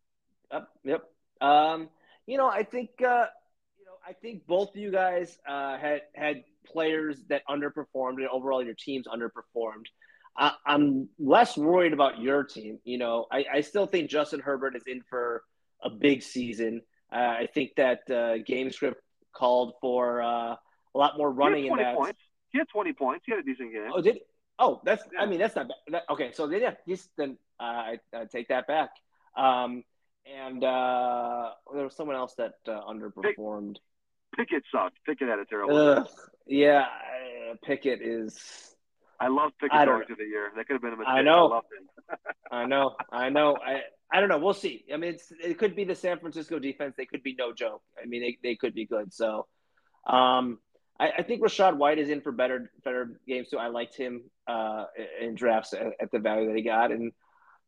Yep. 0.52 0.68
Yep. 0.84 1.48
Um, 1.48 1.88
you 2.26 2.38
know, 2.38 2.48
I 2.48 2.62
think 2.62 2.90
uh, 3.02 3.26
you 3.78 3.84
know, 3.84 3.96
I 4.06 4.12
think 4.14 4.46
both 4.46 4.70
of 4.70 4.76
you 4.76 4.90
guys 4.90 5.38
uh, 5.46 5.76
had 5.78 6.02
had 6.14 6.44
players 6.66 7.22
that 7.28 7.42
underperformed 7.48 8.16
and 8.16 8.28
overall 8.28 8.64
your 8.64 8.74
team's 8.74 9.06
underperformed. 9.06 9.86
I, 10.36 10.52
am 10.66 11.08
less 11.18 11.56
worried 11.56 11.92
about 11.92 12.20
your 12.20 12.44
team. 12.44 12.78
You 12.84 12.98
know, 12.98 13.26
I, 13.32 13.44
I, 13.54 13.60
still 13.62 13.86
think 13.86 14.10
Justin 14.10 14.40
Herbert 14.40 14.76
is 14.76 14.82
in 14.86 15.02
for 15.08 15.42
a 15.82 15.88
big 15.88 16.22
season. 16.22 16.82
Uh, 17.10 17.16
I 17.16 17.48
think 17.54 17.70
that 17.76 18.10
uh, 18.10 18.38
game 18.38 18.70
script 18.70 19.00
called 19.34 19.74
for 19.80 20.20
uh, 20.20 20.56
a 20.56 20.98
lot 20.98 21.16
more 21.16 21.30
running 21.30 21.66
in 21.66 21.76
that. 21.76 21.96
Points. 21.96 22.20
He 22.50 22.58
had 22.58 22.68
20 22.68 22.92
points. 22.92 23.24
He 23.26 23.32
had 23.32 23.40
a 23.40 23.44
decent 23.44 23.72
game. 23.72 23.90
Oh, 23.94 24.02
did 24.02 24.18
Oh, 24.58 24.80
that's. 24.84 25.04
Yeah. 25.12 25.20
I 25.20 25.26
mean, 25.26 25.38
that's 25.38 25.54
not 25.54 25.68
bad. 25.68 25.76
That, 25.88 26.02
okay, 26.10 26.32
so 26.32 26.46
then 26.46 26.62
yeah, 26.62 26.74
he's, 26.86 27.08
then 27.16 27.36
uh, 27.60 27.62
I, 27.62 27.98
I, 28.14 28.24
take 28.24 28.48
that 28.48 28.66
back. 28.66 28.90
Um, 29.36 29.84
and 30.24 30.64
uh, 30.64 31.50
there 31.74 31.84
was 31.84 31.94
someone 31.94 32.16
else 32.16 32.34
that 32.38 32.54
uh, 32.66 32.80
underperformed. 32.88 33.76
Pickett 34.36 34.64
sucked. 34.70 34.98
Pickett 35.04 35.28
had 35.28 35.38
a 35.38 35.44
terrible. 35.44 35.76
Ugh, 35.76 36.08
yeah, 36.46 36.86
Pickett 37.64 38.00
is. 38.02 38.74
I 39.18 39.28
love 39.28 39.52
Pickett 39.60 39.86
going 39.86 40.04
through 40.06 40.16
the 40.16 40.24
year. 40.24 40.52
That 40.56 40.66
could 40.66 40.74
have 40.74 40.82
been 40.82 40.92
a 40.92 40.96
mistake. 40.96 41.14
I 41.14 41.22
know. 41.22 41.62
I, 42.10 42.16
I 42.56 42.66
know. 42.66 42.96
I 43.10 43.28
know. 43.30 43.56
I 43.56 43.80
I 44.12 44.20
don't 44.20 44.28
know. 44.28 44.38
We'll 44.38 44.54
see. 44.54 44.84
I 44.92 44.96
mean, 44.96 45.16
it 45.42 45.58
could 45.58 45.74
be 45.74 45.84
the 45.84 45.94
San 45.94 46.18
Francisco 46.20 46.58
defense. 46.58 46.94
They 46.96 47.06
could 47.06 47.22
be 47.22 47.34
no 47.38 47.52
joke. 47.52 47.82
I 48.00 48.06
mean, 48.06 48.22
they, 48.22 48.38
they 48.42 48.54
could 48.54 48.74
be 48.74 48.86
good. 48.86 49.12
So, 49.12 49.46
um, 50.06 50.58
I, 50.98 51.10
I, 51.18 51.22
think 51.22 51.42
Rachaad 51.42 51.76
White 51.76 51.98
is 51.98 52.08
in 52.08 52.20
for 52.20 52.30
better 52.30 52.70
better 52.84 53.20
games 53.26 53.48
too. 53.50 53.58
I 53.58 53.66
liked 53.66 53.96
him 53.96 54.22
uh, 54.46 54.84
in 55.20 55.34
drafts 55.34 55.72
at, 55.72 55.88
at, 56.00 56.12
the 56.12 56.20
value 56.20 56.46
that 56.46 56.56
he 56.56 56.62
got, 56.62 56.92
and 56.92 57.12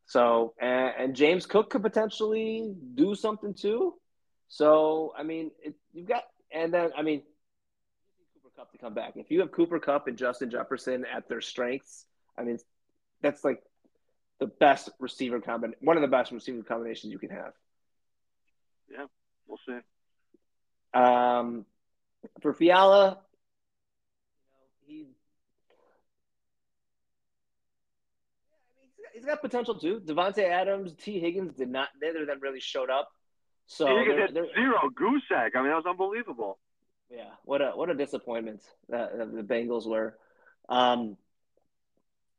so 0.06 0.54
and, 0.60 0.92
and, 0.98 1.16
James 1.16 1.44
Cook 1.44 1.70
could 1.70 1.82
potentially 1.82 2.72
do 2.94 3.14
something 3.14 3.54
too. 3.54 3.94
So 4.46 5.12
I 5.18 5.24
mean, 5.24 5.50
it, 5.62 5.74
you've 5.92 6.08
got, 6.08 6.22
and 6.52 6.72
then 6.72 6.90
I 6.96 7.02
mean, 7.02 7.22
Cooper 8.34 8.52
Kupp 8.56 8.72
to 8.72 8.78
come 8.78 8.94
back. 8.94 9.12
If 9.16 9.30
you 9.30 9.40
have 9.40 9.52
Cooper 9.52 9.78
Kupp 9.78 10.06
and 10.06 10.16
Justin 10.16 10.50
Jefferson 10.50 11.04
at 11.04 11.28
their 11.28 11.40
strengths, 11.40 12.06
I 12.36 12.44
mean, 12.44 12.58
that's 13.22 13.44
like 13.44 13.62
the 14.38 14.46
best 14.46 14.90
receiver 14.98 15.40
combination, 15.40 15.78
one 15.82 15.96
of 15.96 16.02
the 16.02 16.08
best 16.08 16.32
receiver 16.32 16.62
combinations 16.62 17.12
you 17.12 17.18
can 17.18 17.30
have. 17.30 17.52
Yeah, 18.90 19.06
we'll 19.46 19.58
see. 19.66 19.78
Um, 20.94 21.66
for 22.40 22.54
Fiala, 22.54 23.18
you 24.86 25.02
know, 25.02 25.04
he 25.04 25.06
he's 29.14 29.24
got 29.24 29.42
potential 29.42 29.78
too. 29.78 30.00
Davante 30.00 30.48
Adams, 30.48 30.94
Tee 30.94 31.20
Higgins 31.20 31.54
did 31.54 31.68
not. 31.68 31.88
Neither 32.00 32.22
of 32.22 32.28
them 32.28 32.38
really 32.40 32.60
showed 32.60 32.90
up. 32.90 33.10
So 33.68 33.84
they're, 33.84 34.28
they're, 34.32 34.54
zero 34.54 34.90
goose 34.94 35.22
egg. 35.30 35.52
I 35.54 35.60
mean, 35.60 35.68
that 35.68 35.76
was 35.76 35.86
unbelievable. 35.86 36.58
Yeah, 37.10 37.28
what 37.44 37.60
a 37.60 37.70
what 37.70 37.90
a 37.90 37.94
disappointment 37.94 38.62
that, 38.88 39.16
that 39.16 39.34
the 39.34 39.42
Bengals 39.42 39.86
were. 39.86 40.18
Um, 40.68 41.16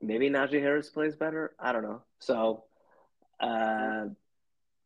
maybe 0.01 0.29
Najee 0.29 0.59
Harris 0.59 0.89
plays 0.89 1.15
better. 1.15 1.53
I 1.59 1.71
don't 1.71 1.83
know. 1.83 2.01
So, 2.19 2.63
uh, 3.39 4.05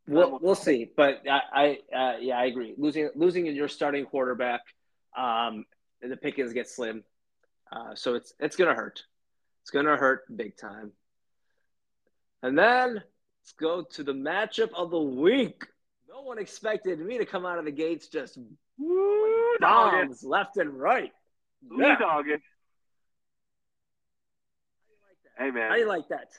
we'll 0.05 0.37
we'll 0.41 0.55
see. 0.55 0.89
But 0.95 1.23
I, 1.29 1.79
I 1.91 1.95
uh, 1.95 2.17
yeah, 2.19 2.37
I 2.37 2.45
agree. 2.45 2.73
Losing 2.77 3.09
losing 3.15 3.45
your 3.45 3.69
starting 3.69 4.05
quarterback, 4.05 4.61
um, 5.17 5.65
the 6.01 6.17
pickings 6.17 6.51
get 6.51 6.69
slim. 6.69 7.05
Uh, 7.71 7.95
so 7.95 8.15
it's 8.15 8.33
it's 8.39 8.57
gonna 8.57 8.75
hurt. 8.75 9.01
It's 9.61 9.71
gonna 9.71 9.95
hurt 9.95 10.23
big 10.35 10.57
time. 10.57 10.91
And 12.41 12.57
then 12.57 12.95
let's 12.95 13.53
go 13.57 13.83
to 13.93 14.03
the 14.03 14.13
matchup 14.13 14.71
of 14.75 14.91
the 14.91 14.99
week. 14.99 15.63
One 16.23 16.39
expected 16.39 16.99
me 16.99 17.17
to 17.17 17.25
come 17.25 17.45
out 17.45 17.59
of 17.59 17.65
the 17.65 17.71
gates 17.71 18.07
just 18.07 18.39
Woo, 18.77 19.57
bombs 19.59 20.23
left 20.23 20.57
and 20.57 20.79
right. 20.79 21.11
Yeah. 21.77 21.97
Dog 21.99 22.25
it. 22.29 22.41
Hey 25.37 25.51
man. 25.51 25.69
How 25.69 25.75
do 25.75 25.81
you 25.81 25.87
like 25.87 26.07
that? 26.09 26.29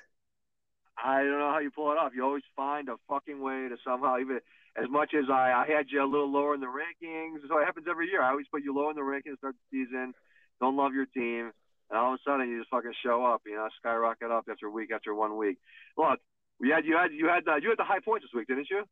I 1.02 1.22
don't 1.22 1.38
know 1.38 1.50
how 1.50 1.58
you 1.58 1.70
pull 1.70 1.90
it 1.92 1.98
off. 1.98 2.12
You 2.14 2.24
always 2.24 2.44
find 2.56 2.88
a 2.88 2.96
fucking 3.08 3.40
way 3.40 3.68
to 3.68 3.76
somehow 3.84 4.18
even 4.18 4.40
as 4.76 4.88
much 4.88 5.12
as 5.14 5.26
I, 5.30 5.52
I 5.52 5.70
had 5.70 5.86
you 5.90 6.02
a 6.02 6.06
little 6.06 6.30
lower 6.30 6.54
in 6.54 6.60
the 6.60 6.66
rankings. 6.66 7.46
So 7.48 7.58
it 7.58 7.64
happens 7.64 7.86
every 7.88 8.08
year. 8.08 8.22
I 8.22 8.30
always 8.30 8.46
put 8.50 8.62
you 8.62 8.74
low 8.74 8.90
in 8.90 8.96
the 8.96 9.02
rankings, 9.02 9.38
start 9.38 9.54
the 9.70 9.84
season, 9.84 10.14
don't 10.60 10.76
love 10.76 10.94
your 10.94 11.06
team, 11.06 11.52
and 11.90 11.98
all 11.98 12.14
of 12.14 12.20
a 12.20 12.30
sudden 12.30 12.48
you 12.48 12.58
just 12.58 12.70
fucking 12.70 12.94
show 13.04 13.24
up, 13.24 13.42
you 13.46 13.54
know, 13.54 13.68
skyrocket 13.78 14.30
up 14.30 14.46
after 14.50 14.66
a 14.66 14.70
week 14.70 14.90
after 14.94 15.14
one 15.14 15.36
week. 15.36 15.58
Look, 15.98 16.20
we 16.60 16.70
had 16.70 16.84
you 16.84 16.96
had 16.96 17.12
you 17.12 17.28
had 17.28 17.46
uh, 17.46 17.56
you 17.56 17.68
had 17.68 17.78
the 17.78 17.84
high 17.84 18.00
points 18.00 18.24
this 18.24 18.34
week, 18.34 18.46
didn't 18.48 18.70
you? 18.70 18.84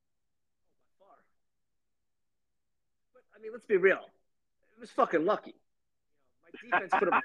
But 3.31 3.31
I 3.42 3.44
mean, 3.44 3.52
let's 3.52 3.66
be 3.66 3.76
real. 3.76 3.98
It 4.76 4.80
was 4.80 4.90
fucking 4.90 5.24
lucky. 5.24 5.54
My 6.70 6.78
defense 6.78 6.92
put 6.96 7.12
up. 7.12 7.22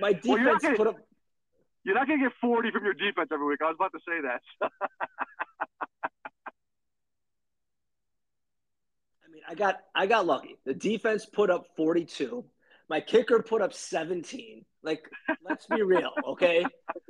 my 0.00 0.12
defense 0.12 0.62
well, 0.62 0.76
put 0.76 0.86
up 0.86 0.96
you're 1.88 1.94
not 1.94 2.06
going 2.06 2.20
to 2.20 2.26
get 2.26 2.34
40 2.40 2.70
from 2.70 2.84
your 2.84 2.92
defense 2.92 3.30
every 3.32 3.46
week. 3.46 3.60
I 3.62 3.68
was 3.68 3.76
about 3.76 3.92
to 3.92 4.00
say 4.06 4.20
that. 4.20 4.42
I 9.24 9.32
mean, 9.32 9.42
I 9.48 9.54
got 9.54 9.76
I 9.94 10.06
got 10.06 10.26
lucky. 10.26 10.58
The 10.66 10.74
defense 10.74 11.24
put 11.24 11.48
up 11.48 11.64
42. 11.78 12.44
My 12.90 13.00
kicker 13.00 13.42
put 13.42 13.62
up 13.62 13.72
17. 13.72 14.66
Like, 14.82 15.02
let's 15.42 15.66
be 15.66 15.80
real, 15.82 16.10
okay? 16.26 16.62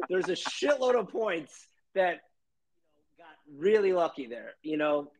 There's 0.08 0.28
a 0.28 0.36
shitload 0.36 0.96
of 0.96 1.08
points 1.08 1.66
that 1.96 2.18
you 2.76 3.18
know, 3.18 3.26
got 3.26 3.36
really 3.60 3.92
lucky 3.92 4.28
there. 4.28 4.52
You 4.62 4.76
know, 4.76 5.10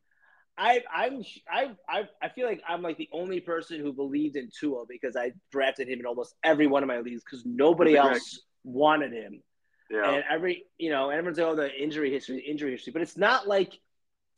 I 0.59 0.83
I'm 0.93 1.23
I 1.51 1.71
I 1.89 2.09
I 2.21 2.29
feel 2.29 2.47
like 2.47 2.63
I'm 2.69 2.83
like 2.83 2.99
the 2.99 3.09
only 3.13 3.41
person 3.41 3.81
who 3.81 3.93
believed 3.93 4.37
in 4.37 4.51
Tua 4.59 4.85
because 4.89 5.17
I 5.17 5.33
drafted 5.53 5.89
him 5.89 6.01
in 6.01 6.07
almost 6.07 6.35
every 6.43 6.67
one 6.67 6.83
of 6.83 6.89
my 6.89 6.99
leagues 6.99 7.23
because 7.25 7.47
nobody 7.47 7.97
else 7.97 8.41
wanted 8.65 9.13
him. 9.13 9.43
Yeah. 9.91 10.11
And 10.11 10.25
every, 10.29 10.65
you 10.77 10.91
know, 10.91 11.11
everyone's 11.11 11.39
like, 11.39 11.47
oh, 11.47 11.55
the 11.55 11.75
injury 11.75 12.11
history, 12.11 12.41
injury 12.41 12.73
history, 12.73 12.93
but 12.93 13.03
it's 13.03 13.17
not 13.17 13.49
like, 13.49 13.79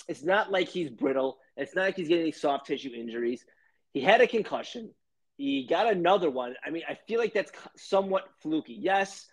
it's 0.08 0.22
not 0.22 0.50
like 0.52 0.68
he's 0.68 0.90
brittle. 0.90 1.38
It's 1.56 1.74
not 1.74 1.82
like 1.86 1.96
he's 1.96 2.08
getting 2.08 2.22
any 2.22 2.32
soft 2.32 2.66
tissue 2.66 2.92
injuries. 2.94 3.44
He 3.92 4.00
had 4.00 4.20
a 4.20 4.26
concussion. 4.26 4.94
He 5.36 5.66
got 5.66 5.90
another 5.90 6.30
one. 6.30 6.54
I 6.64 6.70
mean, 6.70 6.82
I 6.88 6.98
feel 7.08 7.18
like 7.18 7.34
that's 7.34 7.50
somewhat 7.76 8.28
fluky. 8.40 8.74
Yes, 8.74 9.26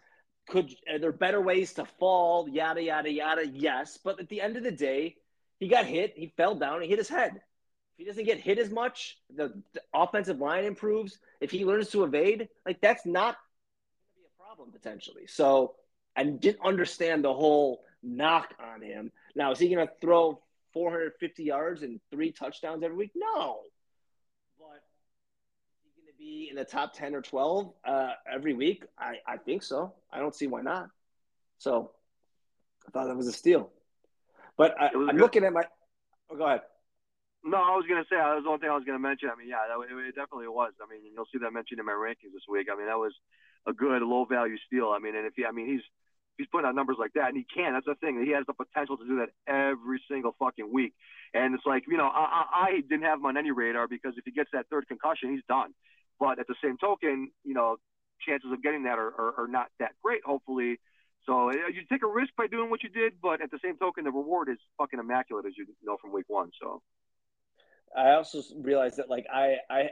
could 0.50 0.74
are 0.90 1.00
there 1.00 1.12
better 1.12 1.42
ways 1.42 1.74
to 1.74 1.86
fall? 1.86 2.48
Yada 2.50 2.82
yada 2.82 3.12
yada. 3.12 3.46
Yes, 3.46 4.00
but 4.04 4.20
at 4.20 4.30
the 4.30 4.42
end 4.42 4.58
of 4.58 4.64
the 4.64 4.72
day, 4.72 5.18
he 5.60 5.68
got 5.68 5.86
hit. 5.86 6.14
He 6.16 6.34
fell 6.38 6.56
down. 6.56 6.82
He 6.82 6.88
hit 6.88 6.98
his 6.98 7.10
head. 7.10 7.32
If 7.36 7.98
he 7.98 8.06
doesn't 8.06 8.26
get 8.26 8.40
hit 8.40 8.60
as 8.60 8.70
much, 8.70 9.18
the, 9.36 9.62
the 9.74 9.82
offensive 9.94 10.40
line 10.40 10.66
improves. 10.66 11.18
If 11.42 11.52
he 11.52 11.66
learns 11.66 11.90
to 11.90 12.04
evade, 12.04 12.50
like 12.66 12.80
that's 12.82 13.06
not 13.06 13.36
going 13.36 14.14
to 14.14 14.16
be 14.16 14.26
a 14.26 14.44
problem 14.44 14.72
potentially. 14.72 15.28
So 15.28 15.76
and 16.16 16.42
didn't 16.42 16.66
understand 16.66 17.24
the 17.24 17.34
whole 17.34 17.84
knock 18.04 18.54
on 18.60 18.82
him. 18.82 19.12
Now, 19.36 19.52
is 19.52 19.60
he 19.60 19.74
going 19.74 19.88
to 19.88 19.94
throw 20.02 20.42
450 20.74 21.44
yards 21.44 21.84
and 21.84 22.00
three 22.12 22.32
touchdowns 22.32 22.84
every 22.84 22.98
week? 22.98 23.12
No. 23.16 23.60
But 24.60 24.82
is 25.86 25.92
he 25.96 26.02
going 26.02 26.12
to 26.12 26.18
be 26.18 26.50
in 26.50 26.56
the 26.56 26.66
top 26.66 26.94
10 26.94 27.16
or 27.16 27.22
12 27.22 27.72
uh, 27.86 28.10
every 28.32 28.54
week? 28.54 28.84
I, 28.98 29.18
I 29.28 29.38
think 29.38 29.64
so. 29.64 29.94
I 30.12 30.20
don't 30.20 30.36
see 30.36 30.48
why 30.48 30.62
not. 30.62 30.90
So 31.60 31.92
I 32.88 32.92
thought 32.92 33.08
that 33.08 33.16
was 33.16 33.28
a 33.28 33.34
steal. 33.34 33.70
But 34.58 34.76
I, 34.80 34.90
am 34.90 35.18
looking 35.18 35.44
at 35.44 35.54
my. 35.54 35.64
Oh, 36.30 36.36
go 36.36 36.46
ahead. 36.46 36.62
No, 37.44 37.58
I 37.58 37.78
was 37.78 37.86
gonna 37.88 38.04
say 38.10 38.18
that 38.18 38.36
was 38.36 38.44
the 38.44 38.50
only 38.50 38.60
thing 38.60 38.70
I 38.70 38.76
was 38.76 38.84
gonna 38.84 39.00
mention. 39.00 39.30
I 39.30 39.38
mean, 39.38 39.48
yeah, 39.48 39.64
that, 39.70 39.78
it, 39.80 40.10
it 40.10 40.16
definitely 40.16 40.50
was. 40.50 40.74
I 40.82 40.90
mean, 40.90 41.06
you'll 41.14 41.30
see 41.32 41.40
that 41.40 41.54
mentioned 41.54 41.80
in 41.80 41.86
my 41.86 41.96
rankings 41.96 42.34
this 42.34 42.50
week. 42.50 42.68
I 42.72 42.76
mean, 42.76 42.88
that 42.88 42.98
was 42.98 43.14
a 43.68 43.74
good 43.74 44.02
low 44.02 44.26
value 44.26 44.58
steal. 44.66 44.90
I 44.90 45.00
mean, 45.00 45.16
and 45.16 45.26
if 45.26 45.34
he, 45.38 45.46
I 45.46 45.52
mean, 45.52 45.68
he's 45.68 45.86
he's 46.38 46.48
putting 46.52 46.68
out 46.68 46.76
numbers 46.76 46.98
like 47.00 47.14
that, 47.14 47.30
and 47.30 47.38
he 47.38 47.46
can. 47.46 47.74
That's 47.74 47.86
the 47.86 47.96
thing. 47.96 48.24
He 48.26 48.32
has 48.34 48.46
the 48.46 48.54
potential 48.54 48.98
to 48.98 49.06
do 49.06 49.22
that 49.22 49.32
every 49.48 50.02
single 50.10 50.36
fucking 50.40 50.72
week. 50.72 50.94
And 51.34 51.54
it's 51.54 51.66
like, 51.66 51.84
you 51.88 51.98
know, 51.98 52.08
I, 52.08 52.46
I 52.54 52.82
didn't 52.88 53.04
have 53.04 53.20
him 53.20 53.26
on 53.26 53.38
any 53.38 53.52
radar 53.52 53.88
because 53.88 54.14
if 54.18 54.26
he 54.26 54.32
gets 54.32 54.50
that 54.54 54.68
third 54.70 54.88
concussion, 54.88 55.32
he's 55.32 55.44
done. 55.48 55.74
But 56.20 56.40
at 56.40 56.48
the 56.48 56.56
same 56.64 56.78
token, 56.78 57.32
you 57.44 57.54
know, 57.54 57.78
chances 58.26 58.52
of 58.52 58.64
getting 58.64 58.84
that 58.84 58.98
are, 58.98 59.14
are, 59.14 59.34
are 59.44 59.48
not 59.48 59.68
that 59.80 59.92
great, 60.04 60.24
hopefully. 60.24 60.80
So 61.28 61.52
you 61.52 61.82
take 61.92 62.04
a 62.04 62.08
risk 62.08 62.32
by 62.38 62.48
doing 62.48 62.70
what 62.70 62.84
you 62.84 62.90
did, 62.90 63.14
but 63.22 63.42
at 63.42 63.52
the 63.52 63.60
same 63.62 63.78
token, 63.78 64.06
the 64.06 64.12
reward 64.12 64.48
is 64.50 64.58
fucking 64.78 64.98
immaculate, 64.98 65.46
as 65.46 65.58
you 65.58 65.66
know 65.84 65.98
from 66.02 66.14
week 66.14 66.26
one. 66.28 66.52
So 66.60 66.82
I 67.96 68.12
also 68.12 68.42
realized 68.62 68.98
that, 68.98 69.10
like, 69.10 69.26
I, 69.32 69.58
I, 69.70 69.80
I 69.80 69.90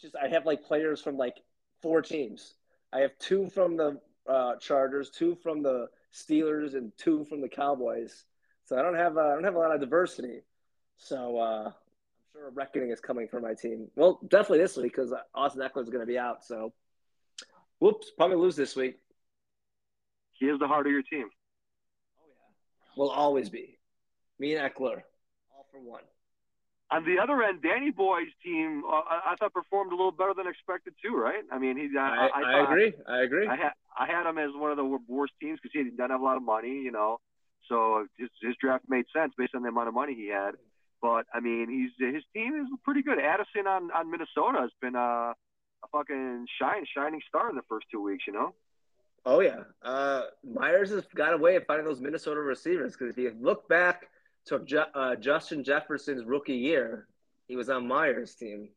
just, 0.00 0.16
I 0.16 0.28
have 0.28 0.46
like 0.46 0.64
players 0.64 1.02
from 1.02 1.18
like 1.18 1.36
four 1.82 2.00
teams. 2.00 2.54
I 2.92 3.00
have 3.00 3.10
two 3.18 3.50
from 3.50 3.76
the 3.76 4.00
uh, 4.26 4.56
Chargers, 4.56 5.10
two 5.10 5.34
from 5.34 5.62
the 5.62 5.88
Steelers, 6.14 6.74
and 6.74 6.92
two 6.96 7.24
from 7.26 7.42
the 7.42 7.48
Cowboys. 7.48 8.24
So 8.64 8.78
I 8.78 8.82
don't 8.82 8.96
have 8.96 9.18
uh, 9.18 9.20
I 9.20 9.34
don't 9.34 9.44
have 9.44 9.54
a 9.54 9.58
lot 9.58 9.74
of 9.74 9.80
diversity. 9.80 10.40
So 10.96 11.38
uh, 11.38 11.64
I'm 11.66 11.72
sure 12.32 12.48
a 12.48 12.50
reckoning 12.52 12.90
is 12.90 13.00
coming 13.00 13.28
for 13.28 13.40
my 13.40 13.52
team. 13.52 13.88
Well, 13.96 14.18
definitely 14.28 14.58
this 14.58 14.76
week 14.76 14.92
because 14.94 15.12
Austin 15.34 15.60
Ekeler 15.60 15.82
is 15.82 15.90
going 15.90 16.00
to 16.00 16.06
be 16.06 16.18
out. 16.18 16.44
So, 16.44 16.72
whoops, 17.80 18.10
probably 18.16 18.36
lose 18.36 18.56
this 18.56 18.76
week. 18.76 18.96
He 20.40 20.46
is 20.46 20.58
the 20.58 20.66
heart 20.66 20.86
of 20.86 20.92
your 20.92 21.02
team. 21.02 21.28
Oh 22.18 22.24
yeah, 22.26 22.96
will 22.96 23.10
always 23.10 23.50
be. 23.50 23.78
Me 24.38 24.54
and 24.54 24.72
Ekeler, 24.72 25.02
all 25.54 25.66
for 25.70 25.78
one. 25.78 26.00
on 26.90 27.04
the 27.04 27.22
other 27.22 27.42
end, 27.42 27.60
Danny 27.62 27.90
Boy's 27.90 28.32
team, 28.42 28.82
uh, 28.90 29.02
I, 29.08 29.32
I, 29.32 29.34
thought 29.36 29.52
performed 29.52 29.92
a 29.92 29.94
little 29.94 30.12
better 30.12 30.32
than 30.34 30.46
expected 30.46 30.94
too. 31.04 31.14
Right? 31.14 31.44
I 31.52 31.58
mean, 31.58 31.76
he. 31.76 31.96
I, 31.96 32.30
I, 32.34 32.40
I 32.42 32.64
agree. 32.64 32.94
I 33.06 33.20
agree. 33.20 33.46
I 33.46 33.54
had 33.54 33.72
I 33.96 34.06
had 34.06 34.26
him 34.26 34.38
as 34.38 34.50
one 34.54 34.70
of 34.70 34.78
the 34.78 34.98
worst 35.06 35.34
teams 35.40 35.60
because 35.62 35.72
he 35.74 35.90
doesn't 35.90 36.10
have 36.10 36.20
a 36.20 36.24
lot 36.24 36.38
of 36.38 36.42
money, 36.42 36.80
you 36.80 36.90
know. 36.90 37.18
So 37.68 38.06
his 38.18 38.30
his 38.40 38.56
draft 38.58 38.84
made 38.88 39.04
sense 39.14 39.34
based 39.36 39.54
on 39.54 39.62
the 39.62 39.68
amount 39.68 39.88
of 39.88 39.94
money 39.94 40.14
he 40.14 40.28
had. 40.28 40.52
But 41.02 41.26
I 41.34 41.40
mean, 41.40 41.68
he's 41.68 42.14
his 42.14 42.24
team 42.34 42.54
is 42.54 42.66
pretty 42.82 43.02
good. 43.02 43.18
Addison 43.18 43.66
on 43.66 43.90
on 43.90 44.10
Minnesota 44.10 44.60
has 44.62 44.70
been 44.80 44.94
a, 44.94 45.34
a 45.34 45.88
fucking 45.92 46.46
shine 46.58 46.86
shining 46.96 47.20
star 47.28 47.50
in 47.50 47.56
the 47.56 47.62
first 47.68 47.86
two 47.92 48.02
weeks. 48.02 48.24
You 48.26 48.32
know. 48.32 48.54
Oh 49.26 49.40
yeah, 49.40 49.64
uh, 49.82 50.22
Myers 50.42 50.90
has 50.90 51.04
got 51.14 51.34
a 51.34 51.36
way 51.36 51.56
of 51.56 51.66
finding 51.66 51.84
those 51.86 52.00
Minnesota 52.00 52.40
receivers 52.40 52.96
because 52.96 53.10
if 53.10 53.18
you 53.18 53.34
look 53.38 53.68
back 53.68 54.08
to 54.46 54.86
uh, 54.94 55.16
Justin 55.16 55.62
Jefferson's 55.62 56.24
rookie 56.24 56.56
year, 56.56 57.06
he 57.46 57.56
was 57.56 57.68
on 57.68 57.86
Myers' 57.86 58.34
team. 58.34 58.70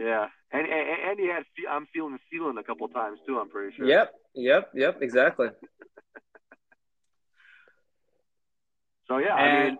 Yeah, 0.00 0.26
and 0.52 0.66
and, 0.66 1.10
and 1.10 1.20
he 1.20 1.28
had 1.28 1.44
I'm 1.70 1.86
feeling 1.94 2.18
Thielen 2.32 2.58
a 2.58 2.64
couple 2.64 2.88
times 2.88 3.20
too. 3.26 3.38
I'm 3.38 3.50
pretty 3.50 3.76
sure. 3.76 3.86
Yep, 3.86 4.12
yep, 4.34 4.70
yep, 4.74 4.98
exactly. 5.00 5.48
so 9.06 9.18
yeah, 9.18 9.36
and 9.36 9.56
I 9.58 9.64
mean, 9.64 9.78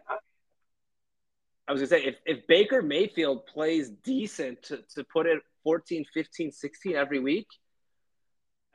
I 1.67 1.73
was 1.73 1.81
gonna 1.81 1.89
say 1.89 2.05
if, 2.05 2.17
if 2.27 2.47
Baker 2.47 2.83
Mayfield 2.83 3.47
plays 3.47 3.91
decent 4.05 4.63
to, 4.65 4.79
to 4.95 5.05
put 5.05 5.27
it 5.27 5.41
14, 5.65 6.05
15, 6.13 6.53
16 6.53 6.95
every 6.95 7.19
week, 7.19 7.47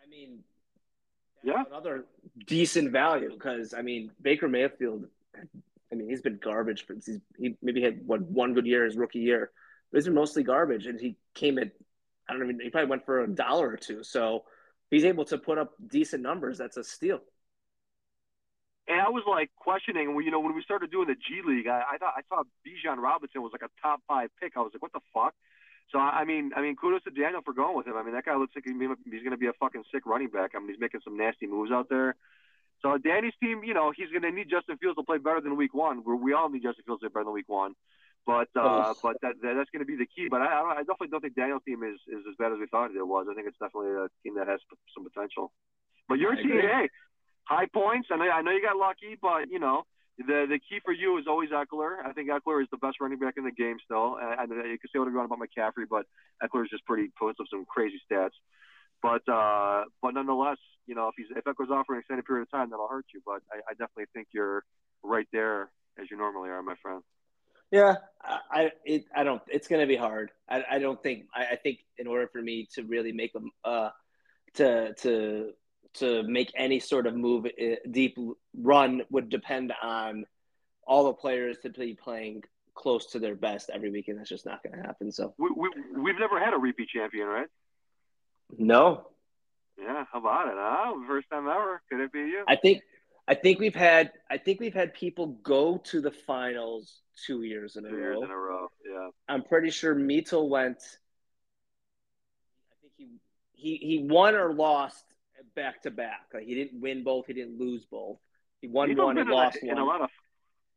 I 0.04 0.10
mean, 0.10 0.40
yeah, 1.48 1.64
another 1.70 2.06
decent 2.46 2.92
value 2.92 3.32
because 3.32 3.74
I 3.74 3.82
mean 3.82 4.12
Baker 4.22 4.50
Mayfield, 4.50 5.06
I 5.92 5.96
mean 5.96 6.10
he's 6.10 6.22
been 6.22 6.40
garbage 6.44 6.86
for 6.86 6.94
he's, 6.94 7.20
he 7.40 7.56
maybe 7.62 7.82
had 7.82 8.06
one 8.06 8.22
one 8.22 8.54
good 8.54 8.66
year 8.66 8.84
his 8.84 8.98
rookie 8.98 9.20
year, 9.20 9.52
but 9.92 9.98
he's 9.98 10.06
been 10.06 10.14
mostly 10.14 10.44
garbage 10.44 10.88
and 10.88 11.00
he 11.00 11.16
came 11.34 11.58
at 11.58 11.72
I 12.30 12.34
don't 12.34 12.44
even 12.44 12.60
he 12.60 12.70
probably 12.70 12.90
went 12.90 13.06
for 13.06 13.24
a 13.24 13.28
dollar 13.28 13.70
or 13.70 13.78
two, 13.78 14.04
so 14.04 14.44
he's 14.92 15.06
able 15.06 15.24
to 15.26 15.38
put 15.38 15.58
up 15.58 15.72
decent 15.88 16.22
numbers. 16.22 16.58
That's 16.58 16.76
a 16.76 16.84
steal. 16.84 17.22
And 18.90 19.00
I 19.00 19.10
was 19.10 19.24
like 19.28 19.50
questioning, 19.56 20.16
you 20.24 20.32
know, 20.32 20.40
when 20.40 20.54
we 20.54 20.62
started 20.64 20.92
doing 20.92 21.08
the 21.08 21.16
G 21.16 21.42
League, 21.46 21.68
I, 21.68 21.84
I 21.94 21.98
thought 21.98 22.14
I 22.18 22.22
thought 22.30 22.48
Bijan 22.66 22.98
Robinson 22.98 23.42
was 23.42 23.54
like 23.54 23.64
a 23.64 23.72
top 23.82 24.02
five 24.08 24.30
pick. 24.42 24.54
I 24.58 24.60
was 24.60 24.72
like, 24.74 24.82
what 24.82 24.92
the 24.92 25.02
fuck? 25.14 25.34
So 25.92 26.00
I 26.00 26.26
mean, 26.26 26.52
I 26.56 26.62
mean, 26.62 26.76
kudos 26.76 27.04
to 27.04 27.12
Daniel 27.12 27.42
for 27.44 27.54
going 27.54 27.78
with 27.78 27.88
him. 27.88 27.96
I 27.96 28.04
mean, 28.04 28.14
that 28.14 28.26
guy 28.26 28.36
looks 28.36 28.54
like 28.56 28.66
he's 28.66 28.76
going 28.76 29.32
to 29.32 29.38
be 29.38 29.48
a 29.48 29.54
fucking 29.54 29.84
sick 29.94 30.06
running 30.06 30.28
back. 30.28 30.52
I 30.54 30.60
mean, 30.60 30.70
he's 30.70 30.80
making 30.80 31.00
some 31.04 31.16
nasty 31.16 31.48
moves 31.48 31.72
out 31.72 31.88
there. 31.90 32.16
So 32.82 32.98
Danny's 32.98 33.34
team, 33.42 33.64
you 33.64 33.74
know, 33.74 33.92
he's 33.96 34.10
going 34.10 34.22
to 34.22 34.32
need 34.32 34.50
Justin 34.50 34.78
Fields 34.78 34.98
to 34.98 35.04
play 35.04 35.18
better 35.18 35.40
than 35.42 35.56
Week 35.56 35.74
One. 35.74 36.04
Where 36.04 36.16
we 36.16 36.34
all 36.34 36.50
need 36.50 36.62
Justin 36.62 36.84
Fields 36.86 37.02
to 37.02 37.10
play 37.10 37.22
better 37.22 37.26
than 37.26 37.34
Week 37.34 37.48
One. 37.48 37.74
But 38.26 38.52
uh, 38.60 38.94
but 39.02 39.16
that, 39.22 39.40
that 39.42 39.54
that's 39.56 39.72
going 39.72 39.80
to 39.80 39.88
be 39.88 39.96
the 39.96 40.06
key. 40.06 40.28
But 40.30 40.42
I, 40.42 40.76
I 40.76 40.84
definitely 40.84 41.08
don't 41.08 41.22
think 41.22 41.36
Daniel's 41.36 41.64
team 41.66 41.82
is, 41.84 41.96
is 42.12 42.28
as 42.28 42.36
bad 42.38 42.52
as 42.52 42.60
we 42.60 42.68
thought 42.68 42.92
it 42.92 43.08
was. 43.08 43.28
I 43.32 43.34
think 43.34 43.48
it's 43.48 43.58
definitely 43.58 43.96
a 43.96 44.12
team 44.24 44.36
that 44.36 44.52
has 44.52 44.60
some 44.92 45.08
potential. 45.08 45.54
But 46.10 46.20
your 46.20 46.36
team, 46.36 46.60
hey, 46.60 46.90
high 47.46 47.68
points. 47.72 48.10
I 48.12 48.18
know, 48.18 48.28
I 48.28 48.42
know 48.42 48.52
you 48.52 48.62
got 48.62 48.76
lucky, 48.76 49.16
but 49.22 49.48
you 49.50 49.60
know 49.60 49.88
the 50.18 50.46
the 50.50 50.60
key 50.60 50.80
for 50.84 50.94
you 50.94 51.18
is 51.18 51.26
always 51.28 51.50
Ekeler. 51.52 51.98
I 52.04 52.12
think 52.14 52.30
Ekeler 52.30 52.62
is 52.62 52.68
the 52.72 52.78
best 52.78 52.98
running 53.00 53.20
back 53.20 53.36
in 53.38 53.44
the 53.44 53.52
game 53.52 53.78
still. 53.84 54.18
And, 54.20 54.50
you 54.52 54.78
can 54.80 54.90
say 54.92 55.00
whatever 55.00 55.12
you 55.12 55.18
want 55.18 55.32
about 55.32 55.40
McCaffrey, 55.40 55.86
but 55.90 56.06
Ekeler 56.44 56.64
is 56.64 56.72
just 56.72 56.86
pretty 56.86 57.12
puts 57.20 57.40
up 57.40 57.46
some 57.50 57.66
crazy 57.66 58.02
stats. 58.10 58.32
But 59.02 59.28
uh, 59.32 59.84
but 60.02 60.16
nonetheless, 60.16 60.58
you 60.88 60.96
know 60.96 61.10
if 61.10 61.14
he's 61.18 61.28
if 61.36 61.44
Ekeler's 61.44 61.72
off 61.72 61.86
for 61.86 61.94
an 61.94 62.00
extended 62.00 62.26
period 62.26 62.44
of 62.44 62.52
time, 62.52 62.72
that'll 62.72 62.88
hurt 62.88 63.06
you. 63.14 63.22
But 63.26 63.42
I, 63.52 63.58
I 63.70 63.74
definitely 63.74 64.06
think 64.14 64.28
you're 64.34 64.64
right 65.04 65.28
there 65.32 65.70
as 66.00 66.10
you 66.10 66.18
normally 66.18 66.50
are, 66.50 66.64
my 66.64 66.76
friend. 66.82 67.04
Yeah, 67.72 67.96
I 68.24 68.72
it, 68.86 69.06
I 69.16 69.24
don't. 69.24 69.42
It's 69.48 69.68
going 69.68 69.82
to 69.82 69.88
be 69.88 69.98
hard. 69.98 70.32
I, 70.50 70.64
I 70.72 70.80
don't 70.80 71.02
think. 71.04 71.26
I, 71.36 71.46
I 71.52 71.56
think 71.58 71.80
in 71.98 72.08
order 72.08 72.28
for 72.28 72.42
me 72.42 72.68
to 72.74 72.84
really 72.84 73.12
make 73.12 73.34
them 73.34 73.52
uh 73.66 73.90
to 74.56 74.94
to 74.94 75.52
to 75.96 76.24
make 76.24 76.52
any 76.56 76.80
sort 76.80 77.08
of 77.08 77.16
move, 77.16 77.46
uh, 77.46 77.76
deep 77.90 78.18
run 78.60 79.04
would 79.10 79.30
depend 79.30 79.74
on 79.82 80.26
all 80.86 81.06
the 81.06 81.14
players 81.14 81.58
to 81.60 81.70
be 81.70 81.94
playing 81.94 82.44
close 82.74 83.08
to 83.08 83.20
their 83.20 83.36
best 83.36 83.70
every 83.74 83.90
week, 83.90 84.08
and 84.08 84.18
that's 84.18 84.30
just 84.30 84.46
not 84.46 84.64
going 84.64 84.76
to 84.76 84.82
happen. 84.82 85.12
So 85.12 85.34
we, 85.38 85.50
we 85.56 85.70
we've 86.02 86.20
never 86.20 86.40
had 86.40 86.54
a 86.54 86.58
repeat 86.58 86.90
champion, 86.90 87.28
right? 87.28 87.48
No. 88.58 89.08
Yeah, 89.78 90.06
how 90.12 90.20
about 90.20 90.48
it? 90.48 90.54
Huh? 90.56 90.94
First 91.08 91.30
time 91.30 91.48
ever. 91.48 91.82
Could 91.90 92.02
it 92.02 92.12
be 92.12 92.20
you? 92.20 92.44
I 92.48 92.56
think 92.56 92.82
I 93.28 93.36
think 93.36 93.60
we've 93.60 93.76
had 93.76 94.12
I 94.30 94.38
think 94.38 94.60
we've 94.60 94.74
had 94.74 94.94
people 94.94 95.28
go 95.44 95.78
to 95.86 96.02
the 96.02 96.12
finals 96.12 97.02
two 97.26 97.44
years 97.44 97.76
in 97.76 97.86
a 97.86 97.90
two 97.90 97.96
row. 97.96 98.02
Years 98.02 98.24
in 98.24 98.32
a 98.32 98.38
row. 98.38 98.68
Yeah. 98.86 99.10
I'm 99.28 99.44
pretty 99.44 99.70
sure 99.70 99.94
Mito 99.96 100.48
went. 100.48 100.78
I 102.72 102.76
think 102.82 102.94
he 102.96 103.08
he 103.54 103.78
he 103.78 104.04
won 104.04 104.36
or 104.36 104.54
lost 104.54 105.04
back 105.58 105.82
to 105.82 105.92
back. 105.92 106.28
Like 106.34 106.46
he 106.46 106.56
didn't 106.56 106.80
win 106.80 107.04
both, 107.04 107.26
he 107.26 107.34
didn't 107.34 107.60
lose 107.60 107.86
both. 107.92 108.20
He 108.62 108.68
won 108.68 108.90
he's 108.90 108.98
one 108.98 109.18
and 109.18 109.30
lost 109.30 109.58
in 109.62 109.70
one. 109.70 109.78
A 109.80 109.86
lot 109.86 110.02
of, 110.02 110.10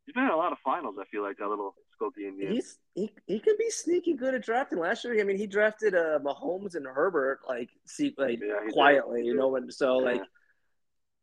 he's 0.04 0.14
been 0.14 0.24
in 0.24 0.30
a 0.30 0.36
lot 0.36 0.52
of 0.52 0.58
finals. 0.64 0.96
I 0.98 1.04
feel 1.12 1.22
like 1.22 1.36
that 1.36 1.48
little 1.48 1.74
Skokie 1.94 2.26
Indian. 2.26 2.52
He's 2.52 2.78
he, 2.94 3.12
he 3.26 3.38
can 3.38 3.54
be 3.58 3.70
sneaky 3.70 4.14
good 4.14 4.34
at 4.34 4.42
drafting. 4.42 4.78
Last 4.78 5.04
year, 5.04 5.20
I 5.20 5.24
mean, 5.24 5.36
he 5.36 5.46
drafted 5.46 5.94
uh, 5.94 6.18
Mahomes 6.24 6.74
and 6.74 6.86
Herbert 6.86 7.40
like 7.46 7.68
see 7.86 8.14
like 8.18 8.40
yeah, 8.42 8.72
quietly, 8.72 9.24
you 9.24 9.34
know, 9.34 9.54
and 9.56 9.72
so 9.72 10.00
yeah. 10.00 10.12
like, 10.12 10.22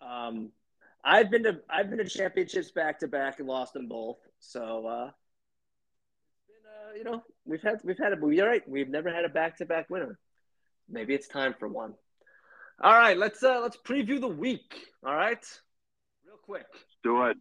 um, 0.01 0.51
I've 1.03 1.32
been 1.32 1.43
to 1.43 1.60
I've 1.70 1.89
been 1.89 1.99
to 1.99 2.05
championships 2.05 2.72
back 2.72 2.99
to 2.99 3.08
back 3.08 3.39
and 3.39 3.47
lost 3.47 3.74
them 3.74 3.88
both. 3.88 4.18
So, 4.39 4.86
uh, 4.88 5.12
been, 6.47 6.64
uh, 6.66 6.93
you 6.95 7.03
know, 7.03 7.24
we've 7.45 7.62
had 7.62 7.82
we've 7.84 7.97
had 7.97 8.14
a 8.14 8.16
but 8.16 8.28
you're 8.28 8.47
right. 8.47 8.68
We've 8.68 8.89
never 8.89 9.12
had 9.12 9.26
a 9.26 9.30
back 9.30 9.58
to 9.58 9.66
back 9.66 9.89
winner. 9.89 10.20
Maybe 10.89 11.14
it's 11.16 11.28
time 11.28 11.55
for 11.58 11.68
one. 11.68 11.95
All 12.80 12.93
right, 12.93 13.17
let's 13.17 13.41
uh 13.41 13.59
let's 13.61 13.78
preview 13.78 14.19
the 14.19 14.28
week. 14.28 14.75
All 15.05 15.15
right, 15.15 15.43
real 16.25 16.38
quick. 16.43 16.65
Let's 16.71 16.97
do 17.03 17.23
it. 17.23 17.38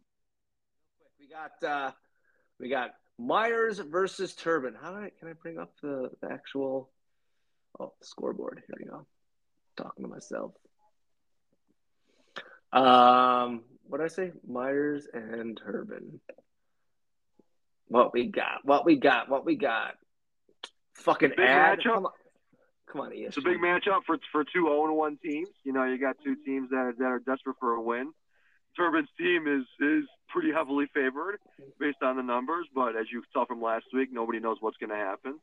We 1.20 1.28
got 1.28 1.62
uh 1.68 1.90
we 2.58 2.70
got 2.70 2.92
Myers 3.18 3.78
versus 3.78 4.34
Turbin. 4.34 4.74
How 4.80 4.92
do 4.92 4.98
I 4.98 5.10
can 5.18 5.28
I 5.28 5.34
bring 5.34 5.58
up 5.58 5.72
the, 5.82 6.10
the 6.22 6.32
actual 6.32 6.90
oh 7.78 7.92
scoreboard? 8.02 8.62
Here 8.66 8.76
we 8.78 8.86
go. 8.86 9.06
talking 9.76 10.04
to 10.04 10.10
myself. 10.10 10.52
Um, 12.72 13.62
what 13.88 13.98
did 13.98 14.04
I 14.04 14.08
say? 14.08 14.32
Myers 14.46 15.06
and 15.12 15.60
Turbin. 15.62 16.20
What 17.88 18.12
we 18.12 18.26
got? 18.26 18.64
What 18.64 18.84
we 18.84 18.96
got? 18.96 19.28
What 19.28 19.44
we 19.44 19.56
got? 19.56 19.94
Fucking 20.94 21.30
Big 21.36 21.46
ad. 21.46 21.80
Matchup. 21.80 22.10
Come 22.96 23.04
on. 23.04 23.10
Come 23.10 23.12
on, 23.12 23.18
ESPN. 23.18 23.26
It's 23.26 23.36
a 23.36 23.42
big 23.42 23.58
matchup 23.58 24.04
for 24.06 24.18
for 24.32 24.44
two 24.44 24.64
0 24.64 24.94
1 24.94 25.18
teams. 25.22 25.48
You 25.64 25.72
know, 25.72 25.84
you 25.84 25.98
got 25.98 26.16
two 26.24 26.36
teams 26.44 26.70
that 26.70 26.76
are, 26.76 26.94
that 26.98 27.04
are 27.04 27.18
desperate 27.18 27.56
for 27.60 27.72
a 27.72 27.82
win. 27.82 28.12
Turbin's 28.76 29.08
team 29.18 29.46
is 29.46 29.64
is 29.80 30.04
pretty 30.28 30.52
heavily 30.52 30.86
favored 30.94 31.38
based 31.78 32.02
on 32.02 32.16
the 32.16 32.22
numbers, 32.22 32.66
but 32.74 32.96
as 32.96 33.06
you 33.12 33.22
saw 33.32 33.44
from 33.44 33.62
last 33.62 33.86
week, 33.92 34.08
nobody 34.12 34.40
knows 34.40 34.56
what's 34.60 34.76
going 34.78 34.90
to 34.90 34.96
happen. 34.96 35.38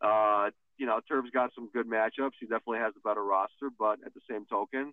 Uh, 0.00 0.50
you 0.78 0.86
know, 0.86 1.00
Turb's 1.08 1.30
got 1.30 1.50
some 1.54 1.68
good 1.72 1.86
matchups. 1.86 2.32
He 2.40 2.46
definitely 2.46 2.78
has 2.78 2.92
a 2.96 3.08
better 3.08 3.22
roster, 3.22 3.70
but 3.76 3.98
at 4.04 4.14
the 4.14 4.20
same 4.28 4.46
token, 4.46 4.92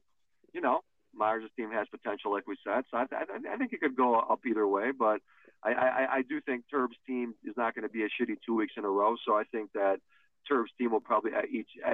you 0.53 0.61
know, 0.61 0.81
Myers' 1.15 1.49
team 1.55 1.71
has 1.71 1.87
potential, 1.89 2.31
like 2.31 2.47
we 2.47 2.57
said. 2.63 2.83
So 2.91 2.97
I, 2.97 3.05
I, 3.11 3.53
I 3.53 3.57
think 3.57 3.73
it 3.73 3.81
could 3.81 3.95
go 3.95 4.15
up 4.15 4.41
either 4.45 4.67
way, 4.67 4.91
but 4.91 5.21
I, 5.63 5.71
I, 5.73 6.07
I 6.17 6.21
do 6.27 6.41
think 6.41 6.65
Turb's 6.69 6.97
team 7.07 7.35
is 7.45 7.55
not 7.57 7.73
going 7.73 7.83
to 7.83 7.89
be 7.89 8.03
a 8.03 8.07
shitty 8.07 8.37
two 8.45 8.55
weeks 8.55 8.73
in 8.77 8.85
a 8.85 8.89
row. 8.89 9.15
So 9.25 9.35
I 9.35 9.43
think 9.51 9.71
that 9.73 9.99
Turb's 10.47 10.71
team 10.77 10.91
will 10.91 11.01
probably 11.01 11.31
uh, 11.33 11.41
each 11.51 11.69
uh, 11.85 11.93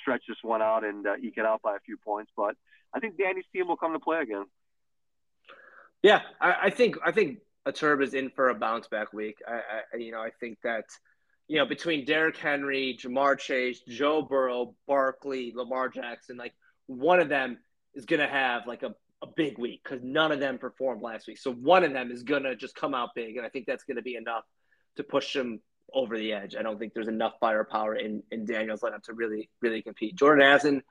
stretch 0.00 0.22
this 0.28 0.38
one 0.42 0.62
out 0.62 0.84
and 0.84 1.06
uh, 1.06 1.16
eke 1.22 1.38
it 1.38 1.44
out 1.44 1.62
by 1.62 1.76
a 1.76 1.80
few 1.80 1.96
points. 1.96 2.30
But 2.36 2.56
I 2.94 3.00
think 3.00 3.18
Danny's 3.18 3.44
team 3.52 3.68
will 3.68 3.76
come 3.76 3.92
to 3.92 3.98
play 3.98 4.20
again. 4.20 4.44
Yeah, 6.02 6.22
I, 6.40 6.54
I 6.64 6.70
think 6.70 6.96
I 7.04 7.12
think 7.12 7.38
a 7.66 7.72
Turb 7.72 8.00
is 8.02 8.14
in 8.14 8.30
for 8.30 8.48
a 8.48 8.54
bounce 8.54 8.88
back 8.88 9.12
week. 9.12 9.38
I, 9.46 9.60
I, 9.92 9.96
you 9.98 10.12
know 10.12 10.20
I 10.20 10.30
think 10.40 10.58
that 10.64 10.86
you 11.48 11.58
know 11.58 11.66
between 11.66 12.04
Derrick 12.04 12.36
Henry, 12.36 12.98
Ja'Marr 13.00 13.38
Chase, 13.38 13.80
Joe 13.86 14.22
Burrow, 14.22 14.74
Barkley, 14.86 15.52
Lamar 15.54 15.88
Jackson, 15.88 16.36
like 16.36 16.54
one 16.86 17.20
of 17.20 17.28
them 17.28 17.58
is 17.94 18.06
gonna 18.06 18.28
have 18.28 18.66
like 18.66 18.82
a, 18.82 18.94
a 19.22 19.26
big 19.36 19.58
week 19.58 19.82
because 19.84 20.00
none 20.02 20.32
of 20.32 20.40
them 20.40 20.58
performed 20.58 21.02
last 21.02 21.26
week. 21.26 21.38
So 21.38 21.52
one 21.52 21.84
of 21.84 21.92
them 21.92 22.10
is 22.10 22.22
gonna 22.22 22.56
just 22.56 22.74
come 22.74 22.94
out 22.94 23.10
big, 23.14 23.36
and 23.36 23.44
I 23.44 23.50
think 23.50 23.66
that's 23.66 23.84
gonna 23.84 24.02
be 24.02 24.16
enough 24.16 24.44
to 24.96 25.04
push 25.04 25.34
them 25.34 25.60
over 25.94 26.18
the 26.18 26.32
edge. 26.32 26.56
I 26.56 26.62
don't 26.62 26.78
think 26.78 26.94
there's 26.94 27.08
enough 27.08 27.34
firepower 27.40 27.96
in, 27.96 28.22
in 28.30 28.44
Daniel's 28.44 28.80
lineup 28.80 29.02
to 29.04 29.14
really, 29.14 29.50
really 29.60 29.82
compete. 29.82 30.16
Jordan 30.16 30.44
Addison, 30.44 30.82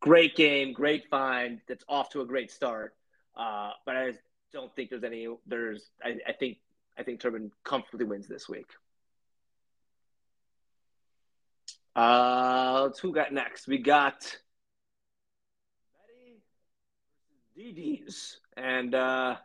great 0.00 0.36
game, 0.36 0.72
great 0.72 1.08
find. 1.10 1.60
That's 1.68 1.84
off 1.88 2.10
to 2.10 2.20
a 2.20 2.26
great 2.26 2.50
start. 2.50 2.94
Uh, 3.36 3.70
but 3.84 3.96
I 3.96 4.12
don't 4.52 4.74
think 4.74 4.90
there's 4.90 5.04
any. 5.04 5.28
There's. 5.46 5.90
I, 6.02 6.16
I 6.26 6.32
think. 6.32 6.58
I 6.98 7.02
think 7.02 7.20
Turbin 7.20 7.50
comfortably 7.62 8.06
wins 8.06 8.26
this 8.26 8.48
week. 8.48 8.70
Uh, 11.94 12.82
let's 12.84 12.98
who 12.98 13.12
got 13.12 13.32
next? 13.32 13.66
We 13.66 13.78
got 13.78 14.36
Betty 17.56 18.04
DDs 18.06 18.36
and 18.56 18.94
uh, 18.94 19.36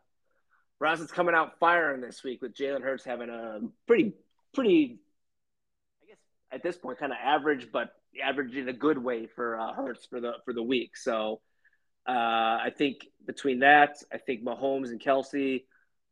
Rosin's 0.82 1.12
coming 1.12 1.36
out 1.36 1.59
firing 1.59 2.01
this 2.01 2.24
week 2.24 2.41
with 2.41 2.53
Jalen 2.53 2.82
Hurts 2.82 3.05
having 3.05 3.30
a 3.30 3.59
pretty 3.88 4.14
pretty, 4.54 4.99
I 6.04 6.08
guess 6.08 6.18
at 6.52 6.64
this 6.64 6.78
point, 6.78 6.99
kind 6.99 7.12
of 7.12 7.18
average, 7.24 7.70
but 7.72 7.91
average 8.24 8.56
in 8.56 8.68
a 8.70 8.74
good 8.74 8.97
way 8.97 9.28
for 9.28 9.60
uh, 9.60 9.74
Hurts 9.74 10.06
for 10.06 10.20
the 10.20 10.34
for 10.45 10.54
the 10.54 10.64
week. 10.64 10.97
So 10.97 11.41
uh, 12.08 12.12
I 12.12 12.72
think 12.76 13.08
between 13.26 13.60
that, 13.60 13.97
I 14.12 14.18
think 14.18 14.43
Mahomes 14.43 14.89
and 14.89 15.02
Kelce 15.02 15.64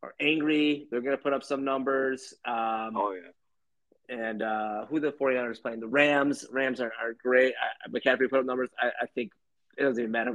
are 0.02 0.14
angry. 0.20 0.86
They're 0.90 1.00
going 1.00 1.16
to 1.16 1.22
put 1.22 1.32
up 1.32 1.42
some 1.42 1.64
numbers. 1.64 2.34
Um, 2.44 2.96
oh 2.96 3.14
yeah. 3.14 4.16
And 4.16 4.42
uh, 4.42 4.86
who 4.86 4.98
the 4.98 5.12
49ers 5.12 5.62
playing? 5.62 5.78
The 5.78 5.86
Rams. 5.86 6.44
Rams 6.50 6.80
are, 6.80 6.92
are 7.00 7.14
great. 7.22 7.54
I, 7.54 7.88
McCaffrey 7.88 8.28
put 8.28 8.40
up 8.40 8.44
numbers. 8.46 8.68
I, 8.80 8.88
I 9.02 9.06
think 9.06 9.30
it 9.78 9.82
doesn't 9.82 10.00
even 10.00 10.10
matter. 10.10 10.32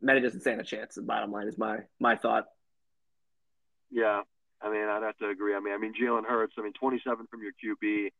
Matty 0.00 0.20
doesn't 0.20 0.40
stand 0.40 0.60
a 0.60 0.64
chance. 0.64 0.94
The 0.94 1.02
bottom 1.02 1.30
line 1.30 1.46
is 1.46 1.58
my 1.58 1.78
my 2.00 2.16
thought. 2.16 2.46
Yeah, 3.90 4.22
I 4.60 4.70
mean, 4.70 4.84
I'd 4.84 5.02
have 5.02 5.16
to 5.18 5.28
agree. 5.28 5.54
I 5.54 5.60
mean, 5.60 5.72
I 5.74 5.78
mean, 5.78 5.94
Jalen 5.94 6.24
Hurts. 6.24 6.54
I 6.58 6.62
mean, 6.62 6.72
27 6.72 7.26
from 7.30 7.40
your 7.42 7.52
QB. 7.52 8.10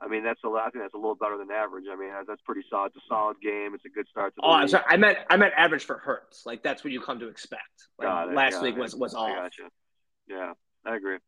I 0.00 0.06
mean, 0.06 0.22
that's 0.22 0.40
a 0.44 0.48
lot. 0.48 0.66
I 0.66 0.70
think 0.70 0.84
that's 0.84 0.94
a 0.94 0.96
little 0.96 1.16
better 1.16 1.36
than 1.36 1.50
average. 1.50 1.84
I 1.90 1.96
mean, 1.96 2.10
that's 2.26 2.40
pretty 2.42 2.62
solid. 2.70 2.92
It's 2.94 3.04
a 3.04 3.08
solid 3.08 3.40
game. 3.40 3.74
It's 3.74 3.84
a 3.84 3.88
good 3.88 4.06
start 4.08 4.32
to 4.34 4.40
the 4.40 4.46
Oh, 4.46 4.52
I'm 4.52 4.68
sorry. 4.68 4.84
I 4.88 4.96
meant 4.96 5.18
I 5.28 5.36
meant 5.36 5.54
average 5.56 5.84
for 5.84 5.98
Hurts. 5.98 6.46
Like 6.46 6.62
that's 6.62 6.84
what 6.84 6.92
you 6.92 7.00
come 7.00 7.18
to 7.18 7.28
expect. 7.28 7.88
Like, 7.98 8.28
it, 8.28 8.34
last 8.34 8.62
week 8.62 8.76
it. 8.76 8.80
was 8.80 8.94
was 8.94 9.14
I 9.14 9.18
off. 9.18 9.36
gotcha. 9.36 9.62
Yeah, 10.28 10.52
I 10.86 10.94
agree. 10.96 11.18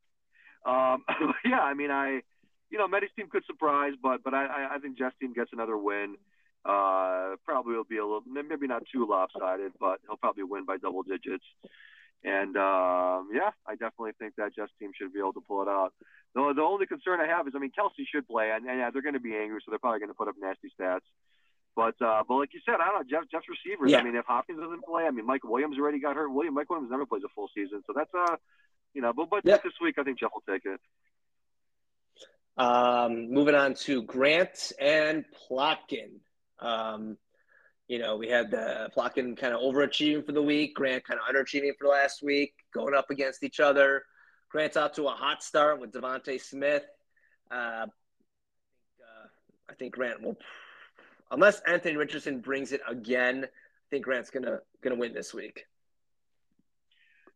Um, 0.64 1.04
yeah, 1.44 1.60
I 1.60 1.74
mean, 1.74 1.90
I, 1.90 2.20
you 2.70 2.78
know, 2.78 2.86
Medi's 2.86 3.10
team 3.16 3.26
could 3.28 3.44
surprise, 3.46 3.94
but 4.00 4.22
but 4.22 4.34
I 4.34 4.46
I- 4.46 4.74
I 4.76 4.78
think 4.78 4.96
Jeff's 4.98 5.16
team 5.20 5.32
gets 5.32 5.50
another 5.52 5.76
win. 5.76 6.14
Uh, 6.64 7.36
probably 7.46 7.74
will 7.74 7.84
be 7.84 7.96
a 7.96 8.04
little, 8.04 8.22
maybe 8.30 8.66
not 8.66 8.82
too 8.92 9.06
lopsided, 9.08 9.72
but 9.80 9.98
he'll 10.06 10.18
probably 10.18 10.44
win 10.44 10.66
by 10.66 10.76
double 10.76 11.02
digits. 11.02 11.44
And 12.22 12.56
um, 12.56 13.28
yeah, 13.32 13.50
I 13.66 13.72
definitely 13.80 14.12
think 14.18 14.34
that 14.36 14.54
Jeff's 14.54 14.72
team 14.78 14.90
should 14.94 15.12
be 15.12 15.20
able 15.20 15.32
to 15.32 15.40
pull 15.40 15.62
it 15.62 15.68
out. 15.68 15.94
The, 16.34 16.52
the 16.54 16.62
only 16.62 16.86
concern 16.86 17.20
I 17.20 17.26
have 17.26 17.48
is, 17.48 17.54
I 17.56 17.58
mean, 17.58 17.72
Kelce 17.76 18.04
should 18.12 18.28
play, 18.28 18.50
and, 18.54 18.66
and 18.66 18.78
yeah, 18.78 18.90
they're 18.90 19.02
going 19.02 19.14
to 19.14 19.20
be 19.20 19.34
angry, 19.34 19.60
so 19.64 19.70
they're 19.70 19.78
probably 19.78 20.00
going 20.00 20.10
to 20.10 20.14
put 20.14 20.28
up 20.28 20.34
nasty 20.40 20.68
stats. 20.78 21.00
But 21.74 21.94
uh, 22.04 22.22
but 22.28 22.34
like 22.36 22.50
you 22.52 22.60
said, 22.66 22.74
I 22.74 22.86
don't 22.90 22.94
know 23.00 23.04
Jeff 23.08 23.30
Jeff's 23.30 23.46
receivers. 23.48 23.90
Yeah. 23.90 23.98
I 23.98 24.02
mean, 24.02 24.16
if 24.16 24.26
Hopkins 24.26 24.60
doesn't 24.60 24.84
play, 24.84 25.04
I 25.04 25.10
mean, 25.10 25.24
Mike 25.24 25.44
Williams 25.44 25.78
already 25.78 26.00
got 26.00 26.16
hurt. 26.16 26.28
William 26.30 26.52
Mike 26.52 26.68
Williams 26.68 26.90
never 26.90 27.06
plays 27.06 27.22
a 27.24 27.28
full 27.34 27.48
season, 27.54 27.82
so 27.86 27.92
that's 27.96 28.10
uh, 28.12 28.36
you 28.92 29.00
know, 29.00 29.12
but 29.12 29.30
but 29.30 29.42
Yeah. 29.44 29.56
this 29.62 29.72
week 29.80 29.94
I 29.98 30.02
think 30.02 30.18
Jeff 30.18 30.30
will 30.34 30.42
take 30.52 30.66
it. 30.66 30.80
Um, 32.56 33.30
moving 33.32 33.54
on 33.54 33.74
to 33.86 34.02
Grant 34.02 34.72
and 34.78 35.24
Plotkin. 35.48 36.18
Um, 36.58 37.16
you 37.90 37.98
know, 37.98 38.14
we 38.14 38.28
had 38.28 38.52
the 38.52 38.88
Plotkin 38.96 39.36
kind 39.36 39.52
of 39.52 39.62
overachieving 39.62 40.24
for 40.24 40.30
the 40.30 40.40
week, 40.40 40.76
Grant 40.76 41.02
kind 41.02 41.18
of 41.18 41.26
underachieving 41.26 41.72
for 41.76 41.88
last 41.88 42.22
week, 42.22 42.54
going 42.72 42.94
up 42.94 43.10
against 43.10 43.42
each 43.42 43.58
other. 43.58 44.04
Grant's 44.48 44.76
out 44.76 44.94
to 44.94 45.08
a 45.08 45.10
hot 45.10 45.42
start 45.42 45.80
with 45.80 45.90
DeVonta 45.90 46.40
Smith. 46.40 46.84
Uh, 47.50 47.54
I, 47.54 47.80
think, 47.80 47.92
uh, 49.02 49.26
I 49.70 49.74
think 49.74 49.94
Grant 49.94 50.22
will, 50.22 50.36
unless 51.32 51.60
Anthony 51.66 51.96
Richardson 51.96 52.38
brings 52.38 52.70
it 52.70 52.80
again, 52.88 53.44
I 53.44 53.86
think 53.90 54.04
Grant's 54.04 54.30
gonna 54.30 54.60
gonna 54.84 54.94
win 54.94 55.12
this 55.12 55.34
week. 55.34 55.64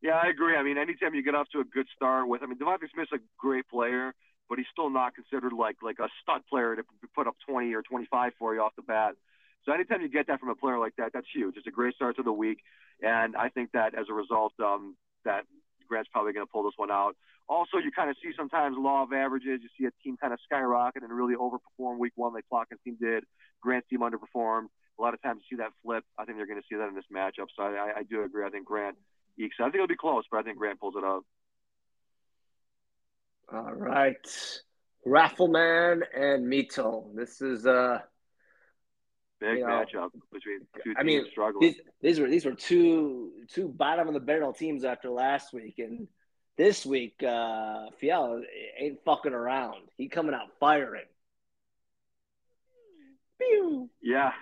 Yeah, 0.02 0.20
I 0.22 0.28
agree. 0.28 0.55
I 0.55 0.62
mean, 0.62 0.78
anytime 0.78 1.16
you 1.16 1.24
get 1.24 1.34
off 1.34 1.48
to 1.48 1.59
a 1.59 1.64
good 1.64 1.88
start 1.96 2.28
with, 2.28 2.44
I 2.44 2.46
mean, 2.46 2.59
DeVonta 2.59 2.88
Smith's 2.94 3.11
a 3.12 3.18
great 3.38 3.68
player, 3.68 4.14
but 4.48 4.59
he's 4.59 4.68
still 4.70 4.88
not 4.88 5.16
considered 5.16 5.52
like 5.52 5.78
like 5.82 5.98
a 5.98 6.09
stud 6.22 6.42
player 6.48 6.76
to 6.76 6.84
put 7.12 7.26
up 7.26 7.34
20 7.48 7.74
or 7.74 7.82
25 7.82 8.34
for 8.38 8.55
you 8.55 8.61
off 8.61 8.76
the 8.76 8.82
bat. 8.82 9.16
So 9.65 9.73
anytime 9.73 10.03
you 10.03 10.09
get 10.09 10.27
that 10.27 10.41
from 10.41 10.51
a 10.51 10.55
player 10.55 10.79
like 10.79 10.95
that, 10.99 11.12
that's 11.15 11.27
huge. 11.35 11.57
It's 11.57 11.67
a 11.67 11.71
great 11.71 11.95
start 11.95 12.17
to 12.17 12.23
the 12.23 12.33
week, 12.33 12.59
and 13.03 13.35
I 13.37 13.49
think 13.49 13.73
that 13.73 13.95
as 13.95 14.07
a 14.11 14.12
result, 14.12 14.53
um, 14.61 14.97
that 15.25 15.45
Grant's 15.89 16.11
probably 16.12 16.33
going 16.33 16.47
to 16.47 16.51
pull 16.51 16.65
this 16.65 16.75
one 16.77 16.91
out. 16.91 17.17
Also, 17.49 17.77
you 17.77 17.91
kind 17.91 18.09
of 18.09 18.17
see 18.23 18.31
sometimes 18.37 18.77
law 18.79 19.03
of 19.03 19.12
averages. 19.12 19.61
You 19.62 19.69
see 19.79 19.87
a 19.87 19.93
team 20.03 20.17
kind 20.17 20.33
of 20.33 20.39
skyrocket 20.45 21.03
and 21.03 21.12
really 21.12 21.35
overperform 21.35 21.99
week 21.99 22.12
one, 22.17 22.33
like 22.33 22.45
Plotkin's 22.51 22.81
team 22.85 22.97
did. 23.01 23.25
Grant's 23.61 23.89
team 23.89 24.01
underperformed. 24.01 24.67
A 24.99 25.03
lot 25.03 25.12
of 25.12 25.21
times 25.23 25.43
you 25.43 25.57
see 25.57 25.61
that 25.61 25.73
flip. 25.83 26.05
I 26.19 26.25
think 26.25 26.39
they're 26.39 26.47
going 26.47 26.61
to 26.61 26.67
see 26.71 26.77
that 26.77 26.89
in 26.89 26.95
this 26.95 27.05
matchup. 27.15 27.49
So 27.57 27.65
I, 27.65 27.99
I 27.99 28.03
do 28.03 28.23
agree. 28.23 28.47
I 28.47 28.51
think 28.51 28.65
Grant 28.67 28.97
ekes. 29.39 29.57
I 29.61 29.65
think 29.65 29.77
it'll 29.77 29.87
be 29.89 29.97
close, 29.97 30.25
but 30.31 30.39
I 30.39 30.43
think 30.43 30.59
Grant 30.59 30.81
pulls 30.81 30.95
it 30.97 31.05
out. 31.05 31.25
All 33.53 33.75
right, 33.75 34.27
Raffleman 35.07 36.01
and 36.17 36.51
Mito. 36.51 37.15
This 37.15 37.43
is 37.43 37.67
uh 37.67 37.99
Big 39.41 39.59
You 39.59 39.66
know, 39.66 39.72
matchup 39.72 40.11
between 40.32 40.61
two 40.76 40.82
teams 40.85 40.97
I 40.99 41.03
mean, 41.03 41.24
struggling. 41.30 41.61
these, 41.72 41.80
these 42.01 42.20
were 42.20 42.28
these 42.28 42.45
were 42.45 42.55
two 42.55 43.32
two 43.49 43.68
bottom 43.68 44.09
of 44.09 44.14
the 44.14 44.20
barrel 44.20 44.53
teams 44.53 44.85
after 44.85 45.11
last 45.11 45.53
week, 45.53 45.78
and 45.78 46.09
this 46.57 46.87
week 46.87 47.22
uh 47.22 47.87
Fiala 47.99 48.43
ain't 48.78 48.99
fucking 49.05 49.32
around. 49.32 49.89
He 49.97 50.09
coming 50.09 50.35
out 50.35 50.49
firing. 50.61 51.07
Pew. 53.41 53.91
Yeah, 54.01 54.32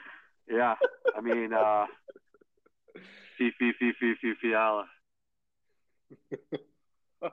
yeah. 0.51 0.75
I 1.17 1.21
mean, 1.21 1.53
uh, 1.53 1.87
fee, 3.39 3.51
fee, 3.59 3.73
fee, 3.79 3.93
fee, 3.99 4.15
fee, 4.21 4.35
Fiala. 4.41 4.85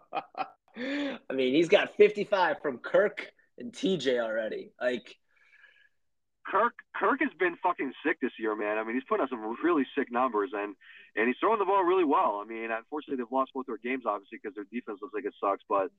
I 0.78 1.34
mean, 1.34 1.54
he's 1.54 1.68
got 1.68 1.96
55 1.98 2.62
from 2.62 2.78
Kirk 2.78 3.32
and 3.58 3.74
TJ 3.74 4.20
already. 4.22 4.72
Like, 4.80 5.18
Kirk, 6.46 6.74
Kirk 6.96 7.20
has 7.22 7.34
been 7.40 7.58
fucking 7.62 7.94
sick 8.06 8.18
this 8.22 8.32
year, 8.40 8.56
man. 8.56 8.78
I 8.78 8.84
mean, 8.84 8.96
he's 8.96 9.04
putting 9.08 9.24
up 9.24 9.30
some 9.30 9.58
really 9.64 9.86
sick 9.96 10.12
numbers, 10.12 10.52
and 10.54 10.76
and 11.16 11.28
he's 11.28 11.38
throwing 11.40 11.60
the 11.60 11.66
ball 11.66 11.84
really 11.84 12.06
well. 12.06 12.42
I 12.44 12.48
mean, 12.48 12.72
unfortunately, 12.72 13.18
they've 13.18 13.32
lost 13.32 13.52
both 13.54 13.66
their 13.66 13.78
games, 13.78 14.04
obviously, 14.06 14.40
because 14.42 14.56
their 14.56 14.68
defense 14.72 15.00
looks 15.02 15.14
like 15.14 15.26
it 15.26 15.34
sucks. 15.42 15.64
But, 15.68 15.92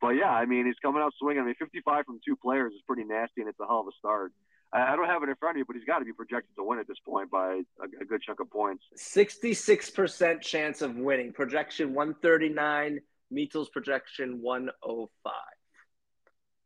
but 0.00 0.10
yeah, 0.10 0.30
I 0.30 0.46
mean, 0.46 0.66
he's 0.66 0.78
coming 0.80 1.02
out 1.02 1.12
swinging. 1.18 1.42
I 1.42 1.46
mean, 1.46 1.54
55 1.58 2.06
from 2.06 2.20
two 2.24 2.36
players 2.36 2.72
is 2.72 2.80
pretty 2.86 3.04
nasty, 3.04 3.40
and 3.40 3.48
it's 3.48 3.60
a 3.60 3.66
hell 3.66 3.80
of 3.80 3.88
a 3.88 3.96
start. 3.98 4.32
I, 4.72 4.92
I 4.92 4.96
don't 4.96 5.06
have 5.08 5.22
it 5.22 5.28
in 5.28 5.36
front 5.36 5.56
of 5.56 5.58
you, 5.58 5.64
but 5.64 5.76
he's 5.76 5.84
got 5.84 5.98
to 5.98 6.04
be 6.04 6.12
projected 6.12 6.54
to 6.56 6.64
win 6.64 6.78
at 6.78 6.88
this 6.88 7.00
point 7.04 7.30
by 7.30 7.60
a, 7.80 7.84
a 8.00 8.04
good 8.04 8.22
chunk 8.22 8.40
of 8.40 8.50
points. 8.50 8.84
66% 8.96 10.40
chance 10.40 10.82
of 10.82 10.96
winning. 10.96 11.32
Projection 11.32 11.94
139. 11.94 13.00
Mito's 13.30 13.68
projection 13.68 14.40
105. 14.42 15.32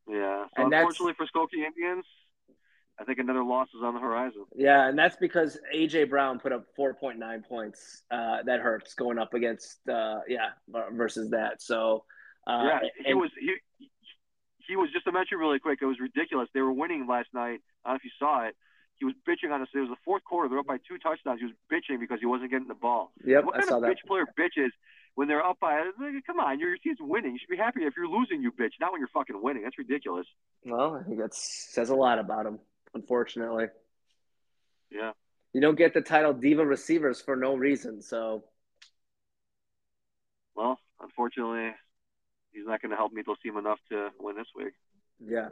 Yeah. 0.09 0.45
So 0.57 0.63
And 0.63 0.73
unfortunately 0.73 1.15
for 1.17 1.27
Skokie 1.27 1.65
Indians, 1.65 2.05
I 3.01 3.05
think 3.05 3.19
another 3.19 3.43
loss 3.43 3.69
is 3.77 3.83
on 3.83 3.95
the 3.95 4.01
horizon. 4.01 4.45
Yeah, 4.55 4.87
and 4.89 4.97
that's 4.99 5.17
because 5.17 5.59
AJ 5.75 6.11
Brown 6.11 6.39
put 6.39 6.53
up 6.53 6.67
4.9 6.79 7.45
points. 7.45 8.03
Uh, 8.11 8.43
that 8.45 8.61
hurts 8.61 8.95
going 8.95 9.19
up 9.19 9.35
against 9.35 9.79
uh, 9.89 10.21
yeah 10.29 10.51
versus 10.93 11.31
that. 11.31 11.61
So 11.61 12.05
uh, 12.47 12.63
yeah, 12.65 12.79
he 13.05 13.11
and- 13.11 13.21
was 13.21 13.31
he 13.39 13.55
he 14.69 14.77
was 14.77 14.91
just 14.93 15.05
to 15.07 15.13
mention 15.13 15.39
really 15.39 15.59
quick. 15.59 15.81
It 15.83 15.87
was 15.87 15.99
ridiculous. 16.01 16.49
They 16.55 16.61
were 16.63 16.73
winning 16.73 17.07
last 17.07 17.29
night. 17.35 17.61
I 17.85 17.91
don't 17.91 17.95
know 17.95 17.97
if 17.97 18.05
you 18.05 18.11
saw 18.19 18.47
it. 18.47 18.55
He 18.97 19.05
was 19.05 19.15
bitching 19.29 19.53
on 19.53 19.61
us. 19.61 19.69
It 19.75 19.79
was 19.81 19.91
the 19.91 20.01
fourth 20.05 20.23
quarter. 20.25 20.49
They're 20.49 20.61
up 20.61 20.67
by 20.67 20.79
two 20.89 20.97
touchdowns. 20.99 21.41
He 21.41 21.47
was 21.47 21.55
bitching 21.71 21.99
because 22.01 22.21
he 22.21 22.27
wasn't 22.27 22.51
getting 22.53 22.69
the 22.69 22.75
ball. 22.75 23.13
Yep, 23.27 23.45
what 23.45 23.57
I 23.57 23.59
kind 23.59 23.69
saw 23.69 23.77
of 23.77 23.83
that. 23.83 23.91
bitch 23.91 24.07
player 24.07 24.25
bitches 24.39 24.71
when 25.17 25.27
they're 25.29 25.45
up 25.45 25.59
by? 25.61 25.83
like, 26.01 26.25
Come 26.27 26.39
on, 26.39 26.61
your, 26.61 26.69
your 26.71 26.79
team's 26.79 26.99
winning. 27.01 27.33
You 27.33 27.39
should 27.41 27.51
be 27.51 27.57
happy 27.57 27.83
if 27.83 27.95
you're 27.97 28.09
losing. 28.09 28.41
You 28.41 28.53
bitch, 28.53 28.71
not 28.81 28.93
when 28.93 29.01
you're 29.01 29.09
fucking 29.13 29.37
winning. 29.43 29.65
That's 29.65 29.77
ridiculous. 29.77 30.27
Well, 30.65 30.95
I 30.95 31.03
think 31.03 31.19
that 31.19 31.35
says 31.35 31.91
a 31.91 31.95
lot 31.95 32.19
about 32.21 32.47
him. 32.47 32.61
Unfortunately, 32.95 33.67
Yeah. 34.91 35.13
you 35.53 35.61
don't 35.61 35.75
get 35.77 35.95
the 35.95 36.01
title 36.01 36.33
diva 36.33 36.65
receivers 36.65 37.21
for 37.21 37.37
no 37.37 37.57
reason. 37.57 38.01
So 38.03 38.45
Well, 40.55 40.79
unfortunately, 41.01 41.75
he's 42.53 42.65
not 42.67 42.81
going 42.81 42.91
to 42.91 42.97
help 42.97 43.13
Mito 43.13 43.35
team 43.43 43.57
enough 43.57 43.81
to 43.91 44.11
win 44.21 44.37
this 44.37 44.47
week. 44.55 44.73
yeah. 45.19 45.49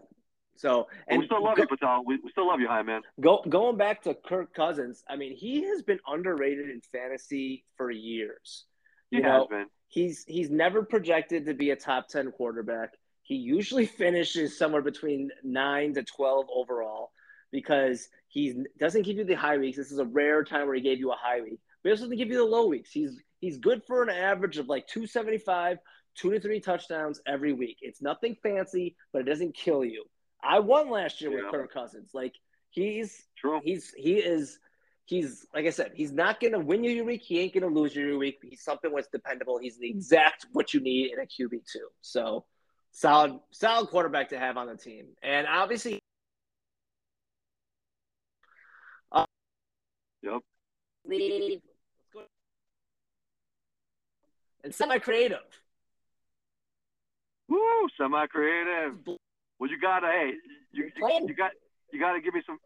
So 0.55 0.87
But 1.09 1.19
we 1.19 1.25
still 1.27 1.43
love 1.43 1.57
go- 1.57 1.63
you, 1.63 1.69
Patel. 1.69 2.05
We, 2.05 2.19
we 2.23 2.31
still 2.31 2.47
love 2.47 2.61
you, 2.61 2.69
high 2.69 2.83
man. 2.83 3.01
Go, 3.21 3.43
going 3.49 3.77
back 3.79 4.03
to 4.03 4.15
Kirk 4.15 4.53
Cousins, 4.55 5.03
I 5.09 5.17
mean, 5.17 5.35
he 5.35 5.63
has 5.65 5.83
been 5.83 5.99
underrated 6.07 6.69
in 6.71 6.81
fantasy 6.83 7.65
for 7.77 7.91
years. 7.91 8.67
He 9.11 9.17
You 9.17 9.23
has 9.25 9.41
know, 9.41 9.47
been. 9.49 9.67
he's 9.89 10.25
he's 10.29 10.51
never 10.51 10.83
projected 10.85 11.47
to 11.47 11.55
be 11.55 11.71
a 11.71 11.77
top 11.77 12.07
10 12.09 12.31
quarterback. 12.33 12.91
He 13.23 13.35
usually 13.37 13.87
finishes 14.03 14.57
somewhere 14.59 14.83
between 14.83 15.31
9 15.43 15.95
to 15.95 16.03
12 16.05 16.47
overall 16.55 17.11
because 17.53 18.09
he 18.29 18.65
doesn't 18.81 19.03
give 19.03 19.17
you 19.19 19.25
the 19.25 19.35
high 19.35 19.59
weeks. 19.59 19.77
This 19.77 19.93
is 19.93 19.99
a 19.99 20.05
rare 20.05 20.43
time 20.43 20.67
where 20.67 20.75
he 20.75 20.81
gave 20.81 20.99
you 20.99 21.13
a 21.13 21.17
high 21.17 21.41
week. 21.43 21.61
But 21.83 21.89
he 21.89 21.91
also 21.93 22.05
doesn't 22.05 22.17
give 22.19 22.29
you 22.29 22.39
the 22.39 22.45
low 22.45 22.67
weeks. 22.67 22.91
He's 22.91 23.21
he's 23.41 23.59
good 23.59 23.83
for 23.87 24.03
an 24.03 24.09
average 24.11 24.59
of 24.59 24.69
like 24.69 24.87
275, 24.89 25.79
2 26.17 26.31
to 26.31 26.41
3 26.41 26.61
touchdowns 26.61 27.21
every 27.27 27.53
week. 27.53 27.79
It's 27.83 28.01
nothing 28.03 28.37
fancy, 28.43 28.97
but 29.13 29.21
it 29.21 29.25
doesn't 29.27 29.55
kill 29.55 29.85
you. 29.85 30.05
I 30.43 30.59
won 30.59 30.91
last 30.91 31.21
year 31.21 31.31
with 31.31 31.45
Yeah. 31.45 31.51
Kirk 31.51 31.73
Cousins. 31.73 32.11
Like 32.15 32.35
he's 32.71 33.23
True. 33.37 33.61
he's 33.63 33.93
he 33.97 34.15
is 34.15 34.59
he's 35.05 35.47
like 35.55 35.67
I 35.67 35.71
said, 35.71 35.93
he's 35.95 36.13
not 36.13 36.41
gonna 36.41 36.59
win 36.59 36.83
you 36.85 36.91
your 36.91 37.05
week. 37.05 37.23
He 37.23 37.41
ain't 37.41 37.53
gonna 37.55 37.67
lose 37.67 37.95
you 37.95 38.07
your 38.07 38.19
week. 38.19 38.39
He's 38.43 38.63
something 38.65 38.93
that's 38.95 39.09
dependable. 39.09 39.59
He's 39.59 39.79
the 39.79 39.89
exact 39.91 40.47
what 40.53 40.73
you 40.73 40.81
need 40.81 41.13
in 41.13 41.19
a 41.21 41.27
QB 41.27 41.61
two. 41.71 41.89
So 42.01 42.45
solid 42.93 43.39
solid 43.51 43.89
quarterback 43.89 44.29
to 44.31 44.39
have 44.39 44.57
on 44.57 44.67
the 44.69 44.77
team. 44.77 45.07
And 45.23 45.47
obviously 45.47 45.99
Yep. 50.23 50.41
and 54.65 54.75
semi 54.75 54.99
creative. 54.99 55.39
Woo, 57.49 57.89
semi 57.99 58.27
creative. 58.27 58.95
Well, 59.59 59.71
you 59.71 59.79
gotta, 59.81 60.07
hey, 60.07 60.33
you, 60.73 60.91
you, 60.97 61.27
you 61.29 61.35
got, 61.35 61.51
you 61.93 62.01
gotta 62.01 62.21
give 62.21 62.35
me 62.35 62.43
some, 62.47 62.59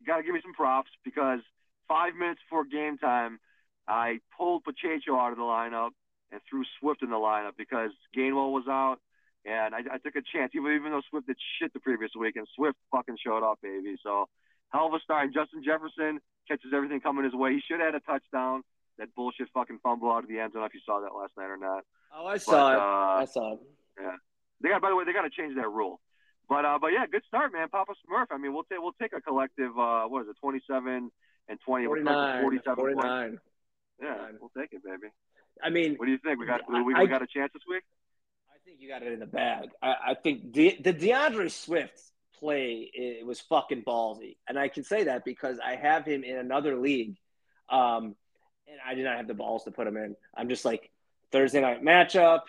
you 0.00 0.06
gotta 0.06 0.22
give 0.22 0.34
me 0.34 0.40
some 0.42 0.54
props 0.54 0.90
because 1.04 1.40
five 1.88 2.14
minutes 2.14 2.40
before 2.48 2.64
game 2.64 2.98
time, 2.98 3.38
I 3.86 4.18
pulled 4.36 4.64
Pacheco 4.64 5.16
out 5.16 5.32
of 5.32 5.38
the 5.38 5.44
lineup 5.44 5.90
and 6.32 6.40
threw 6.48 6.64
Swift 6.80 7.02
in 7.02 7.10
the 7.10 7.16
lineup 7.16 7.52
because 7.56 7.90
Gainwell 8.16 8.52
was 8.52 8.64
out, 8.68 8.96
and 9.44 9.74
I, 9.74 9.80
I 9.92 9.98
took 9.98 10.16
a 10.16 10.22
chance, 10.32 10.52
even 10.54 10.72
even 10.72 10.90
though 10.90 11.02
Swift 11.10 11.26
did 11.26 11.36
shit 11.60 11.72
the 11.72 11.80
previous 11.80 12.10
week, 12.18 12.36
and 12.36 12.46
Swift 12.56 12.76
fucking 12.90 13.18
showed 13.24 13.44
up, 13.44 13.58
baby. 13.62 13.96
So 14.02 14.28
hell 14.74 14.88
of 14.88 14.94
a 14.94 15.00
start. 15.00 15.24
And 15.24 15.32
Justin 15.32 15.62
Jefferson 15.64 16.18
catches 16.48 16.74
everything 16.74 17.00
coming 17.00 17.24
his 17.24 17.34
way. 17.34 17.54
He 17.54 17.62
should 17.62 17.80
have 17.80 17.94
had 17.94 18.02
a 18.02 18.04
touchdown. 18.04 18.62
That 18.98 19.14
bullshit 19.14 19.48
fucking 19.54 19.78
fumble 19.82 20.10
out 20.12 20.22
of 20.22 20.28
the 20.28 20.38
end 20.38 20.52
zone. 20.52 20.62
If 20.64 20.74
you 20.74 20.80
saw 20.86 21.00
that 21.00 21.14
last 21.14 21.32
night 21.36 21.50
or 21.50 21.56
not. 21.56 21.82
Oh, 22.14 22.26
I 22.26 22.36
saw 22.36 22.52
but, 22.52 22.72
it. 22.74 22.78
Uh, 22.78 23.22
I 23.22 23.24
saw 23.24 23.52
it. 23.54 23.60
Yeah. 24.00 24.16
They 24.60 24.68
got. 24.68 24.82
By 24.82 24.90
the 24.90 24.96
way, 24.96 25.04
they 25.04 25.12
got 25.12 25.22
to 25.22 25.30
change 25.30 25.56
that 25.56 25.68
rule. 25.68 26.00
But 26.48 26.64
uh, 26.64 26.78
but 26.80 26.88
yeah, 26.88 27.06
good 27.10 27.24
start, 27.26 27.52
man. 27.52 27.68
Papa 27.68 27.94
Smurf. 28.06 28.26
I 28.30 28.38
mean, 28.38 28.52
we'll 28.52 28.62
take 28.64 28.78
we'll 28.80 28.94
take 29.00 29.12
a 29.12 29.20
collective. 29.20 29.76
Uh, 29.76 30.04
what 30.04 30.22
is 30.22 30.28
it? 30.28 30.36
Twenty 30.40 30.60
seven 30.70 31.10
and 31.48 31.58
twenty. 31.64 31.86
49, 31.86 32.42
47 32.42 32.76
49. 32.76 33.02
Points. 33.02 33.42
Yeah, 34.00 34.14
we'll 34.40 34.50
take 34.56 34.72
it, 34.72 34.84
baby. 34.84 35.12
I 35.62 35.70
mean, 35.70 35.96
what 35.96 36.06
do 36.06 36.12
you 36.12 36.18
think? 36.18 36.38
We 36.38 36.46
got 36.46 36.60
we, 36.70 36.82
we 36.82 37.06
got 37.06 37.22
a 37.22 37.26
chance 37.26 37.50
this 37.52 37.62
week. 37.68 37.82
I 38.50 38.58
think 38.64 38.78
you 38.80 38.88
got 38.88 39.02
it 39.02 39.12
in 39.12 39.20
the 39.20 39.26
bag. 39.26 39.70
I, 39.82 39.94
I 40.08 40.14
think 40.14 40.52
the, 40.52 40.78
the 40.82 40.92
D'Andre 40.92 41.48
Swift 41.48 42.00
play 42.44 42.90
it 42.92 43.26
was 43.26 43.40
fucking 43.40 43.84
ballsy, 43.84 44.36
and 44.46 44.58
I 44.58 44.68
can 44.68 44.84
say 44.84 45.04
that 45.04 45.24
because 45.24 45.58
I 45.64 45.76
have 45.76 46.04
him 46.04 46.24
in 46.24 46.36
another 46.36 46.76
league, 46.76 47.16
um, 47.70 48.14
and 48.68 48.78
I 48.86 48.94
did 48.94 49.04
not 49.04 49.16
have 49.16 49.26
the 49.26 49.34
balls 49.34 49.64
to 49.64 49.70
put 49.70 49.86
him 49.86 49.96
in. 49.96 50.14
I'm 50.36 50.48
just 50.50 50.64
like 50.64 50.90
Thursday 51.32 51.62
night 51.62 51.82
matchup. 51.82 52.40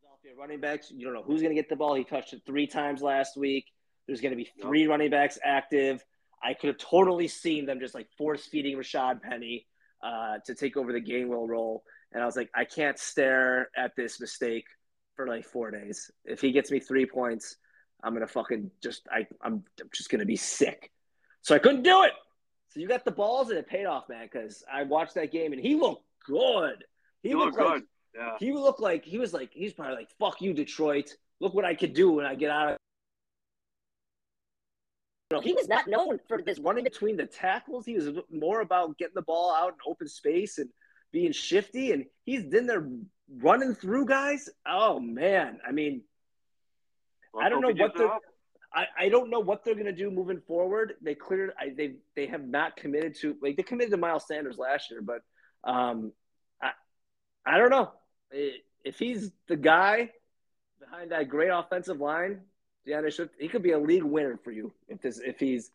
Philadelphia 0.00 0.38
running 0.38 0.60
backs. 0.60 0.92
You 0.94 1.04
don't 1.06 1.14
know 1.14 1.22
who's 1.22 1.40
going 1.40 1.54
to 1.54 1.60
get 1.60 1.70
the 1.70 1.76
ball. 1.76 1.94
He 1.94 2.04
touched 2.04 2.34
it 2.34 2.42
three 2.44 2.66
times 2.66 3.00
last 3.00 3.36
week. 3.36 3.64
There's 4.06 4.20
going 4.20 4.32
to 4.32 4.36
be 4.36 4.50
three 4.60 4.82
yep. 4.82 4.90
running 4.90 5.10
backs 5.10 5.38
active. 5.42 6.04
I 6.42 6.54
could 6.54 6.68
have 6.68 6.78
totally 6.78 7.28
seen 7.28 7.66
them 7.66 7.80
just 7.80 7.94
like 7.94 8.08
force 8.16 8.46
feeding 8.46 8.76
Rashaad 8.76 9.22
Penny 9.22 9.66
uh, 10.02 10.38
to 10.46 10.54
take 10.54 10.76
over 10.76 10.92
the 10.92 11.00
game 11.00 11.28
Gainwell 11.28 11.48
role. 11.48 11.82
And 12.12 12.22
I 12.22 12.26
was 12.26 12.36
like, 12.36 12.50
I 12.54 12.64
can't 12.64 12.98
stare 12.98 13.70
at 13.76 13.96
this 13.96 14.20
mistake 14.20 14.64
for 15.16 15.26
like 15.26 15.44
four 15.44 15.70
days. 15.70 16.10
If 16.24 16.40
he 16.40 16.52
gets 16.52 16.70
me 16.70 16.80
three 16.80 17.06
points, 17.06 17.56
I'm 18.02 18.12
gonna 18.12 18.26
fucking 18.26 18.70
just 18.82 19.08
I 19.10 19.26
I'm 19.42 19.64
just 19.92 20.10
gonna 20.10 20.24
be 20.24 20.36
sick. 20.36 20.90
So 21.42 21.54
I 21.54 21.58
couldn't 21.58 21.82
do 21.82 22.02
it. 22.02 22.12
So 22.70 22.80
you 22.80 22.88
got 22.88 23.04
the 23.04 23.10
balls 23.10 23.48
and 23.50 23.58
it 23.58 23.66
paid 23.66 23.86
off, 23.86 24.08
man. 24.08 24.28
Because 24.30 24.62
I 24.72 24.82
watched 24.82 25.14
that 25.14 25.32
game 25.32 25.52
and 25.52 25.60
he 25.60 25.74
looked 25.74 26.04
good. 26.26 26.84
He, 27.22 27.30
he 27.30 27.34
looked, 27.34 27.56
looked 27.56 27.70
like, 27.70 27.80
good. 27.80 27.88
Yeah. 28.16 28.36
He 28.38 28.52
looked 28.52 28.80
like 28.80 29.04
he 29.04 29.18
was 29.18 29.32
like 29.32 29.50
he's 29.52 29.72
probably 29.72 29.96
like 29.96 30.10
fuck 30.18 30.40
you, 30.40 30.52
Detroit. 30.52 31.14
Look 31.40 31.54
what 31.54 31.64
I 31.64 31.74
could 31.74 31.94
do 31.94 32.12
when 32.12 32.26
I 32.26 32.34
get 32.34 32.50
out 32.50 32.70
of 32.72 32.78
he 35.42 35.52
was 35.52 35.68
not 35.68 35.86
known 35.86 36.18
for 36.26 36.40
this 36.40 36.58
running 36.58 36.84
between 36.84 37.16
the 37.16 37.26
tackles. 37.26 37.84
He 37.84 37.94
was 37.94 38.08
more 38.32 38.62
about 38.62 38.96
getting 38.96 39.14
the 39.14 39.22
ball 39.22 39.54
out 39.54 39.74
in 39.74 39.78
open 39.86 40.08
space 40.08 40.56
and 40.56 40.70
being 41.12 41.32
shifty. 41.32 41.92
And 41.92 42.06
he's 42.24 42.44
in 42.44 42.66
there 42.66 42.88
running 43.36 43.74
through 43.74 44.06
guys. 44.06 44.48
Oh 44.66 44.98
man, 44.98 45.60
I 45.66 45.72
mean, 45.72 46.02
I 47.40 47.48
don't 47.48 47.60
know 47.60 47.72
what 47.72 47.96
they're. 47.96 48.10
I, 48.74 48.86
I 48.98 49.08
don't 49.08 49.30
know 49.30 49.40
what 49.40 49.64
they're 49.64 49.74
going 49.74 49.86
to 49.86 49.92
do 49.92 50.10
moving 50.10 50.42
forward. 50.46 50.94
They 51.00 51.14
cleared. 51.14 51.52
I, 51.58 51.70
they 51.70 51.94
they 52.14 52.26
have 52.26 52.46
not 52.46 52.76
committed 52.76 53.14
to 53.20 53.36
like 53.40 53.56
they 53.56 53.62
committed 53.62 53.92
to 53.92 53.96
Miles 53.96 54.26
Sanders 54.26 54.58
last 54.58 54.90
year, 54.90 55.00
but 55.00 55.22
um, 55.64 56.12
I 56.62 56.70
I 57.46 57.58
don't 57.58 57.70
know 57.70 57.92
if 58.30 58.98
he's 58.98 59.30
the 59.48 59.56
guy 59.56 60.10
behind 60.80 61.12
that 61.12 61.28
great 61.28 61.48
offensive 61.48 61.98
line 61.98 62.42
D'Andre 62.88 63.10
Swift, 63.10 63.34
he 63.38 63.48
could 63.48 63.62
be 63.62 63.72
a 63.72 63.78
league 63.78 64.02
winner 64.02 64.38
for 64.42 64.50
you 64.50 64.72
if 64.88 65.00
this 65.00 65.18
if 65.18 65.38
he's 65.38 65.70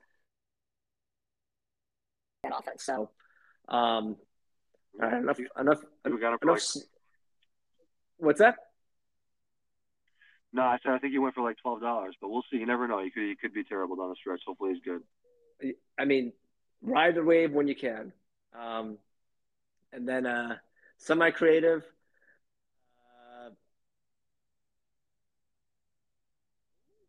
that 2.43 2.53
offense. 2.57 2.83
So, 2.83 3.09
um, 3.67 4.17
all 5.01 5.09
right, 5.09 5.21
enough, 5.21 5.39
enough, 5.59 5.83
enough. 6.05 6.39
enough 6.41 6.65
what's 8.17 8.39
that? 8.39 8.55
No, 10.53 10.61
I 10.61 10.77
said 10.83 10.91
I 10.93 10.99
think 10.99 11.13
he 11.13 11.19
went 11.19 11.33
for 11.33 11.43
like 11.43 11.57
twelve 11.57 11.81
dollars, 11.81 12.15
but 12.21 12.29
we'll 12.29 12.43
see. 12.51 12.57
You 12.57 12.67
never 12.67 12.87
know. 12.87 13.03
He 13.03 13.09
could 13.09 13.23
he 13.23 13.35
could 13.35 13.53
be 13.53 13.63
terrible 13.63 13.95
down 13.95 14.09
the 14.09 14.15
stretch. 14.15 14.41
Hopefully, 14.45 14.73
he's 14.73 14.83
good. 14.83 15.01
I 15.97 16.05
mean, 16.05 16.33
ride 16.81 17.15
the 17.15 17.23
wave 17.23 17.51
when 17.53 17.67
you 17.67 17.75
can, 17.75 18.13
um, 18.57 18.97
and 19.91 20.07
then 20.07 20.25
uh, 20.25 20.57
semi-creative. 20.97 21.83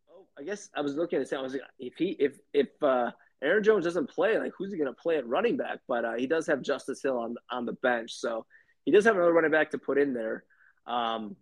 Oh, 0.09 0.25
I 0.37 0.43
guess 0.43 0.69
I 0.75 0.81
was 0.81 0.95
looking 0.95 1.19
at 1.19 1.31
it. 1.31 1.33
I 1.35 1.41
was 1.41 1.53
like, 1.53 1.61
if 1.79 1.95
he 1.97 2.15
if 2.19 2.39
if 2.53 2.67
uh, 2.81 3.11
Aaron 3.43 3.63
Jones 3.63 3.85
doesn't 3.85 4.09
play, 4.09 4.37
like 4.39 4.53
who's 4.57 4.71
he 4.71 4.77
going 4.77 4.93
to 4.93 5.01
play 5.01 5.17
at 5.17 5.27
running 5.27 5.57
back? 5.57 5.79
But 5.87 6.05
uh, 6.05 6.13
he 6.13 6.27
does 6.27 6.47
have 6.47 6.61
Justice 6.61 7.01
Hill 7.01 7.17
on 7.17 7.35
on 7.51 7.65
the 7.65 7.73
bench, 7.73 8.13
so 8.13 8.45
he 8.85 8.91
does 8.91 9.05
have 9.05 9.15
another 9.15 9.33
running 9.33 9.51
back 9.51 9.71
to 9.71 9.77
put 9.77 9.97
in 9.97 10.13
there. 10.13 10.43
Um, 10.87 11.35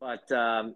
but 0.00 0.30
um, 0.32 0.74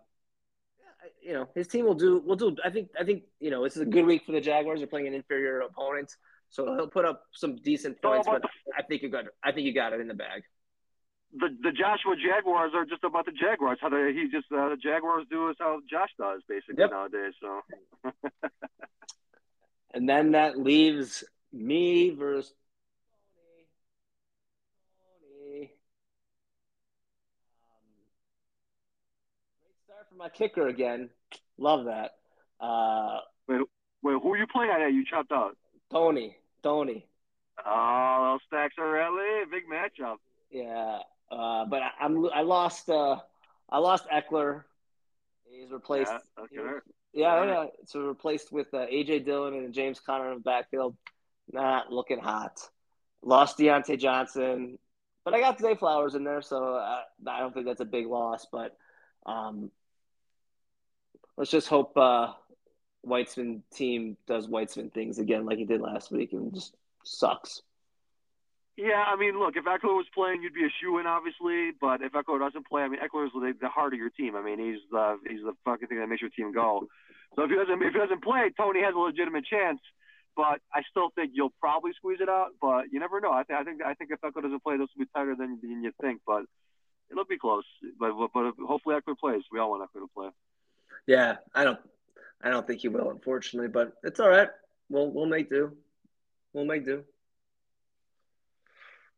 you 1.23 1.33
know 1.33 1.49
his 1.55 1.69
team 1.69 1.85
will 1.85 1.95
do 1.95 2.21
will 2.21 2.37
do. 2.37 2.57
I 2.64 2.71
think 2.71 2.89
I 2.99 3.05
think 3.05 3.25
you 3.41 3.51
know 3.51 3.64
this 3.64 3.77
is 3.77 3.83
a 3.83 3.87
good 3.87 4.07
week 4.07 4.25
for 4.25 4.33
the 4.33 4.41
Jaguars. 4.41 4.81
They're 4.81 4.87
playing 4.87 5.09
an 5.09 5.14
inferior 5.14 5.61
opponent, 5.61 6.14
so 6.51 6.75
he'll 6.75 6.89
put 6.89 7.05
up 7.05 7.23
some 7.33 7.57
decent 7.57 8.01
points. 8.03 8.27
but 8.27 8.43
I 8.77 8.83
think 8.83 9.03
you 9.03 9.11
got 9.11 9.25
I 9.43 9.53
think 9.53 9.66
you 9.66 9.75
got 9.75 9.93
it 9.93 10.01
in 10.01 10.09
the 10.09 10.14
bag 10.14 10.43
the 11.33 11.49
the 11.62 11.73
Joshua 11.73 12.14
Jaguars 12.16 12.73
are 12.75 12.85
just 12.85 13.05
about 13.05 13.27
the 13.27 13.33
Jaguars. 13.33 13.79
How 13.81 13.89
they, 13.89 14.12
he 14.12 14.29
just 14.31 14.47
uh, 14.53 14.71
the 14.71 14.77
Jaguars 14.77 15.27
do 15.31 15.51
is 15.51 15.57
how 15.59 15.81
Josh 15.91 16.11
does 16.19 16.43
basically 16.49 16.77
yep. 16.79 16.91
nowadays. 16.91 17.35
So. 17.41 17.61
and 19.95 20.09
then 20.09 20.33
that 20.33 20.59
leaves 20.59 21.25
me 21.53 22.11
versus 22.11 22.55
Tony. 23.37 23.69
Tony. 25.53 25.71
Um, 27.69 27.85
great 29.61 29.77
start 29.85 30.08
for 30.08 30.08
my 30.19 30.29
kicker 30.29 30.66
again. 30.66 31.11
Love 31.57 31.87
that. 31.87 32.12
Uh, 32.61 33.19
wait, 33.47 33.61
wait, 34.03 34.16
who 34.23 34.33
are 34.33 34.37
you 34.37 34.47
playing 34.47 34.71
at? 34.71 34.93
You 34.93 35.05
chopped 35.09 35.33
out. 35.33 35.57
Tony. 35.91 36.37
Tony. 36.62 37.07
Oh, 37.64 38.33
those 38.33 38.41
stacks 38.47 38.75
are 38.79 38.91
really 38.91 39.45
big 39.51 39.64
matchup. 39.69 40.16
Yeah, 40.51 40.99
uh, 41.31 41.64
but 41.66 41.83
I, 41.83 42.05
am 42.05 42.29
I 42.35 42.43
lost 42.43 42.89
uh, 42.89 43.16
I 43.71 43.79
lost 43.79 44.05
Ekeler. 44.09 44.64
He's 45.51 45.71
replaced. 45.71 46.12
Yeah, 46.12 46.45
okay. 46.45 46.79
yeah, 47.12 47.45
yeah. 47.45 47.64
So 47.87 48.01
replaced 48.01 48.53
with 48.53 48.73
uh, 48.75 48.87
AJ 48.87 49.25
Dillon 49.25 49.55
and 49.55 49.73
James 49.73 50.01
Conner 50.01 50.31
in 50.31 50.39
the 50.39 50.43
backfield. 50.43 50.97
Not 51.53 51.93
looking 51.93 52.19
hot. 52.19 52.61
Lost 53.23 53.59
Diontae 53.59 53.99
Johnson, 53.99 54.79
but 55.25 55.35
I 55.35 55.41
got 55.41 55.59
Zay 55.59 55.75
Flowers 55.75 56.14
in 56.14 56.23
there, 56.23 56.43
so 56.43 56.75
I, 56.77 57.03
I 57.27 57.41
don't 57.41 57.53
think 57.53 57.66
that's 57.66 57.81
a 57.81 57.87
big 57.87 58.07
loss. 58.07 58.47
But 58.51 58.77
um, 59.27 59.71
let's 61.39 61.51
just 61.53 61.68
hope 61.68 61.97
uh, 61.97 62.32
Weitzman 63.07 63.62
team 63.72 64.16
does 64.26 64.49
Weitzman 64.49 64.93
things 64.93 65.18
again 65.18 65.47
like 65.47 65.59
he 65.59 65.64
did 65.64 65.80
last 65.80 66.11
week 66.11 66.32
and 66.32 66.53
just 66.53 66.76
sucks. 67.05 67.62
Yeah, 68.76 69.03
I 69.03 69.16
mean, 69.16 69.39
look, 69.39 69.57
if 69.57 69.64
Ekeler 69.64 69.99
was 69.99 70.07
playing, 70.14 70.43
you'd 70.43 70.55
be 70.55 70.64
a 70.64 70.74
shoe 70.80 70.99
in, 70.99 71.07
obviously. 71.07 71.70
But 71.80 72.03
if 72.03 72.12
Ekeler 72.12 72.39
doesn't 72.39 72.66
play, 72.66 72.82
I 72.82 72.89
mean, 72.89 73.01
Ekeler 73.01 73.26
is 73.26 73.32
the, 73.34 73.53
the 73.61 73.68
heart 73.68 73.93
of 73.93 73.99
your 73.99 74.11
team. 74.11 74.36
I 74.36 74.43
mean, 74.43 74.59
he's 74.59 74.82
the 74.91 75.16
he's 75.28 75.43
the 75.43 75.55
fucking 75.64 75.89
thing 75.89 75.99
that 75.99 76.09
makes 76.09 76.22
your 76.22 76.30
team 76.30 76.53
go. 76.53 76.86
So 77.34 77.43
if 77.43 77.51
he 77.51 77.57
doesn't 77.57 77.82
if 77.82 77.93
he 77.93 77.99
doesn't 77.99 78.22
play, 78.22 78.51
Tony 78.57 78.82
has 78.82 78.95
a 78.95 78.99
legitimate 78.99 79.47
chance. 79.47 79.80
But 80.36 80.62
I 80.72 80.82
still 80.91 81.11
think 81.16 81.32
you'll 81.34 81.55
probably 81.59 81.91
squeeze 81.97 82.20
it 82.20 82.28
out. 82.28 82.51
But 82.61 82.93
you 82.93 83.01
never 83.01 83.20
know. 83.20 83.32
I 83.32 83.43
think 83.43 83.59
I 83.59 83.64
think 83.64 83.82
I 83.82 83.95
think 83.95 84.11
if 84.11 84.20
Ekeler 84.20 84.43
doesn't 84.43 84.62
play, 84.62 84.76
this 84.76 84.86
will 84.95 85.07
be 85.07 85.11
tighter 85.14 85.34
than, 85.36 85.59
than 85.62 85.82
you 85.82 85.91
think. 86.01 86.20
But 86.24 86.43
it'll 87.11 87.26
be 87.26 87.39
close. 87.39 87.66
But 87.99 88.12
but 88.32 88.55
hopefully 88.62 88.95
Ekeler 88.95 89.18
plays. 89.18 89.43
We 89.51 89.59
all 89.59 89.70
want 89.70 89.82
Ekeler 89.82 90.07
to 90.07 90.11
play. 90.14 90.30
Yeah, 91.09 91.36
I 91.54 91.64
don't 91.64 91.80
I 92.42 92.50
don't 92.50 92.66
think 92.66 92.82
he 92.82 92.88
will, 92.88 93.11
unfortunately. 93.11 93.68
But 93.68 93.94
it's 94.04 94.20
all 94.20 94.28
right. 94.28 94.50
We'll 94.90 95.11
we'll 95.11 95.26
make 95.26 95.48
do. 95.48 95.72
We'll 96.52 96.66
make 96.66 96.84
do. 96.84 97.02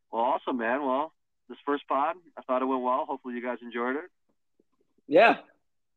Well, 0.09 0.23
awesome, 0.23 0.57
man. 0.57 0.85
Well, 0.85 1.13
this 1.49 1.57
first 1.65 1.85
pod, 1.87 2.15
I 2.37 2.41
thought 2.43 2.61
it 2.61 2.65
went 2.65 2.81
well. 2.81 3.05
Hopefully, 3.07 3.35
you 3.35 3.43
guys 3.43 3.57
enjoyed 3.61 3.97
it. 3.97 4.09
Yeah, 5.07 5.37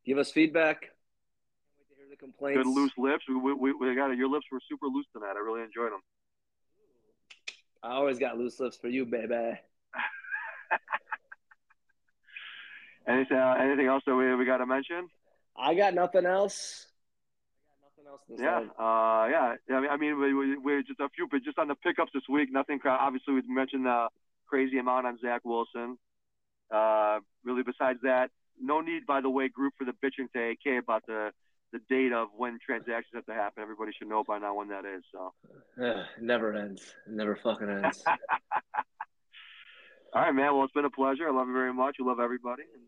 give 0.05 0.19
us 0.19 0.33
feedback. 0.33 0.81
Can't 0.81 0.91
wait 1.79 1.89
to 1.91 1.97
hear 1.97 2.07
the 2.11 2.17
complaints. 2.17 2.65
Good 2.65 2.75
loose 2.75 2.93
lips. 2.99 3.25
We, 3.29 3.55
we, 3.55 3.73
we 3.73 3.95
got 3.95 4.11
it. 4.11 4.19
Your 4.19 4.29
lips 4.29 4.47
were 4.51 4.61
super 4.69 4.87
loose 4.87 5.07
tonight. 5.13 5.35
I 5.37 5.41
really 5.41 5.63
enjoyed 5.63 5.93
them. 5.93 6.01
I 7.85 7.93
always 7.93 8.19
got 8.19 8.37
loose 8.37 8.59
lips 8.59 8.77
for 8.77 8.89
you, 8.89 9.07
baby. 9.07 9.35
anything, 13.07 13.37
uh, 13.37 13.55
anything 13.61 13.87
else 13.87 14.03
that 14.07 14.17
we, 14.17 14.35
we 14.35 14.45
got 14.45 14.57
to 14.59 14.67
mention? 14.67 15.09
I 15.57 15.75
got 15.75 15.95
nothing 15.95 16.27
else. 16.27 16.87
Yeah, 18.29 18.61
uh, 18.79 19.27
yeah. 19.29 19.55
I 19.91 19.97
mean, 19.97 20.19
we, 20.19 20.35
we, 20.35 20.57
we're 20.57 20.83
just 20.83 21.01
a 21.01 21.09
few, 21.11 21.29
but 21.31 21.43
just 21.43 21.59
on 21.59 21.69
the 21.69 21.75
pickups 21.75 22.13
this 22.15 22.23
week, 22.29 22.51
nothing. 22.51 22.81
Obviously, 22.85 23.35
we 23.35 23.43
mentioned 23.49 23.87
the 23.87 24.09
crazy 24.47 24.79
amount 24.79 25.07
on 25.07 25.19
Zach 25.21 25.43
Wilson. 25.45 25.99
Uh, 26.71 27.21
really, 27.45 27.63
besides 27.63 28.01
that, 28.03 28.31
no 28.61 28.81
need, 28.81 29.07
by 29.07 29.21
the 29.21 29.31
way, 29.31 29.49
group 29.49 29.75
for 29.77 29.85
the 29.85 29.93
bitching 29.93 30.31
to 30.33 30.51
AK 30.51 30.83
about 30.83 31.05
the 31.07 31.31
the 31.73 31.81
date 31.89 32.13
of 32.13 32.29
when 32.37 32.59
transactions 32.65 33.13
have 33.15 33.27
to 33.27 33.35
happen. 33.35 33.63
Everybody 33.63 33.93
should 33.99 34.09
know 34.09 34.23
by 34.23 34.39
now 34.39 34.55
when 34.55 34.69
that 34.69 34.85
is. 34.85 35.03
So 35.11 35.33
it 35.77 36.07
never 36.21 36.55
ends. 36.55 36.95
Never 37.09 37.37
fucking 37.43 37.69
ends. 37.69 38.05
All 40.15 40.23
right, 40.23 40.33
man. 40.33 40.55
Well, 40.55 40.65
it's 40.65 40.73
been 40.73 40.85
a 40.85 40.91
pleasure. 40.91 41.29
I 41.29 41.33
love 41.33 41.49
you 41.49 41.53
very 41.53 41.75
much. 41.75 41.97
I 42.01 42.05
love 42.05 42.21
everybody, 42.21 42.63
and 42.73 42.83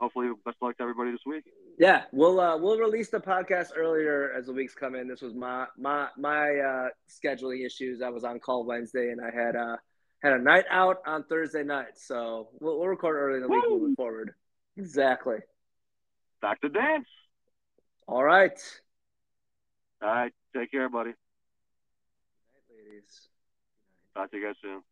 hopefully, 0.00 0.30
best 0.44 0.56
luck 0.60 0.76
to 0.76 0.82
everybody 0.82 1.10
this 1.10 1.20
week. 1.26 1.44
Yeah, 1.78 2.04
we'll 2.12 2.40
uh, 2.40 2.56
we'll 2.56 2.78
release 2.78 3.08
the 3.08 3.20
podcast 3.20 3.68
earlier 3.76 4.32
as 4.36 4.46
the 4.46 4.52
weeks 4.52 4.74
come 4.74 4.94
in. 4.94 5.08
This 5.08 5.22
was 5.22 5.34
my 5.34 5.66
my 5.76 6.08
my 6.16 6.56
uh, 6.56 6.88
scheduling 7.08 7.64
issues. 7.64 8.02
I 8.02 8.08
was 8.08 8.24
on 8.24 8.40
call 8.40 8.64
Wednesday, 8.64 9.10
and 9.10 9.20
I 9.20 9.30
had 9.30 9.56
uh 9.56 9.76
had 10.22 10.32
a 10.32 10.38
night 10.38 10.64
out 10.70 10.98
on 11.06 11.24
Thursday 11.24 11.62
night, 11.62 11.96
so 11.96 12.48
we'll, 12.60 12.78
we'll 12.78 12.88
record 12.88 13.16
early 13.16 13.36
in 13.36 13.42
the 13.42 13.48
Woo! 13.48 13.56
week 13.56 13.70
moving 13.70 13.96
forward. 13.96 14.34
Exactly. 14.76 15.38
Back 16.42 16.60
to 16.60 16.68
dance. 16.68 17.06
All 18.06 18.24
right. 18.24 18.58
All 20.02 20.08
right. 20.08 20.32
Take 20.56 20.70
care, 20.70 20.88
buddy. 20.88 21.10
Good 21.10 22.74
night, 22.74 22.88
ladies. 22.90 23.28
Talk 24.14 24.30
to 24.30 24.36
you 24.36 24.46
guys 24.46 24.56
soon. 24.62 24.82